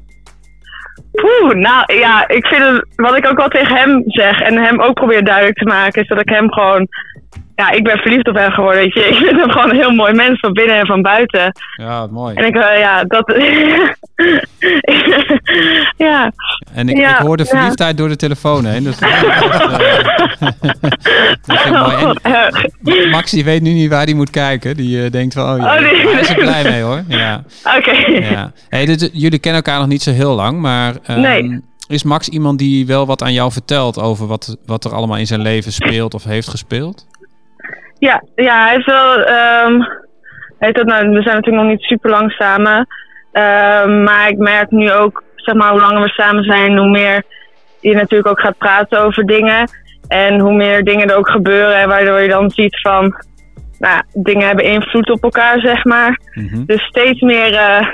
Poeh, 1.12 1.54
nou 1.54 1.94
ja, 1.98 2.28
ik 2.28 2.46
vind 2.46 2.62
het, 2.62 2.86
wat 2.96 3.16
ik 3.16 3.26
ook 3.26 3.36
wel 3.36 3.48
tegen 3.48 3.76
hem 3.76 4.02
zeg 4.06 4.40
en 4.40 4.56
hem 4.64 4.80
ook 4.80 4.94
probeer 4.94 5.24
duidelijk 5.24 5.56
te 5.56 5.64
maken, 5.64 6.02
is 6.02 6.08
dat 6.08 6.20
ik 6.20 6.28
hem 6.28 6.52
gewoon, 6.52 6.88
ja, 7.56 7.70
ik 7.70 7.82
ben 7.84 7.98
verliefd 7.98 8.28
op 8.28 8.34
hem 8.36 8.50
geworden, 8.50 8.82
weet 8.82 8.94
je. 8.94 9.00
Ik 9.00 9.14
vind 9.16 9.40
hem 9.40 9.50
gewoon 9.50 9.70
een 9.70 9.76
heel 9.76 9.90
mooi 9.90 10.12
mens 10.12 10.40
van 10.40 10.52
binnen 10.52 10.76
en 10.78 10.86
van 10.86 11.02
buiten. 11.02 11.52
Ja, 11.76 12.06
mooi. 12.06 12.34
En 12.34 12.44
ik, 12.44 12.54
eh, 12.56 12.78
ja, 12.78 13.04
dat, 13.04 13.32
ja, 15.96 16.32
En 16.74 16.88
ik, 16.88 16.96
Ja, 16.96 17.10
ik 17.18 17.26
hoor 17.26 17.36
de 17.36 17.42
ja. 17.44 17.48
verliefdheid 17.58 17.96
door 17.96 18.08
de 18.08 18.16
telefoon 18.16 18.64
heen. 18.64 18.82
Dus, 18.84 18.98
dat 21.46 21.70
mooi. 21.70 22.14
En 23.04 23.08
Max 23.10 23.30
die 23.30 23.44
weet 23.44 23.62
nu 23.62 23.72
niet 23.72 23.90
waar 23.90 24.04
hij 24.04 24.14
moet 24.14 24.30
kijken. 24.30 24.76
Die 24.76 25.04
eh, 25.04 25.10
denkt 25.10 25.34
van, 25.34 25.52
oh 25.52 25.58
ja, 25.58 25.74
Oh, 25.74 25.80
nee. 25.80 26.08
hij 26.08 26.20
is 26.20 26.28
er 26.28 26.34
blij 26.34 26.62
mee 26.62 26.82
hoor. 26.82 27.02
Ja, 27.08 27.44
Oké. 27.76 27.90
ja. 28.30 28.52
Hey, 28.68 28.86
dit- 28.86 29.10
jullie 29.12 29.38
kennen 29.38 29.62
elkaar 29.64 29.78
nog 29.80 29.88
niet 29.88 30.02
zo 30.02 30.10
heel 30.10 30.34
lang, 30.34 30.60
maar 30.60 30.94
ehm, 31.06 31.20
Nee. 31.20 31.60
is 31.88 32.02
Max 32.02 32.28
iemand 32.28 32.58
die 32.58 32.86
wel 32.86 33.06
wat 33.06 33.22
aan 33.22 33.32
jou 33.32 33.52
vertelt 33.52 34.00
over 34.00 34.26
wat, 34.26 34.56
wat 34.66 34.84
er 34.84 34.94
allemaal 34.94 35.16
in 35.16 35.26
zijn 35.26 35.40
leven 35.40 35.72
speelt 35.72 36.14
of 36.14 36.24
heeft 36.24 36.48
gespeeld? 36.48 37.06
Ja, 38.06 38.22
ja, 38.34 38.62
hij 38.64 38.72
heeft 38.74 38.86
wel. 38.86 39.22
ehm 39.22 39.80
hij 40.58 40.72
heeft 40.72 40.76
dat, 40.76 40.86
nou, 40.86 41.08
we 41.08 41.22
zijn 41.22 41.34
natuurlijk 41.34 41.62
nog 41.64 41.72
niet 41.72 41.82
super 41.82 42.10
lang 42.10 42.30
samen. 42.32 42.86
Ehm, 43.32 44.02
maar 44.02 44.28
ik 44.28 44.38
merk 44.38 44.70
nu 44.70 44.92
ook, 44.92 45.22
zeg 45.36 45.54
maar, 45.54 45.70
hoe 45.70 45.80
langer 45.80 46.02
we 46.02 46.08
samen 46.08 46.44
zijn, 46.44 46.78
hoe 46.78 46.88
meer 46.90 47.22
je 47.80 47.94
natuurlijk 47.94 48.28
ook 48.28 48.40
gaat 48.40 48.58
praten 48.58 49.00
over 49.00 49.24
dingen. 49.26 49.68
En 50.08 50.40
hoe 50.40 50.52
meer 50.54 50.84
dingen 50.84 51.10
er 51.10 51.16
ook 51.16 51.28
gebeuren, 51.30 51.76
en 51.76 51.88
waardoor 51.88 52.20
je 52.20 52.28
dan 52.28 52.50
ziet 52.50 52.80
van, 52.80 53.14
nou, 53.78 54.02
dingen 54.12 54.46
hebben 54.46 54.64
invloed 54.64 55.10
op 55.10 55.22
elkaar, 55.22 55.60
zeg 55.60 55.84
maar. 55.84 56.20
Mhm. 56.34 56.64
Dus 56.64 56.82
steeds 56.82 57.20
meer. 57.20 57.54
eh, 57.54 57.88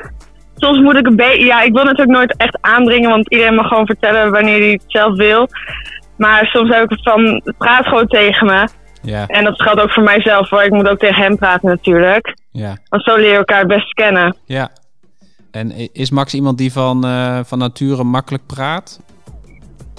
soms 0.57 0.79
moet 0.79 0.96
ik 0.96 1.07
een 1.07 1.16
beetje. 1.16 1.44
Ja, 1.44 1.61
ik 1.62 1.73
wil 1.75 1.85
natuurlijk 1.85 2.16
nooit 2.18 2.37
echt 2.37 2.59
aandringen, 2.61 3.11
want 3.11 3.31
iedereen 3.31 3.55
mag 3.55 3.68
gewoon 3.68 3.87
vertellen 3.87 4.31
wanneer 4.31 4.59
hij 4.59 4.70
het 4.70 4.85
zelf 4.87 5.16
wil. 5.16 5.49
Maar 6.16 6.46
soms 6.46 6.75
heb 6.75 6.83
ik 6.83 6.90
het 6.90 7.03
van. 7.03 7.42
Praat 7.59 7.87
gewoon 7.87 8.07
tegen 8.07 8.46
me. 8.46 8.68
Ja, 9.02 9.26
En 9.26 9.44
dat 9.44 9.62
geldt 9.62 9.80
ook 9.80 9.92
voor 9.92 10.02
mijzelf 10.02 10.48
hoor. 10.50 10.62
Ik 10.62 10.70
moet 10.72 10.88
ook 10.88 10.98
tegen 10.98 11.22
hem 11.22 11.36
praten 11.36 11.68
natuurlijk. 11.68 12.36
ja, 12.50 12.76
Want 12.88 13.02
zo 13.04 13.16
leer 13.16 13.30
je 13.30 13.36
elkaar 13.36 13.66
best 13.66 13.92
kennen. 13.92 14.36
ja. 14.44 14.70
En 15.50 15.92
is 15.92 16.10
Max 16.10 16.34
iemand 16.34 16.58
die 16.58 16.72
van, 16.72 17.04
eh, 17.04 17.38
van 17.44 17.58
nature 17.58 18.04
makkelijk 18.04 18.46
praat? 18.46 19.00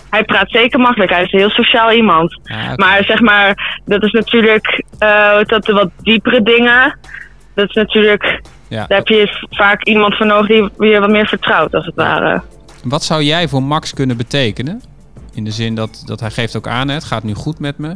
Hij 0.09 0.23
praat 0.23 0.49
zeker 0.51 0.79
makkelijk. 0.79 1.11
Hij 1.11 1.23
is 1.23 1.31
een 1.33 1.39
heel 1.39 1.49
sociaal 1.49 1.91
iemand. 1.91 2.39
Ah. 2.43 2.75
Maar 2.75 3.03
zeg 3.03 3.19
maar, 3.19 3.79
dat 3.85 4.03
is 4.03 4.11
natuurlijk. 4.11 4.83
eh, 4.99 5.43
dat 5.43 5.63
de 5.65 5.73
wat 5.73 5.89
diepere 6.01 6.41
dingen. 6.41 6.97
Dat 7.55 7.69
is 7.69 7.75
natuurlijk. 7.75 8.41
ja. 8.67 8.85
Daar 8.87 8.97
heb 8.97 9.07
je 9.07 9.47
vaak 9.49 9.83
iemand 9.85 10.15
voor 10.15 10.25
nodig 10.25 10.47
die 10.77 10.89
je 10.89 10.99
wat 10.99 11.09
meer 11.09 11.27
vertrouwt, 11.27 11.73
als 11.75 11.85
het 11.85 11.95
ware. 11.95 12.41
Wat 12.83 13.03
zou 13.03 13.23
jij 13.23 13.47
voor 13.47 13.63
Max 13.63 13.93
kunnen 13.93 14.17
betekenen? 14.17 14.81
In 15.33 15.43
de 15.43 15.51
zin 15.51 15.75
dat, 15.75 16.03
dat 16.05 16.19
hij 16.19 16.31
geeft 16.31 16.55
ook 16.57 16.67
aan, 16.67 16.87
hè, 16.87 16.93
het 16.93 17.03
gaat 17.03 17.23
nu 17.23 17.33
goed 17.33 17.59
met 17.59 17.77
me. 17.77 17.95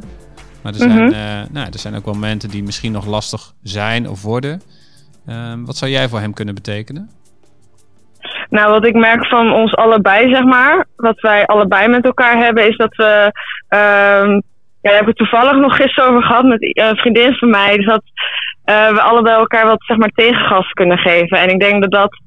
Maar 0.65 0.73
er 0.73 0.79
zijn, 0.79 1.03
Mhm. 1.03 1.13
eh, 1.13 1.49
nou, 1.51 1.67
er 1.71 1.79
zijn 1.79 1.95
ook 1.95 2.05
wel 2.05 2.13
momenten 2.13 2.49
die 2.49 2.63
misschien 2.63 2.91
nog 2.91 3.05
lastig 3.05 3.41
zijn 3.63 4.09
of 4.09 4.21
worden. 4.21 4.61
Ehm, 5.27 5.63
wat 5.65 5.77
zou 5.77 5.91
jij 5.91 6.07
voor 6.07 6.19
hem 6.19 6.33
kunnen 6.33 6.55
betekenen? 6.55 7.09
Nou, 8.49 8.71
wat 8.71 8.85
ik 8.85 8.93
merk 8.95 9.25
van 9.27 9.51
ons 9.53 9.75
allebei, 9.75 10.33
zeg 10.33 10.43
maar, 10.43 10.85
wat 10.95 11.19
wij 11.21 11.45
allebei 11.45 11.87
met 11.87 12.05
elkaar 12.05 12.37
hebben, 12.37 12.67
is 12.67 12.77
dat 12.77 12.95
we. 12.95 13.31
ehm 13.67 14.31
ja, 14.81 14.91
daar 14.91 14.99
heb 14.99 15.09
ik 15.09 15.17
het 15.17 15.29
toevallig 15.29 15.55
nog 15.55 15.75
gisteren 15.75 16.09
over 16.09 16.23
gehad 16.23 16.43
met 16.45 16.61
eh, 16.61 16.87
een 16.87 16.95
vriendin 16.95 17.33
van 17.33 17.49
mij. 17.49 17.75
Dus 17.77 17.85
dat 17.85 18.03
eh, 18.63 18.89
we 18.89 19.01
allebei 19.01 19.35
elkaar 19.35 19.65
wat 19.65 19.83
zeg 19.85 19.97
maar, 19.97 20.09
tegengas 20.15 20.69
kunnen 20.71 20.97
geven. 20.97 21.37
En 21.39 21.49
ik 21.49 21.59
denk 21.59 21.81
dat 21.81 21.91
dat 21.91 22.19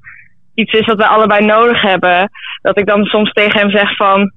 iets 0.55 0.73
is 0.73 0.87
wat 0.87 0.97
wij 0.97 1.07
allebei 1.07 1.45
nodig 1.47 1.83
hebben. 1.83 2.31
Dat 2.63 2.79
ik 2.79 2.87
dan 2.87 3.05
soms 3.05 3.33
tegen 3.33 3.61
hem 3.61 3.71
zeg 3.71 3.97
van. 3.97 4.33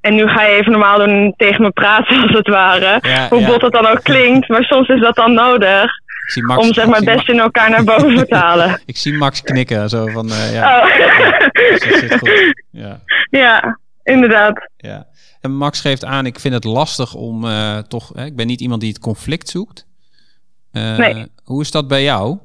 En 0.00 0.14
nu 0.14 0.26
ga 0.28 0.42
je 0.42 0.56
even 0.56 0.70
normaal 0.72 0.98
doen 0.98 1.08
en 1.08 1.34
tegen 1.36 1.62
me 1.62 1.70
praten, 1.70 2.20
als 2.22 2.32
het 2.32 2.48
ware. 2.48 2.98
Ja, 3.02 3.28
Hoe 3.28 3.40
ja. 3.40 3.46
bot 3.46 3.60
dat 3.60 3.72
dan 3.72 3.86
ook 3.86 4.02
klinkt. 4.02 4.48
Maar 4.48 4.62
soms 4.64 4.88
is 4.88 5.00
dat 5.00 5.14
dan 5.16 5.32
nodig 5.32 5.84
Max, 6.46 6.66
om 6.66 6.74
zeg 6.74 6.86
maar 6.86 6.96
het 7.00 7.04
Ma- 7.04 7.22
in 7.26 7.38
elkaar 7.40 7.70
naar 7.70 7.84
boven 7.84 8.28
te 8.28 8.34
halen. 8.34 8.80
Ik 8.86 8.96
zie 8.96 9.12
Max 9.14 9.42
knikken, 9.42 9.88
zo 9.88 10.06
van, 10.06 10.30
eh, 10.30 10.52
ja, 10.54 10.78
Oh. 10.80 10.86
dus. 11.52 11.84
Ja, 12.70 13.00
ja, 13.40 13.78
inderdaad. 14.02 14.68
ja. 14.76 15.06
En 15.40 15.50
Max 15.56 15.80
geeft 15.80 16.04
aan, 16.04 16.26
ik 16.26 16.40
vind 16.40 16.54
het 16.54 16.64
lastig 16.64 17.14
om 17.14 17.44
eh, 17.44 17.78
toch, 17.78 18.10
hè, 18.14 18.24
ik 18.24 18.36
ben 18.36 18.46
niet 18.46 18.60
iemand 18.60 18.80
die 18.80 18.90
het 18.90 18.98
conflict 19.00 19.48
zoekt. 19.48 19.86
Eh, 20.72 20.96
Nee. 20.98 21.26
Hoe 21.44 21.60
is 21.62 21.70
dat 21.70 21.88
bij 21.88 22.02
jou? 22.02 22.38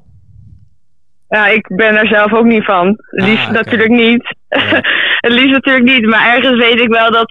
Ja, 1.28 1.46
ik 1.46 1.66
ben 1.76 1.96
er 1.96 2.06
zelf 2.06 2.32
ook 2.32 2.44
niet 2.44 2.64
van. 2.64 2.86
Het 2.86 3.20
Ah, 3.22 3.26
liefst 3.28 3.44
oké. 3.48 3.52
natuurlijk 3.52 3.90
niet. 3.90 4.35
Ja. 4.48 4.58
het 5.26 5.32
liefst 5.32 5.50
natuurlijk 5.52 5.84
niet. 5.84 6.06
Maar 6.06 6.34
ergens 6.34 6.58
weet 6.58 6.80
ik 6.80 6.88
wel 6.88 7.10
dat 7.10 7.26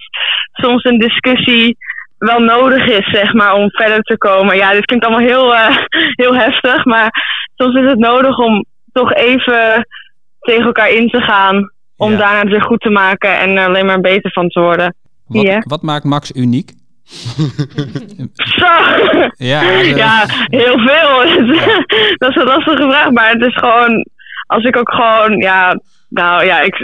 soms 0.52 0.84
een 0.84 0.98
discussie 0.98 1.76
wel 2.18 2.40
nodig 2.40 2.84
is, 2.86 3.10
zeg 3.10 3.32
maar, 3.32 3.54
om 3.54 3.70
verder 3.70 4.00
te 4.02 4.18
komen. 4.18 4.56
Ja, 4.56 4.72
dit 4.72 4.84
klinkt 4.84 5.06
allemaal 5.06 5.26
heel, 5.26 5.54
eh, 5.54 5.76
heel 6.22 6.34
heftig. 6.34 6.84
Maar 6.84 7.10
soms 7.56 7.74
is 7.80 7.90
het 7.90 7.98
nodig 7.98 8.38
om 8.38 8.64
toch 8.92 9.12
even 9.14 9.86
tegen 10.40 10.64
elkaar 10.64 10.90
in 10.90 11.08
te 11.08 11.20
gaan. 11.20 11.70
Om 11.96 12.10
Ja. 12.10 12.16
daarna 12.16 12.38
het 12.38 12.48
weer 12.48 12.62
goed 12.62 12.80
te 12.80 12.90
maken 12.90 13.38
en 13.38 13.56
er 13.56 13.66
alleen 13.66 13.86
maar 13.86 14.00
beter 14.00 14.30
van 14.32 14.48
te 14.48 14.60
worden. 14.60 14.94
Wat, 15.66 15.82
maakt 15.82 16.04
Max 16.04 16.32
uniek? 16.34 16.70
Zo! 18.58 18.66
Ja, 19.36 19.62
Ja, 19.80 20.24
heel 20.44 20.78
veel. 20.78 21.44
dat 22.16 22.30
is 22.30 22.36
een 22.36 22.44
lastige 22.44 22.82
vraag, 22.90 23.10
maar 23.10 23.30
het 23.30 23.42
is 23.42 23.54
gewoon, 23.54 24.06
als 24.46 24.64
ik 24.64 24.76
ook 24.76 24.90
gewoon, 24.92 25.36
ja, 25.38 25.80
nou 26.08 26.44
ja, 26.44 26.60
ik, 26.60 26.74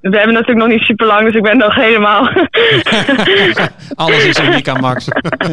we 0.00 0.16
hebben 0.16 0.32
natuurlijk 0.34 0.66
nog 0.66 0.68
niet 0.68 0.86
super 0.86 1.06
lang, 1.06 1.24
dus 1.24 1.34
ik 1.34 1.42
ben 1.42 1.56
nog 1.56 1.74
helemaal. 1.74 2.28
Alles 3.94 4.24
is 4.24 4.40
uniek 4.40 4.68
aan 4.68 4.80
Max. 4.80 5.08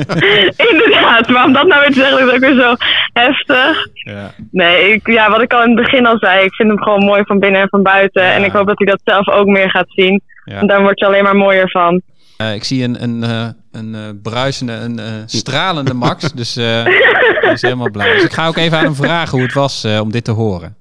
Inderdaad, 0.71 1.28
maar 1.28 1.45
om 1.45 1.54
dat 1.54 1.67
nou 1.67 1.80
weer 1.82 1.91
te 1.91 1.99
zeggen, 1.99 2.28
is 2.28 2.34
ook 2.34 2.39
weer 2.39 2.62
zo 2.62 2.76
heftig. 3.13 3.88
ja. 3.93 4.32
Nee, 4.52 4.93
ik, 4.93 5.08
ja, 5.08 5.30
wat 5.30 5.41
ik 5.41 5.54
al 5.54 5.63
in 5.63 5.78
het 5.78 5.84
begin 5.84 6.06
al 6.06 6.17
zei, 6.17 6.43
ik 6.43 6.54
vind 6.54 6.69
hem 6.69 6.84
gewoon 6.84 7.06
mooi 7.06 7.23
van 7.26 7.39
binnen 7.39 7.62
en 7.62 7.69
van 7.69 7.84
buiten. 7.84 8.23
Ja. 8.23 8.32
En 8.32 8.43
ik 8.43 8.52
hoop 8.52 8.67
dat 8.67 8.78
hij 8.78 8.88
dat 8.88 9.02
zelf 9.04 9.30
ook 9.30 9.47
meer 9.47 9.69
gaat 9.69 9.88
zien. 9.88 10.21
Ja. 10.45 10.60
En 10.60 10.67
daar 10.67 10.82
word 10.82 10.99
je 10.99 11.06
alleen 11.06 11.23
maar 11.23 11.36
mooier 11.36 11.69
van. 11.69 12.02
Eh, 12.38 12.54
ik 12.54 12.63
zie 12.63 12.84
een, 12.84 13.04
een, 13.04 13.23
eh, 13.23 13.47
een 13.71 13.95
eh, 13.95 14.02
bruisende, 14.21 14.73
een 14.73 14.99
stralende 15.26 15.93
Max. 15.93 16.32
Dus 16.41 16.56
hij 16.56 17.54
is 17.54 17.62
helemaal 17.62 17.91
blij. 17.91 18.13
Dus 18.13 18.23
ik 18.23 18.34
ga 18.34 18.47
ook 18.47 18.58
even 18.58 18.78
aan 18.78 18.84
hem 18.84 18.95
vragen 18.95 19.32
hoe 19.32 19.41
het 19.41 19.54
was 19.54 19.86
om 19.86 20.12
dit 20.12 20.23
te 20.23 20.32
horen. 20.32 20.76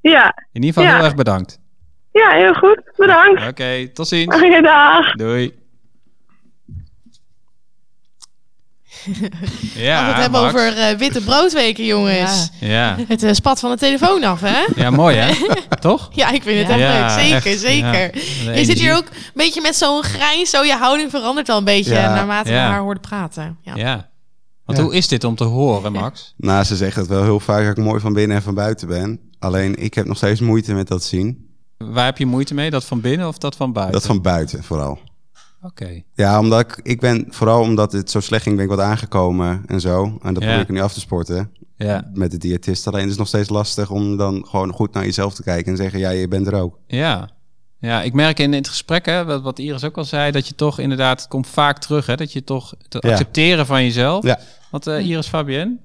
Ja, 0.00 0.34
In 0.52 0.62
ieder 0.62 0.82
geval 0.82 0.96
heel 0.96 1.04
erg 1.04 1.14
bedankt. 1.14 1.62
Ja 2.22 2.30
heel 2.30 2.54
goed. 2.54 2.82
Bedankt. 2.96 3.46
Oké, 3.48 3.88
tot 3.88 4.08
ziens. 4.08 4.34
Oké, 4.34 4.60
dag. 4.62 5.12
Doei. 5.12 5.52
Ja, 9.74 10.06
het 10.06 10.16
hebben 10.16 10.40
Max. 10.40 10.54
over 10.54 10.76
eh, 10.78 10.96
witte 10.96 11.20
broodweken, 11.20 11.84
jongens. 11.84 12.50
Ja. 12.60 12.96
Het 13.08 13.22
eh, 13.22 13.32
spat 13.32 13.60
van 13.60 13.70
de 13.70 13.76
telefoon 13.76 14.24
af, 14.24 14.40
hè? 14.40 14.64
ja, 14.76 14.90
mooi 14.90 15.16
hè? 15.16 15.32
Toch? 15.80 16.08
Ja, 16.12 16.30
ik 16.30 16.42
vind 16.42 16.68
het 16.68 16.78
Ja. 16.78 17.04
echt 17.04 17.14
Ja, 17.14 17.16
leuk. 17.16 17.42
Zeker, 17.42 17.50
echt, 17.50 17.60
zeker. 17.60 18.22
ja. 18.44 18.52
Je 18.58 18.64
zit 18.64 18.78
hier 18.78 18.96
ook 18.96 19.04
een 19.06 19.30
beetje 19.34 19.60
met 19.60 19.76
zo'n 19.76 20.02
grijns, 20.02 20.50
zo 20.50 20.62
je 20.62 20.72
houding 20.76 21.10
verandert 21.10 21.46
wel 21.46 21.56
een 21.58 21.64
beetje 21.64 21.94
Ja. 21.94 22.14
naarmate 22.14 22.50
Ja. 22.50 22.54
we 22.66 22.70
haar 22.70 22.80
hoorden 22.80 23.02
praten. 23.02 23.58
Ja. 23.62 23.74
Ja. 23.74 24.10
Want 24.64 24.78
Ja. 24.78 24.84
hoe 24.84 24.94
is 24.94 25.08
dit 25.08 25.24
om 25.24 25.34
te 25.34 25.44
horen, 25.44 25.92
Max? 25.92 26.34
Nou, 26.36 26.64
ze 26.64 26.76
zeggen 26.76 27.00
het 27.00 27.10
wel 27.10 27.22
heel 27.22 27.40
vaak 27.40 27.64
dat 27.66 27.78
ik 27.78 27.84
mooi 27.84 28.00
van 28.00 28.12
binnen 28.12 28.36
en 28.36 28.42
van 28.42 28.54
buiten 28.54 28.88
ben. 28.88 29.20
Alleen 29.38 29.74
ik 29.82 29.94
heb 29.94 30.06
nog 30.06 30.16
steeds 30.16 30.40
moeite 30.40 30.74
met 30.74 30.88
dat 30.88 31.04
zien. 31.04 31.53
Waar 31.78 32.04
heb 32.04 32.18
je 32.18 32.26
moeite 32.26 32.54
mee? 32.54 32.70
Dat 32.70 32.84
van 32.84 33.00
binnen 33.00 33.28
of 33.28 33.38
dat 33.38 33.56
van 33.56 33.72
buiten? 33.72 33.94
Dat 33.94 34.06
van 34.06 34.22
buiten 34.22 34.64
vooral. 34.64 34.98
Oké. 35.62 36.02
Ja, 36.14 36.38
omdat 36.38 36.60
ik, 36.60 36.80
ik 36.82 37.00
ben 37.00 37.26
vooral 37.30 37.60
omdat 37.60 37.92
het 37.92 38.10
zo 38.10 38.20
slecht 38.20 38.42
ging, 38.42 38.54
ben 38.56 38.64
ik 38.64 38.70
wat 38.70 38.80
aangekomen 38.80 39.62
en 39.66 39.80
zo. 39.80 40.02
En 40.22 40.34
dat 40.34 40.42
Ja. 40.42 40.48
probeer 40.48 40.60
ik 40.60 40.68
nu 40.68 40.80
af 40.80 40.92
te 40.92 41.00
sporten 41.00 41.50
Ja. 41.76 42.10
met 42.14 42.30
de 42.30 42.38
diëtist. 42.38 42.86
Alleen 42.86 43.02
het 43.02 43.10
is 43.10 43.16
nog 43.16 43.28
steeds 43.28 43.48
lastig 43.48 43.90
om 43.90 44.16
dan 44.16 44.46
gewoon 44.48 44.72
goed 44.72 44.92
naar 44.92 45.04
jezelf 45.04 45.34
te 45.34 45.42
kijken 45.42 45.70
en 45.72 45.76
zeggen, 45.76 45.98
ja, 45.98 46.10
je 46.10 46.28
bent 46.28 46.46
er 46.46 46.54
ook. 46.54 46.78
Ja. 46.86 47.30
Ja, 47.78 48.02
ik 48.02 48.12
merk 48.12 48.38
in 48.38 48.52
het 48.52 48.68
gesprek, 48.68 49.06
hè, 49.06 49.24
wat, 49.24 49.42
wat 49.42 49.58
Iris 49.58 49.84
ook 49.84 49.96
al 49.96 50.04
zei, 50.04 50.30
dat 50.32 50.48
je 50.48 50.54
toch 50.54 50.78
inderdaad, 50.78 51.20
het 51.20 51.28
komt 51.28 51.46
vaak 51.46 51.78
terug, 51.78 52.06
hè, 52.06 52.16
dat 52.16 52.32
je 52.32 52.44
toch 52.44 52.74
te 52.88 52.98
Ja. 53.00 53.10
accepteren 53.10 53.66
van 53.66 53.82
jezelf. 53.82 54.24
Ja. 54.24 54.38
Want 54.70 54.86
eh, 54.86 55.06
Iris 55.06 55.26
Fabienne, 55.26 55.76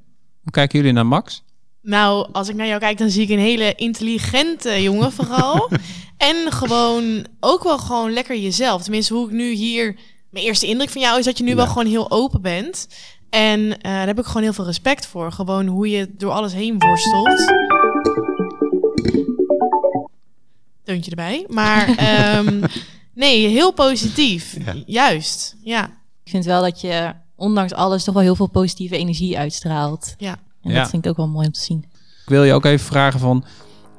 hoe 0.42 0.52
kijken 0.52 0.78
jullie 0.80 0.94
naar 0.94 1.06
Max? 1.06 1.44
Nou, 1.82 2.30
als 2.32 2.50
ik 2.50 2.56
naar 2.56 2.68
jou 2.68 2.80
kijk, 2.80 2.98
dan 2.98 3.10
zie 3.10 3.24
ik 3.24 3.30
een 3.30 3.40
hele 3.40 3.76
intelligente 3.76 4.82
jongen 4.82 5.12
vooral. 5.12 5.70
en 6.18 6.52
gewoon 6.52 7.26
ook 7.40 7.64
wel 7.64 7.78
gewoon 7.78 8.14
lekker 8.14 8.38
jezelf. 8.38 8.82
Tenminste, 8.82 9.14
hoe 9.14 9.26
ik 9.26 9.32
nu 9.32 9.52
hier... 9.52 9.96
Mijn 10.30 10.46
eerste 10.46 10.68
indruk 10.68 10.90
van 10.90 11.02
jou 11.02 11.20
is 11.20 11.26
dat 11.26 11.38
je 11.38 11.44
nu 11.44 11.56
wel 11.56 11.68
gewoon 11.68 11.86
heel 11.86 12.12
open 12.12 12.42
bent. 12.42 12.88
En 13.30 13.82
eh, 13.82 13.92
daar 13.92 14.08
heb 14.08 14.20
ik 14.20 14.26
gewoon 14.26 14.44
heel 14.44 14.54
veel 14.54 14.66
respect 14.66 15.08
voor. 15.08 15.32
Gewoon 15.32 15.68
hoe 15.68 15.90
je 15.90 16.10
door 16.18 16.32
alles 16.32 16.54
heen 16.54 16.80
worstelt. 16.80 17.54
Deuntje 20.84 21.10
erbij. 21.10 21.46
Maar 21.48 21.96
ehm, 21.98 22.64
nee, 23.14 23.48
heel 23.48 23.72
positief. 23.72 24.58
Ja. 24.66 24.76
Juist, 24.86 25.56
ja. 25.62 25.86
Ik 26.24 26.32
vind 26.32 26.46
wel 26.46 26.62
dat 26.62 26.82
je, 26.82 27.14
ondanks 27.36 27.74
alles, 27.74 28.04
toch 28.04 28.14
wel 28.14 28.24
heel 28.24 28.36
veel 28.36 28.50
positieve 28.50 28.98
energie 28.98 29.38
uitstraalt. 29.38 30.16
Ja. 30.18 30.40
En 30.64 30.72
Ja. 30.72 30.80
dat 30.80 30.90
vind 30.90 31.06
ik 31.06 31.12
ook 31.12 31.18
wel 31.18 31.28
mooi 31.28 31.46
om 31.48 31.52
te 31.54 31.60
zien. 31.60 31.86
Ik 32.24 32.30
wil 32.36 32.44
je 32.44 32.54
ook 32.54 32.66
even 32.66 32.86
vragen 32.86 33.20
van, 33.20 33.44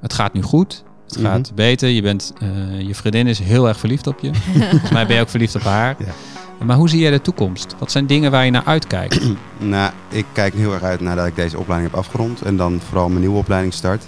het 0.01 0.13
gaat 0.13 0.33
nu 0.33 0.43
goed, 0.43 0.85
het 1.07 1.17
Mhm. 1.19 1.27
gaat 1.27 1.53
beter, 1.55 1.89
je, 1.89 2.03
bent, 2.03 2.33
eh, 2.41 2.81
je 2.81 2.95
vriendin 2.95 3.27
is 3.27 3.39
heel 3.39 3.69
erg 3.69 3.79
verliefd 3.79 4.07
op 4.07 4.19
je. 4.21 4.31
Volgens 4.71 4.91
mij 4.91 5.07
ben 5.07 5.17
je 5.17 5.23
ook 5.23 5.29
verliefd 5.29 5.55
op 5.55 5.63
haar. 5.63 5.97
Ja. 5.99 6.65
Maar 6.65 6.77
hoe 6.77 6.89
zie 6.89 7.01
jij 7.01 7.11
de 7.11 7.21
toekomst? 7.21 7.75
Wat 7.79 7.91
zijn 7.91 8.07
dingen 8.07 8.31
waar 8.31 8.45
je 8.45 8.51
naar 8.51 8.65
uitkijkt? 8.65 9.21
Nou, 9.59 9.93
ik 10.09 10.27
kijk 10.33 10.55
heel 10.55 10.73
erg 10.73 10.83
uit 10.83 11.01
nadat 11.01 11.27
ik 11.27 11.37
deze 11.37 11.59
opleiding 11.59 11.91
heb 11.91 12.01
afgerond. 12.01 12.43
En 12.43 12.57
dan 12.57 12.81
vooral 12.89 13.09
mijn 13.09 13.21
nieuwe 13.21 13.37
opleiding 13.39 13.75
start. 13.75 14.05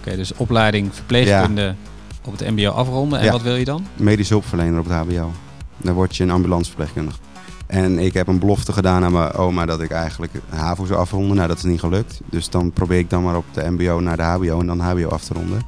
Oké, 0.00 0.16
dus 0.16 0.34
opleiding 0.34 0.94
verpleegkunde 0.94 1.74
op 2.24 2.38
het 2.38 2.50
mbo 2.50 2.70
afronden. 2.70 3.18
En 3.18 3.24
Ja. 3.24 3.30
wat 3.32 3.42
wil 3.42 3.56
je 3.56 3.64
dan? 3.64 3.86
Medische 3.96 4.32
hulpverlener 4.32 4.78
op 4.78 4.84
het 4.84 4.94
hbo. 4.94 5.32
Dan 5.76 5.94
word 5.94 6.16
je 6.16 6.22
een 6.22 6.30
ambulanceverpleegkundige. 6.30 7.18
En 7.70 7.98
ik 7.98 8.14
heb 8.14 8.26
een 8.28 8.38
belofte 8.38 8.72
gedaan 8.72 9.04
aan 9.04 9.12
mijn 9.12 9.32
oma 9.32 9.66
dat 9.66 9.80
ik 9.80 9.90
eigenlijk 9.90 10.32
HAVO 10.48 10.84
zou 10.84 11.00
afronden. 11.00 11.36
Nou, 11.36 11.48
dat 11.48 11.56
is 11.56 11.62
niet 11.62 11.80
gelukt. 11.80 12.20
Dus 12.30 12.48
dan 12.50 12.72
probeer 12.72 12.98
ik 12.98 13.10
dan 13.10 13.22
maar 13.22 13.36
op 13.36 13.44
de 13.52 13.70
mbo 13.70 14.00
naar 14.00 14.16
de 14.16 14.22
hbo 14.22 14.60
en 14.60 14.66
dan 14.66 14.80
hbo 14.80 15.08
af 15.08 15.24
te 15.24 15.34
ronden. 15.34 15.62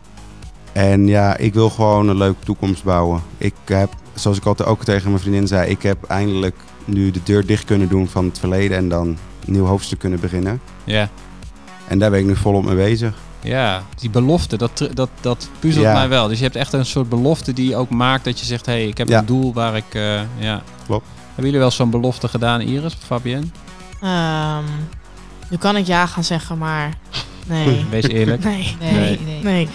En 0.73 1.07
ja, 1.07 1.37
ik 1.37 1.55
wil 1.55 1.71
gewoon 1.71 2.09
een 2.09 2.17
leuke 2.17 2.45
toekomst 2.45 2.85
bouwen. 2.85 3.23
Ik 3.39 3.55
heb, 3.65 3.91
zoals 4.15 4.37
ik 4.37 4.45
altijd 4.45 4.69
ook 4.69 4.85
tegen 4.85 5.09
mijn 5.11 5.23
vriendin 5.23 5.47
zei, 5.47 5.71
ik 5.71 5.83
heb 5.83 6.05
eindelijk 6.05 6.57
nu 6.85 7.11
de 7.11 7.21
deur 7.25 7.47
dicht 7.47 7.65
kunnen 7.65 7.89
doen 7.89 8.09
van 8.09 8.25
het 8.25 8.39
verleden 8.39 8.77
en 8.77 8.89
dan 8.89 9.07
een 9.47 9.53
nieuw 9.53 9.65
hoofdstuk 9.67 9.99
kunnen 9.99 10.21
beginnen. 10.21 10.61
Ja, 10.85 11.09
En 11.89 11.99
daar 11.99 12.11
ben 12.11 12.21
ik 12.21 12.27
nu 12.27 12.37
volop 12.37 12.65
mee 12.65 12.75
bezig. 12.75 13.15
Ja, 13.41 13.83
die 13.97 14.11
belofte, 14.11 14.57
dat, 14.57 14.89
dat, 14.95 15.09
dat 15.21 15.49
puzzelt 15.59 15.85
Ja. 15.85 15.93
mij 15.93 16.09
wel. 16.09 16.29
Dus 16.29 16.39
je 16.39 16.45
hebt 16.45 16.57
echt 16.57 16.73
een 16.73 16.87
soort 16.87 17.09
belofte 17.09 17.53
die 17.53 17.77
ook 17.77 17.91
maakt 17.91 18.25
dat 18.25 18.39
je 18.41 18.47
zegt... 18.47 18.67
hé, 18.67 18.73
hey, 18.73 18.87
ik 18.87 18.99
heb 18.99 19.09
Ja. 19.09 19.19
een 19.19 19.27
doel 19.27 19.53
waar 19.53 19.77
ik... 19.77 19.85
eh, 19.95 20.21
ja. 20.39 20.63
Klopt. 20.87 21.07
Hebben 21.35 21.45
jullie 21.45 21.59
wel 21.59 21.71
zo'n 21.71 21.91
belofte 21.91 22.29
gedaan, 22.29 22.61
Iris 22.61 22.95
of 22.95 23.01
Fabienne? 23.07 23.47
Ehm, 24.01 24.65
nu 25.51 25.57
kan 25.57 25.77
ik 25.77 25.87
ja 25.87 26.07
gaan 26.07 26.25
zeggen, 26.25 26.59
maar 26.59 26.95
nee. 27.47 27.85
Wees 27.91 28.09
eerlijk. 28.09 28.45
Nee. 28.55 28.77
Nee, 28.81 28.93
Nee. 28.93 29.19
nee. 29.19 29.43
nee. 29.43 29.69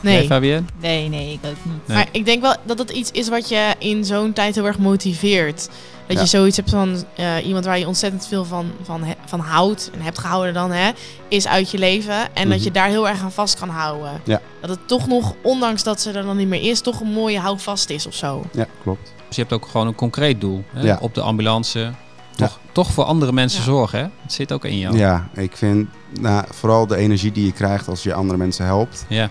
Nee. 0.00 0.26
Fabienne? 0.26 0.66
Nee, 0.80 1.08
nee, 1.08 1.32
ik 1.32 1.38
ook 1.50 1.56
niet. 1.64 1.86
Nee. 1.86 1.96
Maar 1.96 2.08
ik 2.12 2.24
denk 2.24 2.42
wel 2.42 2.54
dat 2.64 2.78
het 2.78 2.90
iets 2.90 3.10
is 3.10 3.28
wat 3.28 3.48
je 3.48 3.74
in 3.78 4.04
zo'n 4.04 4.32
tijd 4.32 4.54
heel 4.54 4.66
erg 4.66 4.78
motiveert. 4.78 5.68
Dat 6.06 6.16
Ja. 6.16 6.22
je 6.22 6.28
zoiets 6.28 6.56
hebt 6.56 6.70
van 6.70 7.04
eh, 7.16 7.46
iemand 7.46 7.64
waar 7.64 7.78
je 7.78 7.86
ontzettend 7.86 8.26
veel 8.26 8.44
van, 8.44 8.70
van, 8.82 9.04
he- 9.04 9.14
van 9.26 9.40
houdt 9.40 9.90
en 9.94 10.00
hebt 10.00 10.18
gehouden 10.18 10.54
dan, 10.54 10.70
hè, 10.70 10.90
is 11.28 11.46
uit 11.46 11.70
je 11.70 11.78
leven. 11.78 12.34
En 12.34 12.48
dat 12.48 12.56
Mhm. 12.56 12.64
je 12.66 12.70
daar 12.70 12.88
heel 12.88 13.08
erg 13.08 13.22
aan 13.22 13.32
vast 13.32 13.58
kan 13.58 13.68
houden. 13.68 14.20
Ja. 14.24 14.40
Dat 14.60 14.70
het 14.70 14.88
toch 14.88 15.06
nog, 15.08 15.34
ondanks 15.42 15.82
dat 15.82 16.00
ze 16.00 16.10
er 16.12 16.22
dan 16.24 16.36
niet 16.36 16.48
meer 16.48 16.62
is, 16.70 16.80
toch 16.80 17.00
een 17.00 17.12
mooie 17.12 17.38
houvast 17.40 17.90
is 17.90 18.06
of 18.06 18.14
zo. 18.14 18.44
Ja, 18.52 18.66
klopt. 18.82 19.12
Dus 19.28 19.36
je 19.36 19.42
hebt 19.42 19.52
ook 19.54 19.66
gewoon 19.66 19.86
een 19.86 19.94
concreet 19.94 20.40
doel. 20.40 20.64
Hè? 20.72 20.80
Ja. 20.82 20.98
Op 21.00 21.14
de 21.14 21.20
ambulance. 21.20 21.92
Toch, 22.36 22.58
toch 22.72 22.92
voor 22.92 23.04
andere 23.04 23.32
mensen 23.32 23.58
Ja. 23.58 23.64
zorgen, 23.64 23.98
hè? 23.98 24.04
Het 24.22 24.32
zit 24.32 24.52
ook 24.52 24.64
in 24.64 24.78
jou. 24.78 24.96
Ja, 24.96 25.28
ik 25.34 25.56
vind 25.56 25.88
nou, 26.20 26.44
vooral 26.50 26.86
de 26.86 26.96
energie 26.96 27.32
die 27.32 27.44
je 27.44 27.52
krijgt 27.52 27.88
als 27.88 28.02
je 28.02 28.14
andere 28.14 28.38
mensen 28.38 28.64
helpt. 28.64 29.04
Ja. 29.08 29.30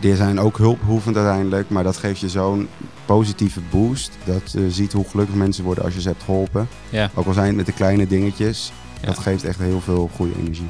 Die 0.00 0.16
zijn 0.16 0.40
ook 0.40 0.58
hulpbehoevend 0.58 1.16
uiteindelijk, 1.16 1.70
maar 1.70 1.82
dat 1.84 1.96
geeft 1.96 2.20
je 2.20 2.28
zo'n 2.28 2.68
positieve 3.04 3.60
boost. 3.70 4.10
Dat 4.24 4.52
je 4.52 4.70
ziet 4.70 4.92
hoe 4.92 5.04
gelukkig 5.08 5.34
mensen 5.34 5.64
worden 5.64 5.84
als 5.84 5.94
je 5.94 6.00
ze 6.00 6.08
hebt 6.08 6.22
geholpen. 6.22 6.68
Ja. 6.88 7.10
Ook 7.14 7.26
al 7.26 7.32
zijn 7.32 7.46
het 7.46 7.56
met 7.56 7.66
de 7.66 7.72
kleine 7.72 8.06
dingetjes. 8.06 8.72
Ja. 9.00 9.06
Dat 9.06 9.18
geeft 9.18 9.44
echt 9.44 9.58
heel 9.58 9.80
veel 9.80 10.10
goede 10.14 10.32
energie. 10.38 10.68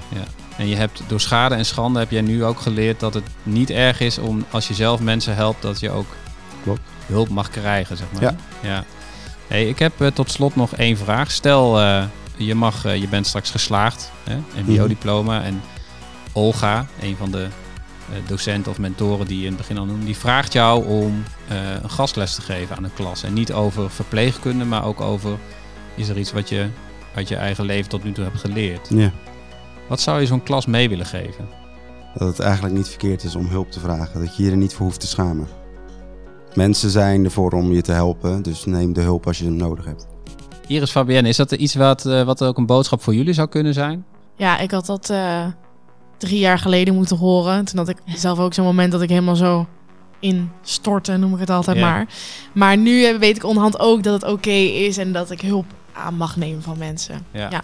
En 0.56 0.68
je 0.68 0.76
hebt 0.76 1.02
door 1.06 1.20
schade 1.20 1.54
en 1.54 1.66
schande 1.66 1.98
heb 1.98 2.10
jij 2.10 2.20
nu 2.20 2.44
ook 2.44 2.60
geleerd 2.60 3.00
dat 3.00 3.14
het 3.14 3.24
niet 3.42 3.70
erg 3.70 4.00
is 4.00 4.18
om 4.18 4.44
als 4.50 4.68
je 4.68 4.74
zelf 4.74 5.00
mensen 5.00 5.34
helpt, 5.34 5.62
dat 5.62 5.80
je 5.80 5.90
ook 5.90 6.06
Klopt. 6.62 6.80
Hulp 7.06 7.28
mag 7.28 7.50
krijgen, 7.50 7.96
zeg 7.96 8.06
maar. 8.12 8.22
Ja. 8.22 8.34
ja. 8.62 8.84
Hey, 9.46 9.68
ik 9.68 9.78
heb 9.78 10.00
eh, 10.00 10.06
tot 10.06 10.30
slot 10.30 10.56
nog 10.56 10.74
één 10.74 10.96
vraag. 10.96 11.30
Stel, 11.30 11.80
eh, 11.80 12.04
je, 12.36 12.54
mag, 12.54 12.84
eh, 12.84 12.96
je 13.00 13.08
bent 13.08 13.26
straks 13.26 13.50
geslaagd, 13.50 14.12
hè? 14.24 14.36
MBO-diploma. 14.62 15.42
En 15.42 15.60
Olga, 16.32 16.86
een 17.00 17.16
van 17.16 17.30
de 17.30 17.46
docenten 18.26 18.70
of 18.70 18.78
mentoren 18.78 19.26
die 19.26 19.38
je 19.38 19.42
in 19.42 19.48
het 19.48 19.56
begin 19.56 19.78
al 19.78 19.84
noemde, 19.84 20.04
die 20.04 20.16
vraagt 20.16 20.52
jou 20.52 20.86
om 20.86 21.24
een 21.82 21.90
gastles 21.90 22.34
te 22.34 22.42
geven 22.42 22.76
aan 22.76 22.84
een 22.84 22.94
klas. 22.94 23.22
En 23.22 23.32
niet 23.32 23.52
over 23.52 23.90
verpleegkunde, 23.90 24.64
maar 24.64 24.84
ook 24.84 25.00
over, 25.00 25.38
is 25.94 26.08
er 26.08 26.18
iets 26.18 26.32
wat 26.32 26.48
je 26.48 26.68
uit 27.14 27.28
je 27.28 27.36
eigen 27.36 27.64
leven 27.64 27.90
tot 27.90 28.04
nu 28.04 28.12
toe 28.12 28.24
hebt 28.24 28.40
geleerd? 28.40 28.88
Ja. 28.88 29.12
Wat 29.88 30.00
zou 30.00 30.20
je 30.20 30.26
zo'n 30.26 30.42
klas 30.42 30.66
mee 30.66 30.88
willen 30.88 31.06
geven? 31.06 31.48
Dat 32.14 32.28
het 32.28 32.40
eigenlijk 32.40 32.74
niet 32.74 32.88
verkeerd 32.88 33.24
is 33.24 33.34
om 33.34 33.46
hulp 33.46 33.70
te 33.70 33.80
vragen. 33.80 34.20
Dat 34.20 34.36
je 34.36 34.42
je 34.42 34.50
er 34.50 34.56
niet 34.56 34.74
voor 34.74 34.86
hoeft 34.86 35.00
te 35.00 35.06
schamen. 35.06 35.48
Mensen 36.56 36.90
zijn 36.90 37.24
ervoor 37.24 37.52
om 37.52 37.72
je 37.72 37.82
te 37.82 37.92
helpen, 37.92 38.42
dus 38.42 38.64
neem 38.64 38.92
de 38.92 39.00
hulp 39.00 39.26
als 39.26 39.38
je 39.38 39.44
hem 39.44 39.56
nodig 39.56 39.84
hebt. 39.84 40.06
Iris 40.66 40.90
Fabienne, 40.90 41.28
is 41.28 41.36
dat 41.36 41.52
iets 41.52 41.74
wat, 41.74 42.06
eh, 42.06 42.22
wat 42.22 42.42
ook 42.44 42.56
een 42.58 42.66
boodschap 42.66 43.02
voor 43.02 43.14
jullie 43.14 43.32
zou 43.32 43.48
kunnen 43.48 43.74
zijn? 43.74 44.04
Ja, 44.36 44.58
ik 44.58 44.70
had 44.70 44.86
dat 44.86 45.10
eh, 45.10 45.46
drie 46.18 46.38
jaar 46.38 46.58
geleden 46.58 46.94
moeten 46.94 47.16
horen. 47.16 47.64
Toen 47.64 47.78
had 47.78 47.88
ik 47.88 47.96
zelf 48.06 48.38
ook 48.38 48.54
zo'n 48.54 48.64
moment 48.64 48.92
dat 48.92 49.02
ik 49.02 49.08
helemaal 49.08 49.36
zo 49.36 49.66
instortte, 50.20 51.16
noem 51.16 51.34
ik 51.34 51.40
het 51.40 51.50
altijd 51.50 51.76
Ja. 51.76 51.90
maar. 51.90 52.06
Maar 52.54 52.76
nu 52.76 53.04
eh, 53.04 53.18
weet 53.18 53.36
ik 53.36 53.44
onderhand 53.44 53.78
ook 53.78 54.02
dat 54.02 54.22
het 54.22 54.30
oké 54.32 54.50
is 54.50 54.96
en 54.98 55.12
dat 55.12 55.30
ik 55.30 55.40
hulp 55.40 55.66
aan 55.92 56.14
mag 56.16 56.36
nemen 56.36 56.62
van 56.62 56.78
mensen. 56.78 57.26
Ja. 57.32 57.62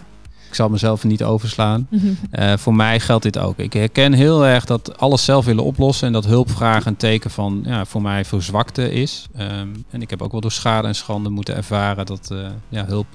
Ik 0.53 0.59
zal 0.59 0.69
mezelf 0.69 1.03
niet 1.03 1.23
overslaan. 1.23 1.87
Eh, 2.31 2.53
voor 2.57 2.75
mij 2.75 2.99
geldt 2.99 3.23
dit 3.23 3.37
ook. 3.37 3.57
Ik 3.57 3.73
herken 3.73 4.13
heel 4.13 4.45
erg 4.45 4.65
dat 4.65 4.97
alles 4.97 5.25
zelf 5.25 5.45
willen 5.45 5.63
oplossen 5.63 6.07
en 6.07 6.13
dat 6.13 6.25
hulpvragen 6.25 6.87
een 6.87 6.97
teken 6.97 7.31
van, 7.31 7.61
ja, 7.65 7.85
voor 7.85 8.01
mij 8.01 8.25
voor 8.25 8.41
zwakte 8.41 8.91
is. 8.91 9.25
Ehm, 9.35 9.67
en 9.89 10.01
ik 10.01 10.09
heb 10.09 10.21
ook 10.21 10.31
wel 10.31 10.41
door 10.41 10.51
schade 10.51 10.87
en 10.87 10.95
schande 10.95 11.29
moeten 11.29 11.55
ervaren 11.55 12.05
dat 12.05 12.29
eh, 12.31 12.37
ja, 12.69 12.85
hulp 12.85 13.05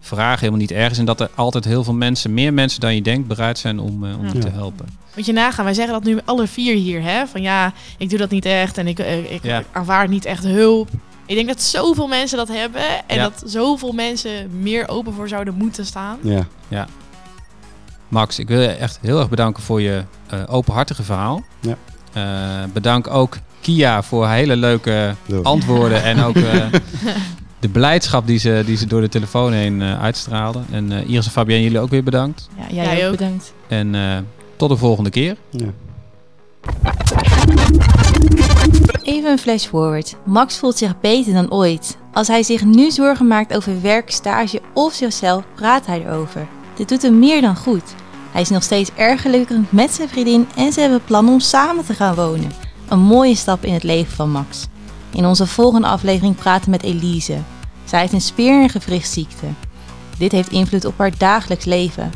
vragen 0.00 0.38
helemaal 0.38 0.60
niet 0.60 0.70
erg 0.70 0.90
is 0.90 0.98
en 0.98 1.04
dat 1.04 1.20
er 1.20 1.30
altijd 1.34 1.64
heel 1.64 1.84
veel 1.84 1.94
mensen, 1.94 2.34
meer 2.34 2.52
mensen 2.54 2.80
dan 2.80 2.94
je 2.94 3.02
denkt, 3.02 3.28
bereid 3.28 3.58
zijn 3.58 3.78
om, 3.80 4.04
eh, 4.04 4.18
om 4.18 4.24
Ja. 4.26 4.40
te 4.40 4.48
helpen. 4.50 4.86
Moet 5.16 5.26
je 5.26 5.32
nagaan, 5.32 5.64
wij 5.64 5.74
zeggen 5.74 5.94
dat 5.94 6.04
nu 6.04 6.18
alle 6.24 6.46
vier 6.46 6.74
hier, 6.74 7.02
hè? 7.02 7.26
Van 7.26 7.42
ja, 7.42 7.72
ik 7.98 8.08
doe 8.10 8.18
dat 8.18 8.30
niet 8.30 8.44
echt 8.44 8.78
en 8.78 8.86
ik, 8.86 8.98
ik 9.30 9.42
Ja. 9.42 9.62
aanvaard 9.72 10.10
niet 10.10 10.24
echt 10.24 10.44
hulp. 10.44 10.88
Ik 11.26 11.34
denk 11.34 11.48
dat 11.48 11.62
zoveel 11.62 12.06
mensen 12.06 12.38
dat 12.38 12.48
hebben 12.48 12.82
en 13.06 13.16
Ja. 13.16 13.22
dat 13.22 13.42
zoveel 13.46 13.92
mensen 13.92 14.60
meer 14.60 14.88
open 14.88 15.12
voor 15.12 15.28
zouden 15.28 15.54
moeten 15.54 15.86
staan. 15.86 16.18
Ja, 16.68 16.86
Max, 18.08 18.38
ik 18.38 18.48
wil 18.48 18.60
je 18.60 18.68
echt 18.68 18.98
heel 19.02 19.18
erg 19.18 19.28
bedanken 19.28 19.62
voor 19.62 19.80
je 19.80 20.02
eh, 20.30 20.42
openhartige 20.46 21.02
verhaal. 21.02 21.42
Ja. 21.60 21.76
Eh, 22.12 22.68
bedank 22.72 23.06
ook 23.06 23.36
Kia 23.60 24.02
voor 24.02 24.28
hele 24.28 24.56
leuke 24.56 25.14
antwoorden 25.42 26.02
en 26.02 26.22
ook 26.22 26.36
eh, 26.36 26.66
de 27.60 27.68
blijdschap 27.68 28.26
die 28.26 28.38
ze, 28.38 28.62
die 28.66 28.76
ze 28.76 28.86
door 28.86 29.00
de 29.00 29.08
telefoon 29.08 29.52
heen 29.52 29.82
eh, 29.82 30.00
uitstraalde. 30.02 30.60
En 30.70 30.92
eh, 30.92 31.08
Iris 31.08 31.24
en 31.26 31.32
Fabienne, 31.32 31.62
jullie 31.62 31.80
ook 31.80 31.90
weer 31.90 32.02
bedankt. 32.04 32.48
Ja, 32.56 32.66
jij, 32.74 32.84
Jij 32.84 33.04
ook 33.06 33.12
ook. 33.12 33.18
bedankt. 33.18 33.52
En 33.68 33.94
eh, 33.94 34.16
tot 34.56 34.68
de 34.68 34.76
volgende 34.76 35.10
keer. 35.10 35.36
ja. 35.50 35.66
Even 39.02 39.30
een 39.30 39.38
flash 39.38 39.66
forward. 39.66 40.16
Max 40.24 40.58
voelt 40.58 40.76
zich 40.78 41.00
beter 41.00 41.32
dan 41.32 41.52
ooit. 41.52 41.96
Als 42.12 42.28
hij 42.28 42.42
zich 42.42 42.64
nu 42.64 42.90
zorgen 42.90 43.26
maakt 43.26 43.56
over 43.56 43.82
werk, 43.82 44.10
stage 44.10 44.60
of 44.74 44.92
zichzelf, 44.92 45.44
praat 45.54 45.86
hij 45.86 46.04
erover. 46.04 46.46
Dit 46.74 46.88
doet 46.88 47.02
hem 47.02 47.18
meer 47.18 47.40
dan 47.40 47.56
goed. 47.56 47.94
Hij 48.32 48.40
is 48.40 48.48
nog 48.48 48.62
steeds 48.62 48.90
erg 48.94 49.22
gelukkig 49.22 49.56
met 49.68 49.90
zijn 49.92 50.08
vriendin 50.08 50.48
en 50.56 50.72
ze 50.72 50.80
hebben 50.80 51.04
plannen 51.04 51.32
om 51.32 51.40
samen 51.40 51.84
te 51.84 51.94
gaan 51.94 52.14
wonen. 52.14 52.52
Een 52.88 53.00
mooie 53.00 53.34
stap 53.34 53.64
in 53.64 53.72
het 53.72 53.82
leven 53.82 54.12
van 54.12 54.30
Max. 54.30 54.66
In 55.12 55.26
onze 55.26 55.46
volgende 55.46 55.86
aflevering 55.86 56.36
praten 56.36 56.64
we 56.64 56.70
met 56.70 56.82
Elise. 56.82 57.38
Zij 57.84 58.00
heeft 58.00 58.12
een 58.12 58.20
spier- 58.20 58.62
en 58.62 58.70
gewrichtsziekte. 58.70 59.46
Dit 60.18 60.32
heeft 60.32 60.50
invloed 60.50 60.84
op 60.84 60.98
haar 60.98 61.18
dagelijks 61.18 61.64
leven. 61.64 62.12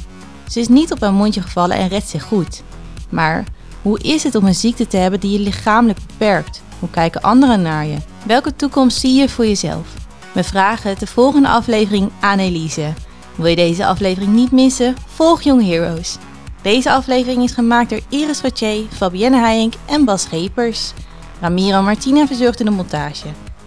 Ze 0.48 0.60
is 0.60 0.68
niet 0.68 0.92
op 0.92 1.00
haar 1.00 1.12
mondje 1.12 1.40
gevallen 1.42 1.76
en 1.76 1.88
redt 1.88 2.08
zich 2.08 2.22
goed. 2.22 2.62
Maar 3.08 3.44
hoe 3.82 4.00
is 4.00 4.22
het 4.22 4.34
om 4.34 4.46
een 4.46 4.54
ziekte 4.54 4.86
te 4.86 4.96
hebben 4.96 5.20
die 5.20 5.32
je 5.32 5.38
lichamelijk 5.38 5.98
beperkt? 6.06 6.62
Hoe 6.78 6.90
kijken 6.90 7.22
anderen 7.22 7.62
naar 7.62 7.86
je? 7.86 7.96
Welke 8.26 8.56
toekomst 8.56 9.00
zie 9.00 9.14
je 9.14 9.28
voor 9.28 9.46
jezelf? 9.46 9.86
We 10.32 10.44
vragen 10.44 10.98
de 10.98 11.06
volgende 11.06 11.48
aflevering 11.48 12.10
aan 12.20 12.38
Elise. 12.38 12.92
Wil 13.34 13.46
je 13.46 13.56
deze 13.56 13.86
aflevering 13.86 14.32
niet 14.32 14.52
missen? 14.52 14.96
Volg 15.06 15.42
Young 15.42 15.62
Heroes. 15.62 16.16
Deze 16.62 16.90
aflevering 16.90 17.42
is 17.42 17.52
gemaakt 17.52 17.90
door 17.90 18.00
Iris 18.08 18.40
Wattier, 18.40 18.84
Fabienne 18.92 19.38
Heijink 19.38 19.74
en 19.86 20.04
Bas 20.04 20.22
Schepers. 20.22 20.92
Ramiro 21.40 21.82
Martina 21.82 22.26
verzorgde 22.26 22.64
de 22.64 22.70
montage. 22.70 23.26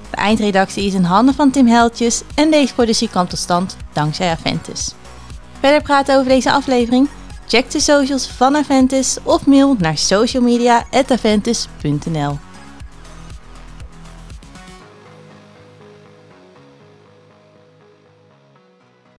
De 0.10 0.16
eindredactie 0.18 0.86
is 0.86 0.94
in 0.94 1.04
handen 1.04 1.36
van 1.36 1.52
Tim 1.52 1.68
Heltjes 1.68 2.22
en 2.36 2.52
deze 2.52 2.74
productie 2.74 3.10
kwam 3.10 3.28
tot 3.28 3.40
stand 3.40 3.78
dankzij 3.94 4.30
Aventus. 4.32 4.94
Verder 5.60 5.82
praten 5.82 6.18
over 6.18 6.30
deze 6.30 6.52
aflevering? 6.52 7.08
Check 7.48 7.72
de 7.72 7.80
socials 7.80 8.28
van 8.28 8.56
Aventus 8.56 9.18
of 9.24 9.46
mail 9.46 9.76
naar 9.80 9.98
socialmedia.aventus.nl. 9.98 12.38